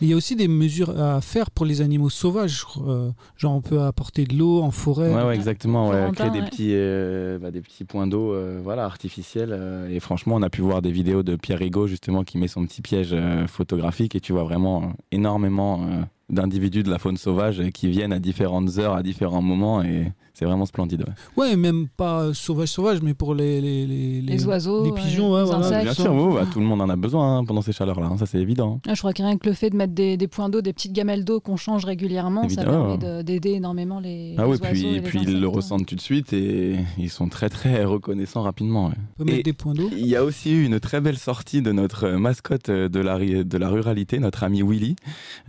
Mais 0.01 0.07
il 0.07 0.11
y 0.11 0.13
a 0.13 0.17
aussi 0.17 0.37
des 0.37 0.47
mesures 0.47 0.97
à 1.01 1.21
faire 1.21 1.51
pour 1.51 1.67
les 1.67 1.81
animaux 1.81 2.09
sauvages. 2.09 2.65
Euh, 2.87 3.11
genre, 3.37 3.55
on 3.55 3.63
peut 3.63 3.81
apporter 3.81 4.27
de 4.27 4.37
l'eau 4.37 4.63
en 4.63 4.71
forêt. 4.71 5.13
Ouais, 5.13 5.25
ouais, 5.25 5.35
exactement. 5.35 5.89
Ouais. 5.89 6.09
Créer 6.15 6.31
des, 6.31 6.39
ouais. 6.39 6.49
petits, 6.49 6.71
euh, 6.71 7.37
bah, 7.41 7.51
des 7.51 7.63
petits 7.63 7.83
points 7.83 8.07
d'eau 8.07 8.33
euh, 8.33 8.61
voilà, 8.63 8.85
artificiels. 8.85 9.51
euh, 9.53 9.89
et 9.91 9.99
franchement, 9.99 10.37
on 10.37 10.43
a 10.43 10.51
pu 10.51 10.61
voir 10.63 10.83
des 10.83 10.93
vidéos 10.93 11.25
de 11.25 11.35
Pierre 11.35 11.59
Rigaud, 11.59 11.89
justement, 11.89 12.23
qui 12.23 12.39
met 12.39 12.47
son 12.47 12.65
petit 12.65 12.81
piège 12.81 13.11
euh, 13.13 13.49
photographique. 13.49 14.15
Et 14.15 14.21
tu 14.21 14.33
vois 14.33 14.45
vraiment 14.45 14.83
euh, 14.83 14.87
énormément 15.13 15.83
euh, 15.83 16.03
d'individus 16.31 16.83
de 16.83 16.91
la 16.91 16.99
faune 16.99 17.17
sauvage 17.17 17.63
qui 17.75 17.89
viennent 17.89 18.13
à 18.13 18.19
différentes 18.19 18.79
heures, 18.79 18.95
à 18.95 19.03
différents 19.03 19.43
moments. 19.43 19.83
Et 19.83 20.13
c'est 20.35 20.45
vraiment 20.47 20.65
splendide. 20.65 21.05
ouais. 21.37 21.51
Ouais, 21.51 21.57
même 21.57 21.87
pas 21.89 22.33
sauvage, 22.33 22.69
sauvage, 22.69 23.03
mais 23.03 23.13
pour 23.15 23.35
les, 23.35 23.61
les, 23.61 23.87
les, 23.87 24.21
Les 24.23 24.47
oiseaux, 24.47 24.85
les 24.85 24.93
pigeons, 24.93 25.35
ouais, 25.35 25.41
les 25.41 25.47
voilà. 25.47 25.67
insectes. 25.67 25.83
Bien 25.83 25.93
sûr, 25.93 26.15
ouais, 26.15 26.43
tout 26.53 26.61
le 26.61 26.65
monde 26.67 26.81
en 26.81 26.89
a 26.89 26.97
besoin 26.97 27.39
hein, 27.39 27.45
pendant 27.45 27.61
ces 27.61 27.73
chaleurs-là. 27.73 28.07
hein, 28.07 28.17
ça, 28.17 28.25
c'est 28.27 28.39
évident. 28.39 28.81
Ah, 28.89 28.95
je 28.95 29.01
crois 29.01 29.13
que 29.13 29.23
rien 29.23 29.37
que 29.37 29.47
le 29.49 29.55
fait 29.55 29.69
de 29.71 29.77
mettre 29.77 29.93
des, 29.93 30.17
des 30.17 30.29
points 30.29 30.49
d'eau, 30.49 30.63
des 30.63 30.73
petites 30.73 30.93
gamelles 30.93 31.25
d'eau 31.25 31.41
qu'on 31.41 31.57
change 31.57 31.85
régulièrement, 31.85 32.49
ça 32.49 32.65
permet 32.65 32.97
de- 32.97 33.23
d'aider 33.23 33.51
énormément 33.51 34.01
les, 34.01 34.35
Ah 34.39 34.43
les 34.45 34.49
oui, 34.53 34.59
oiseaux 34.59 34.65
puis, 34.73 34.95
et 34.97 35.01
puis 35.03 35.19
ils 35.23 35.29
le 35.33 35.37
insectes. 35.41 35.57
ressentent 35.57 35.87
tout 35.87 35.97
de 35.97 36.01
suite 36.01 36.33
et 36.33 36.77
ils 36.97 37.11
sont 37.11 37.29
très 37.29 37.51
très 37.51 37.85
reconnaissants 37.85 38.43
rapidement. 38.43 38.87
ouais. 38.87 38.95
On 39.17 39.19
peut 39.19 39.25
mettre 39.25 39.39
Et- 39.41 39.43
des 39.43 39.53
points 39.53 39.75
d'eau. 39.75 39.91
Il 39.93 40.07
y 40.07 40.17
a 40.17 40.25
aussi 40.25 40.53
eu 40.53 40.65
une 40.65 40.81
très 40.81 41.01
belle 41.03 41.19
sortie 41.19 41.61
de 41.61 41.73
notre 41.73 42.09
mascotte 42.13 42.71
de 42.71 43.01
la, 43.01 43.19
de 43.19 43.59
la 43.59 43.69
ruralité, 43.69 44.19
notre 44.21 44.45
ami 44.45 44.63
Willy, 44.63 44.97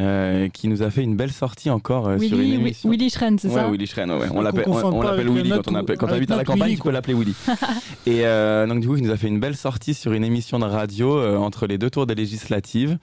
euh, 0.02 0.50
qui 0.50 0.68
nous 0.72 0.82
a 0.84 0.90
fait 0.90 1.04
une 1.04 1.16
belle 1.16 1.32
sortie 1.32 1.70
encore 1.70 2.08
euh, 2.08 2.18
sur 2.18 2.38
une 2.38 2.44
Willy, 2.44 2.56
émission. 2.56 2.90
Willy 2.90 3.10
Schren, 3.10 3.38
c'est 3.40 3.48
Ouais, 3.50 3.56
ça 3.56 3.70
Willy 3.70 3.86
Schren, 3.88 4.10
ouais. 4.12 4.28
On 4.34 4.42
l'appelle 4.42 4.66
Willy 5.30 5.50
quand 5.50 5.72
on, 5.72 5.76
appelle, 5.76 5.98
quand 5.98 6.08
habite 6.08 6.32
à 6.32 6.38
la 6.38 6.44
campagne, 6.44 6.64
Willy, 6.70 6.76
tu 6.78 6.84
peux 6.84 6.92
l'appeler 6.92 7.14
Willy. 7.14 7.34
Et 8.06 8.26
euh, 8.26 8.66
donc 8.68 8.80
du 8.82 8.88
coup, 8.88 8.96
il 8.98 9.04
nous 9.04 9.12
a 9.12 9.18
fait 9.18 9.28
une 9.28 9.40
belle 9.40 9.56
sortie 9.56 9.94
sur 9.94 10.14
une 10.14 10.24
émission 10.24 10.60
de 10.60 10.66
radio 10.66 11.18
euh, 11.18 11.38
entre 11.38 11.68
les 11.68 11.78
deux 11.78 11.90
tours 11.90 12.08
des 12.08 12.16
législatives, 12.16 12.98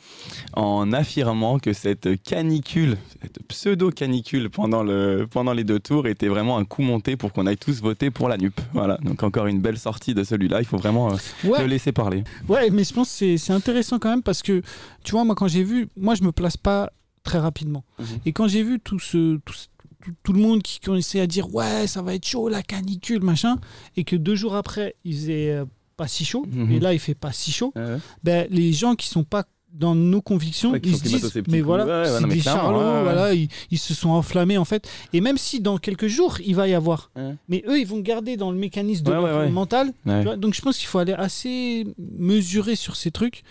en 0.55 0.93
affirmant 0.93 1.59
que 1.59 1.73
cette 1.73 2.23
canicule, 2.23 2.97
cette 3.23 3.39
pseudo 3.49 3.91
canicule 3.91 4.51
pendant 4.51 4.83
le 4.83 5.27
pendant 5.31 5.53
les 5.53 5.65
deux 5.65 5.79
tours 5.81 6.07
était 6.07 6.29
vraiment 6.29 6.59
un 6.59 6.65
coup 6.65 6.83
monté 6.83 7.17
pour 7.17 7.33
qu'on 7.33 7.47
aille 7.47 7.57
tous 7.57 7.81
voter 7.83 8.11
pour 8.11 8.29
la 8.29 8.37
NUP. 8.37 8.59
Voilà, 8.73 8.99
donc 9.03 9.23
encore 9.23 9.47
une 9.47 9.61
belle 9.61 9.79
sortie 9.79 10.15
de 10.15 10.25
celui-là. 10.25 10.61
Il 10.61 10.67
faut 10.67 10.77
vraiment 10.79 11.13
euh, 11.13 11.17
Ouais. 11.45 11.61
le 11.61 11.67
laisser 11.67 11.93
parler. 11.93 12.25
Ouais, 12.49 12.71
mais 12.71 12.85
je 12.85 12.93
pense 12.93 13.19
que 13.19 13.37
c'est 13.37 13.53
intéressant 13.53 13.99
quand 13.99 14.11
même 14.11 14.23
parce 14.23 14.43
que, 14.43 14.63
tu 15.05 15.13
vois, 15.13 15.25
moi, 15.25 15.35
quand 15.35 15.49
j'ai 15.49 15.63
vu, 15.63 15.89
moi, 15.97 16.15
je 16.15 16.23
me 16.25 16.33
place 16.33 16.57
pas 16.57 16.91
très 17.29 17.39
rapidement. 17.39 17.85
Mhm. 17.99 18.07
Et 18.27 18.33
quand 18.33 18.49
j'ai 18.49 18.63
vu 18.63 18.81
tout, 18.81 18.99
ce, 18.99 19.37
tout, 19.45 19.55
tout, 20.03 20.13
tout 20.23 20.33
le 20.33 20.41
monde 20.41 20.63
qui 20.63 20.81
commençait 20.81 21.21
à 21.21 21.27
dire, 21.27 21.55
ouais, 21.55 21.87
ça 21.87 22.01
va 22.03 22.15
être 22.15 22.27
chaud, 22.27 22.49
la 22.49 22.63
canicule, 22.63 23.23
machin, 23.23 23.57
et 23.97 24.05
que 24.05 24.17
deux 24.17 24.35
jours 24.35 24.55
après, 24.57 24.95
il 25.05 25.15
faisait 25.15 25.51
euh, 25.51 25.65
pas 25.97 26.09
si 26.09 26.25
chaud, 26.25 26.47
Mhm. 26.51 26.73
et 26.73 26.81
là, 26.81 26.95
il 26.95 26.99
fait 27.01 27.15
pas 27.15 27.33
si 27.33 27.53
chaud, 27.53 27.73
Ouais. 27.77 27.97
ben, 28.25 28.47
les 28.51 28.73
gens 28.73 28.95
qui 28.95 29.09
sont 29.09 29.25
pas 29.25 29.45
dans 29.75 29.95
nos 29.95 30.23
convictions, 30.23 30.71
Ouais, 30.73 30.81
ils 30.83 30.97
se 30.97 31.03
disent, 31.03 31.43
mais 31.49 31.61
voilà, 31.61 31.85
ouais, 31.85 32.11
ouais, 32.11 32.19
c'est 32.21 32.29
des 32.29 32.41
charlots, 32.41 33.03
voilà, 33.03 33.35
ils, 33.35 33.49
ils 33.71 33.79
se 33.79 33.93
sont 33.93 34.09
enflammés 34.09 34.57
en 34.57 34.65
fait. 34.65 34.89
Et 35.13 35.21
même 35.21 35.37
si 35.37 35.61
dans 35.61 35.77
quelques 35.77 36.07
jours, 36.07 36.39
il 36.45 36.55
va 36.57 36.67
y 36.69 36.75
avoir, 36.75 37.11
mais 37.51 37.63
eux, 37.69 37.79
ils 37.79 37.87
vont 37.87 38.01
garder 38.01 38.39
dans 38.39 38.51
le 38.51 38.57
mécanisme 38.59 39.05
de 39.05 39.49
mental 39.51 39.93
donc 40.39 40.55
je 40.55 40.63
pense 40.63 40.79
qu'il 40.79 40.87
faut 40.89 40.99
aller 40.99 41.13
assez 41.13 41.87
mesuré 42.19 42.77
sur 42.77 42.97
ces 42.97 43.11
trucs 43.11 43.43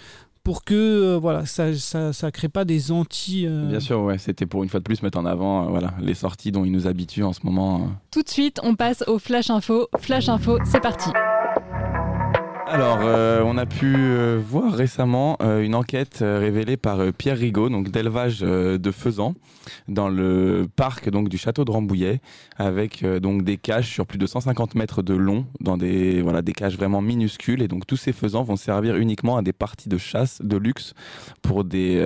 pour 0.47 0.63
que 0.63 0.73
euh, 0.73 1.17
voilà 1.17 1.45
ça 1.45 1.75
ça 1.75 2.13
ça 2.13 2.31
crée 2.31 2.47
pas 2.47 2.63
des 2.63 2.93
anti 2.93 3.45
euh, 3.45 3.67
Bien 3.67 3.81
sûr, 3.81 3.99
ouais, 3.99 4.17
c'était 4.17 4.45
pour 4.45 4.63
une 4.63 4.69
fois 4.69 4.79
de 4.79 4.85
plus 4.85 5.03
mettre 5.03 5.17
en 5.17 5.25
avant 5.25 5.65
euh, 5.65 5.69
voilà, 5.69 5.93
les 5.99 6.13
sorties 6.13 6.53
dont 6.53 6.63
ils 6.63 6.71
nous 6.71 6.87
habituent 6.87 7.25
en 7.25 7.33
ce 7.33 7.41
moment. 7.43 7.81
euh. 7.81 7.87
Tout 8.11 8.23
de 8.23 8.29
suite, 8.29 8.61
on 8.63 8.75
passe 8.75 9.03
au 9.07 9.19
Flash 9.19 9.49
Info. 9.49 9.89
Flash 9.99 10.29
Info, 10.29 10.57
c'est 10.63 10.79
parti. 10.79 11.09
Alors, 12.69 12.99
euh, 13.01 13.41
on 13.45 13.57
a 13.57 13.65
pu 13.65 13.95
euh, 13.95 14.41
voir 14.45 14.73
récemment 14.73 15.37
euh, 15.41 15.61
une 15.61 15.73
enquête 15.73 16.17
révélée 16.19 16.75
par 16.75 17.13
Pierre 17.13 17.37
Rigaud, 17.37 17.69
donc 17.69 17.89
d'élevage 17.89 18.41
de 18.41 18.91
faisans, 18.91 19.35
dans 19.87 20.09
le 20.09 20.67
parc 20.75 21.09
donc 21.09 21.29
du 21.29 21.37
château 21.37 21.63
de 21.63 21.71
Rambouillet, 21.71 22.19
avec 22.57 23.05
donc 23.05 23.43
des 23.43 23.55
cages 23.55 23.89
sur 23.89 24.05
plus 24.05 24.17
de 24.17 24.25
150 24.25 24.75
mètres 24.75 25.01
de 25.01 25.13
long, 25.13 25.45
dans 25.61 25.77
des 25.77 26.21
voilà 26.21 26.41
des 26.41 26.51
cages 26.51 26.75
vraiment 26.75 27.01
minuscules, 27.01 27.61
et 27.61 27.69
donc 27.69 27.87
tous 27.87 27.95
ces 27.95 28.11
faisans 28.11 28.43
vont 28.43 28.57
servir 28.57 28.97
uniquement 28.97 29.37
à 29.37 29.41
des 29.41 29.53
parties 29.53 29.87
de 29.87 29.97
chasse 29.97 30.41
de 30.41 30.57
luxe 30.57 30.93
pour 31.41 31.63
des 31.63 32.01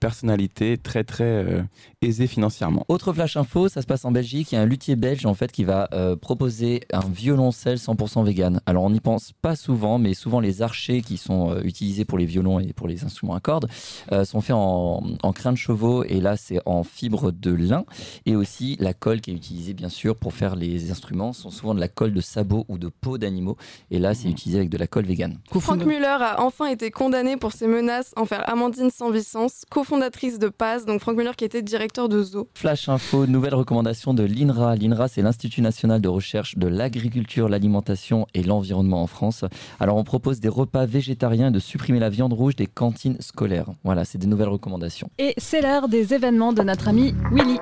personnalités 0.00 0.78
très 0.78 1.04
très 1.04 1.64
aisées 2.00 2.26
financièrement. 2.26 2.84
Autre 2.88 3.12
flash 3.12 3.36
info, 3.36 3.68
ça 3.68 3.82
se 3.82 3.86
passe 3.86 4.04
en 4.04 4.12
Belgique. 4.12 4.52
Il 4.52 4.54
y 4.54 4.58
a 4.58 4.62
un 4.62 4.66
luthier 4.66 4.96
belge 4.96 5.26
en 5.26 5.34
fait 5.34 5.52
qui 5.52 5.64
va 5.64 5.88
proposer 6.20 6.80
un 6.92 7.00
violoncelle 7.00 7.76
100% 7.76 8.24
vegan. 8.24 8.60
Alors 8.66 8.84
on 8.84 8.90
n'y 8.90 9.00
pense 9.00 9.32
pas 9.42 9.56
souvent 9.56 9.97
mais 9.98 10.14
souvent 10.14 10.40
les 10.40 10.62
archers 10.62 11.02
qui 11.02 11.16
sont 11.16 11.50
euh, 11.50 11.62
utilisés 11.62 12.04
pour 12.04 12.18
les 12.18 12.26
violons 12.26 12.60
et 12.60 12.72
pour 12.72 12.88
les 12.88 13.04
instruments 13.04 13.34
à 13.34 13.40
cordes 13.40 13.68
euh, 14.12 14.24
sont 14.24 14.40
faits 14.40 14.56
en, 14.56 15.02
en 15.22 15.32
crin 15.32 15.52
de 15.52 15.58
chevaux 15.58 16.04
et 16.04 16.20
là 16.20 16.36
c'est 16.36 16.60
en 16.66 16.84
fibre 16.84 17.30
de 17.30 17.52
lin 17.52 17.84
et 18.26 18.36
aussi 18.36 18.76
la 18.80 18.94
colle 18.94 19.20
qui 19.20 19.30
est 19.30 19.34
utilisée 19.34 19.74
bien 19.74 19.88
sûr 19.88 20.16
pour 20.16 20.32
faire 20.32 20.56
les 20.56 20.90
instruments 20.90 21.32
sont 21.32 21.50
souvent 21.50 21.74
de 21.74 21.80
la 21.80 21.88
colle 21.88 22.12
de 22.12 22.20
sabot 22.20 22.64
ou 22.68 22.78
de 22.78 22.88
peau 22.88 23.18
d'animaux 23.18 23.56
et 23.90 23.98
là 23.98 24.14
c'est 24.14 24.28
mmh. 24.28 24.32
utilisé 24.32 24.58
avec 24.58 24.70
de 24.70 24.78
la 24.78 24.86
colle 24.86 25.06
vegan. 25.06 25.38
Frank 25.60 25.84
Muller 25.84 26.06
a 26.06 26.42
enfin 26.42 26.66
été 26.66 26.90
condamné 26.90 27.36
pour 27.36 27.52
ses 27.52 27.66
menaces 27.66 28.12
envers 28.16 28.48
Amandine 28.48 28.90
Sans-Vicence, 28.90 29.62
cofondatrice 29.70 30.38
de 30.38 30.48
Paz, 30.48 30.86
donc 30.86 31.00
Frank 31.00 31.16
Muller 31.16 31.32
qui 31.36 31.44
était 31.44 31.62
directeur 31.62 32.08
de 32.08 32.22
Zoo. 32.22 32.48
Flash 32.54 32.88
info, 32.88 33.26
nouvelle 33.26 33.54
recommandation 33.54 34.14
de 34.14 34.22
l'INRA. 34.22 34.76
L'INRA 34.76 35.08
c'est 35.08 35.22
l'Institut 35.22 35.62
national 35.62 36.00
de 36.00 36.08
recherche 36.08 36.56
de 36.56 36.66
l'agriculture, 36.66 37.48
l'alimentation 37.48 38.26
et 38.34 38.42
l'environnement 38.42 39.02
en 39.02 39.06
France. 39.06 39.44
Alors 39.80 39.87
on 39.96 40.04
propose 40.04 40.40
des 40.40 40.48
repas 40.48 40.86
végétariens 40.86 41.48
et 41.48 41.52
de 41.52 41.58
supprimer 41.58 41.98
la 41.98 42.10
viande 42.10 42.32
rouge 42.32 42.56
des 42.56 42.66
cantines 42.66 43.16
scolaires. 43.20 43.70
Voilà, 43.84 44.04
c'est 44.04 44.18
des 44.18 44.26
nouvelles 44.26 44.48
recommandations. 44.48 45.10
Et 45.18 45.34
c'est 45.38 45.60
l'heure 45.60 45.88
des 45.88 46.14
événements 46.14 46.52
de 46.52 46.62
notre 46.62 46.88
ami 46.88 47.14
Willy. 47.32 47.58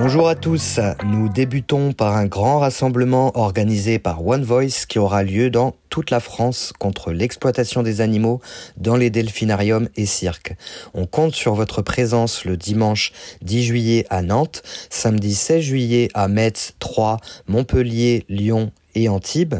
Bonjour 0.00 0.28
à 0.28 0.36
tous, 0.36 0.78
nous 1.04 1.28
débutons 1.28 1.92
par 1.92 2.16
un 2.16 2.26
grand 2.26 2.60
rassemblement 2.60 3.36
organisé 3.36 3.98
par 3.98 4.24
One 4.24 4.44
Voice 4.44 4.86
qui 4.88 5.00
aura 5.00 5.24
lieu 5.24 5.50
dans 5.50 5.74
toute 5.88 6.12
la 6.12 6.20
France 6.20 6.72
contre 6.78 7.10
l'exploitation 7.10 7.82
des 7.82 8.00
animaux 8.00 8.40
dans 8.76 8.94
les 8.94 9.10
delphinariums 9.10 9.88
et 9.96 10.06
cirques. 10.06 10.54
On 10.94 11.06
compte 11.06 11.34
sur 11.34 11.54
votre 11.54 11.82
présence 11.82 12.44
le 12.44 12.56
dimanche 12.56 13.10
10 13.42 13.62
juillet 13.64 14.06
à 14.08 14.22
Nantes, 14.22 14.62
samedi 14.88 15.34
16 15.34 15.62
juillet 15.62 16.08
à 16.14 16.28
Metz, 16.28 16.74
Troyes, 16.78 17.16
Montpellier, 17.48 18.24
Lyon 18.28 18.70
et 18.94 19.08
Antibes, 19.08 19.56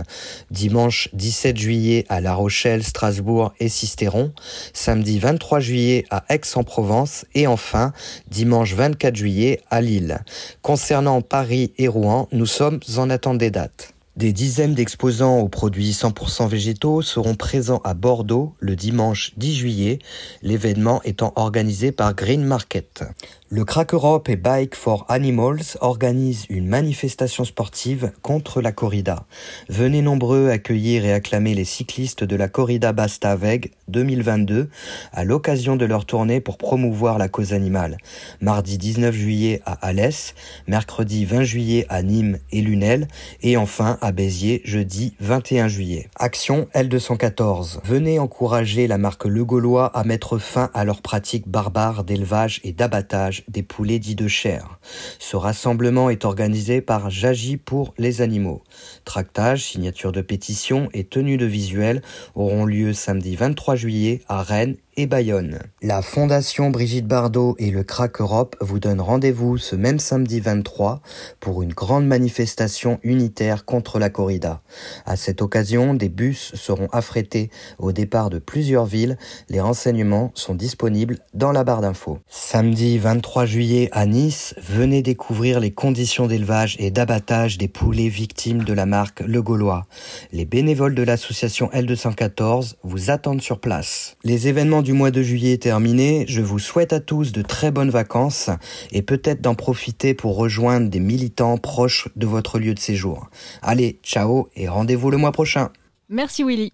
dimanche 0.51 1.09
17 1.13 1.57
juillet 1.57 2.07
à 2.09 2.21
La 2.21 2.35
Rochelle, 2.35 2.83
Strasbourg 2.83 3.53
et 3.61 3.69
Sisteron, 3.69 4.33
samedi 4.73 5.19
23 5.19 5.61
juillet 5.61 6.05
à 6.11 6.25
Aix-en-Provence 6.29 7.27
et 7.35 7.47
enfin 7.47 7.93
dimanche 8.31 8.75
24 8.75 9.17
juillet 9.17 9.61
à 9.71 9.81
Lille. 9.81 10.21
Concernant 10.63 11.23
Paris 11.23 11.73
et 11.79 11.89
Rouen, 11.89 12.29
nous 12.33 12.47
sommes 12.47 12.81
en 12.97 13.11
attente 13.11 13.39
des 13.39 13.51
dates. 13.51 13.95
Des 14.19 14.33
dizaines 14.33 14.75
d'exposants 14.75 15.39
aux 15.39 15.49
produits 15.49 15.93
100% 15.93 16.49
végétaux 16.49 17.03
seront 17.03 17.37
présents 17.37 17.81
à 17.85 17.95
Bordeaux 17.95 18.53
le 18.59 18.75
dimanche 18.75 19.31
10 19.37 19.55
juillet, 19.55 20.01
l'événement 20.43 21.01
étant 21.05 21.33
organisé 21.37 21.93
par 21.93 22.17
Green 22.17 22.43
Market. 22.43 23.05
Le 23.51 23.65
Crack 23.65 23.95
Europe 23.95 24.29
et 24.29 24.37
Bike 24.37 24.75
for 24.75 25.07
Animals 25.09 25.79
organisent 25.81 26.45
une 26.51 26.67
manifestation 26.67 27.45
sportive 27.45 28.13
contre 28.21 28.61
la 28.61 28.73
corrida. 28.73 29.25
Venez 29.71 30.03
nombreux 30.03 30.51
accueillir 30.51 31.07
et 31.07 31.15
acclamer 31.15 31.55
les 31.55 31.65
cyclistes 31.65 32.25
de 32.25 32.37
la 32.37 32.49
corrida 32.49 32.93
Basta 32.93 33.37
Veg 33.37 33.71
2022 33.89 34.69
à 35.13 35.25
l'occasion 35.25 35.77
de 35.77 35.87
leur 35.87 36.05
tournée 36.05 36.43
pour 36.43 36.59
promouvoir 36.59 37.17
la 37.17 37.29
cause 37.29 37.55
animale. 37.55 37.97
Mardi 38.43 38.77
19 38.77 39.15
juillet 39.15 39.63
à 39.65 39.73
Alès, 39.87 40.35
mercredi 40.67 41.25
20 41.25 41.45
juillet 41.45 41.87
à 41.89 42.03
Nîmes 42.03 42.39
et 42.53 42.61
Lunel 42.61 43.09
et 43.41 43.57
enfin 43.57 43.97
Béziers 44.13 44.61
jeudi 44.65 45.15
21 45.21 45.69
juillet. 45.69 46.09
Action 46.17 46.69
L214. 46.75 47.81
Venez 47.85 48.19
encourager 48.19 48.87
la 48.87 48.99
marque 48.99 49.25
Le 49.25 49.45
Gaulois 49.45 49.87
à 49.87 50.05
mettre 50.05 50.39
fin 50.39 50.71
à 50.75 50.85
leurs 50.85 51.03
pratiques 51.03 51.49
barbares 51.49 52.05
d'élevage 52.05 52.61
et 52.65 52.73
d'abattage 52.73 53.45
des 53.49 53.63
poulets 53.63 53.99
dits 53.99 54.15
de 54.15 54.29
chair. 54.29 54.79
Ce 55.19 55.37
rassemblement 55.37 56.11
est 56.11 56.25
organisé 56.25 56.81
par 56.81 57.11
J'agis 57.11 57.57
pour 57.57 57.95
les 57.99 58.21
animaux. 58.21 58.63
Tractage, 59.05 59.65
signature 59.65 60.13
de 60.13 60.21
pétition 60.21 60.89
et 60.93 61.05
tenue 61.05 61.37
de 61.37 61.47
visuel 61.47 62.03
auront 62.35 62.65
lieu 62.65 62.93
samedi 62.93 63.37
23 63.37 63.77
juillet 63.77 64.23
à 64.29 64.43
Rennes 64.43 64.77
Bayonne. 65.07 65.61
La 65.83 66.03
Fondation 66.03 66.71
Brigitte 66.71 67.07
Bardot 67.07 67.55
et 67.59 67.71
le 67.71 67.85
CRAC 67.85 68.21
Europe 68.21 68.57
vous 68.61 68.81
donnent 68.81 69.01
rendez-vous 69.01 69.59
ce 69.59 69.77
même 69.77 69.99
samedi 69.99 70.41
23 70.41 71.01
pour 71.41 71.63
une 71.63 71.73
grande 71.73 72.07
manifestation 72.07 72.99
unitaire 73.03 73.65
contre 73.65 73.99
la 73.99 74.11
corrida. 74.11 74.61
À 75.07 75.17
cette 75.17 75.43
occasion, 75.43 75.95
des 75.95 76.09
bus 76.09 76.53
seront 76.55 76.89
affrétés 76.93 77.51
au 77.79 77.93
départ 77.93 78.31
de 78.31 78.39
plusieurs 78.39 78.87
villes. 78.87 79.17
Les 79.49 79.61
renseignements 79.61 80.33
sont 80.35 80.55
disponibles 80.55 81.19
dans 81.35 81.53
la 81.53 81.65
barre 81.65 81.81
d'infos. 81.81 82.19
Samedi 82.29 82.99
23 82.99 83.47
juillet 83.47 83.89
à 83.93 84.07
Nice, 84.07 84.55
venez 84.59 85.03
découvrir 85.03 85.61
les 85.61 85.71
conditions 85.71 86.27
d'élevage 86.27 86.77
et 86.79 86.91
d'abattage 86.91 87.59
des 87.59 87.69
poulets 87.69 88.09
victimes 88.09 88.65
de 88.65 88.73
la 88.73 88.87
marque 88.87 89.21
Le 89.21 89.43
Gaulois. 89.43 89.87
Les 90.33 90.45
bénévoles 90.45 90.95
de 90.95 91.03
l'association 91.03 91.71
L214 91.73 92.75
vous 92.83 93.11
attendent 93.11 93.43
sur 93.43 93.61
place. 93.61 94.17
Les 94.25 94.49
événements 94.49 94.83
du 94.89 94.95
mois 94.95 95.11
de 95.11 95.21
juillet 95.21 95.53
est 95.53 95.65
terminé. 95.65 96.25
Je 96.29 96.41
vous 96.41 96.59
souhaite 96.59 96.95
à 96.95 97.01
tous 97.01 97.31
de 97.33 97.43
très 97.43 97.71
bonnes 97.71 97.91
vacances 97.91 98.49
et 98.91 99.03
peut-être 99.03 99.43
d'en 99.43 99.55
profiter 99.55 100.15
pour 100.15 100.35
rejoindre 100.35 100.89
des 100.89 100.99
militants 100.99 101.59
proches 101.59 102.09
de 102.17 102.27
votre 102.27 102.59
lieu 102.59 102.73
de 102.73 102.79
séjour. 102.79 103.29
Allez, 103.61 103.99
ciao 104.03 104.49
et 104.57 104.67
rendez-vous 104.67 105.11
le 105.11 105.19
mois 105.19 105.31
prochain. 105.31 105.69
Merci 106.09 106.43
Willy. 106.43 106.73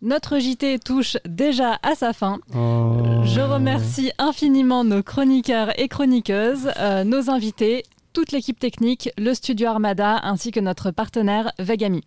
Notre 0.00 0.38
JT 0.38 0.78
touche 0.78 1.16
déjà 1.28 1.80
à 1.82 1.96
sa 1.96 2.12
fin. 2.12 2.38
Oh. 2.54 3.24
Je 3.24 3.40
remercie 3.40 4.12
infiniment 4.18 4.84
nos 4.84 5.02
chroniqueurs 5.02 5.76
et 5.76 5.88
chroniqueuses, 5.88 6.70
euh, 6.78 7.02
nos 7.02 7.30
invités 7.30 7.82
toute 8.16 8.32
l'équipe 8.32 8.58
technique, 8.58 9.10
le 9.18 9.34
studio 9.34 9.68
Armada 9.68 10.18
ainsi 10.22 10.50
que 10.50 10.58
notre 10.58 10.90
partenaire 10.90 11.52
Vegami. 11.58 12.00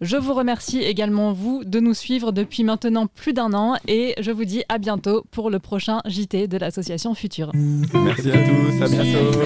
Je 0.00 0.16
vous 0.16 0.32
remercie 0.32 0.78
également 0.78 1.32
vous 1.32 1.64
de 1.64 1.80
nous 1.80 1.92
suivre 1.92 2.30
depuis 2.30 2.62
maintenant 2.62 3.08
plus 3.08 3.32
d'un 3.32 3.52
an 3.52 3.74
et 3.88 4.14
je 4.20 4.30
vous 4.30 4.44
dis 4.44 4.62
à 4.68 4.78
bientôt 4.78 5.24
pour 5.32 5.50
le 5.50 5.58
prochain 5.58 6.02
JT 6.04 6.46
de 6.46 6.56
l'association 6.56 7.16
Future. 7.16 7.50
Merci 7.52 8.30
à 8.30 8.38
tous, 8.46 8.80
à 8.80 8.86
bientôt. 8.86 9.40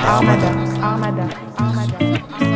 Armada. 0.00 0.52
Armada. 0.80 1.28
Armada. 1.56 2.47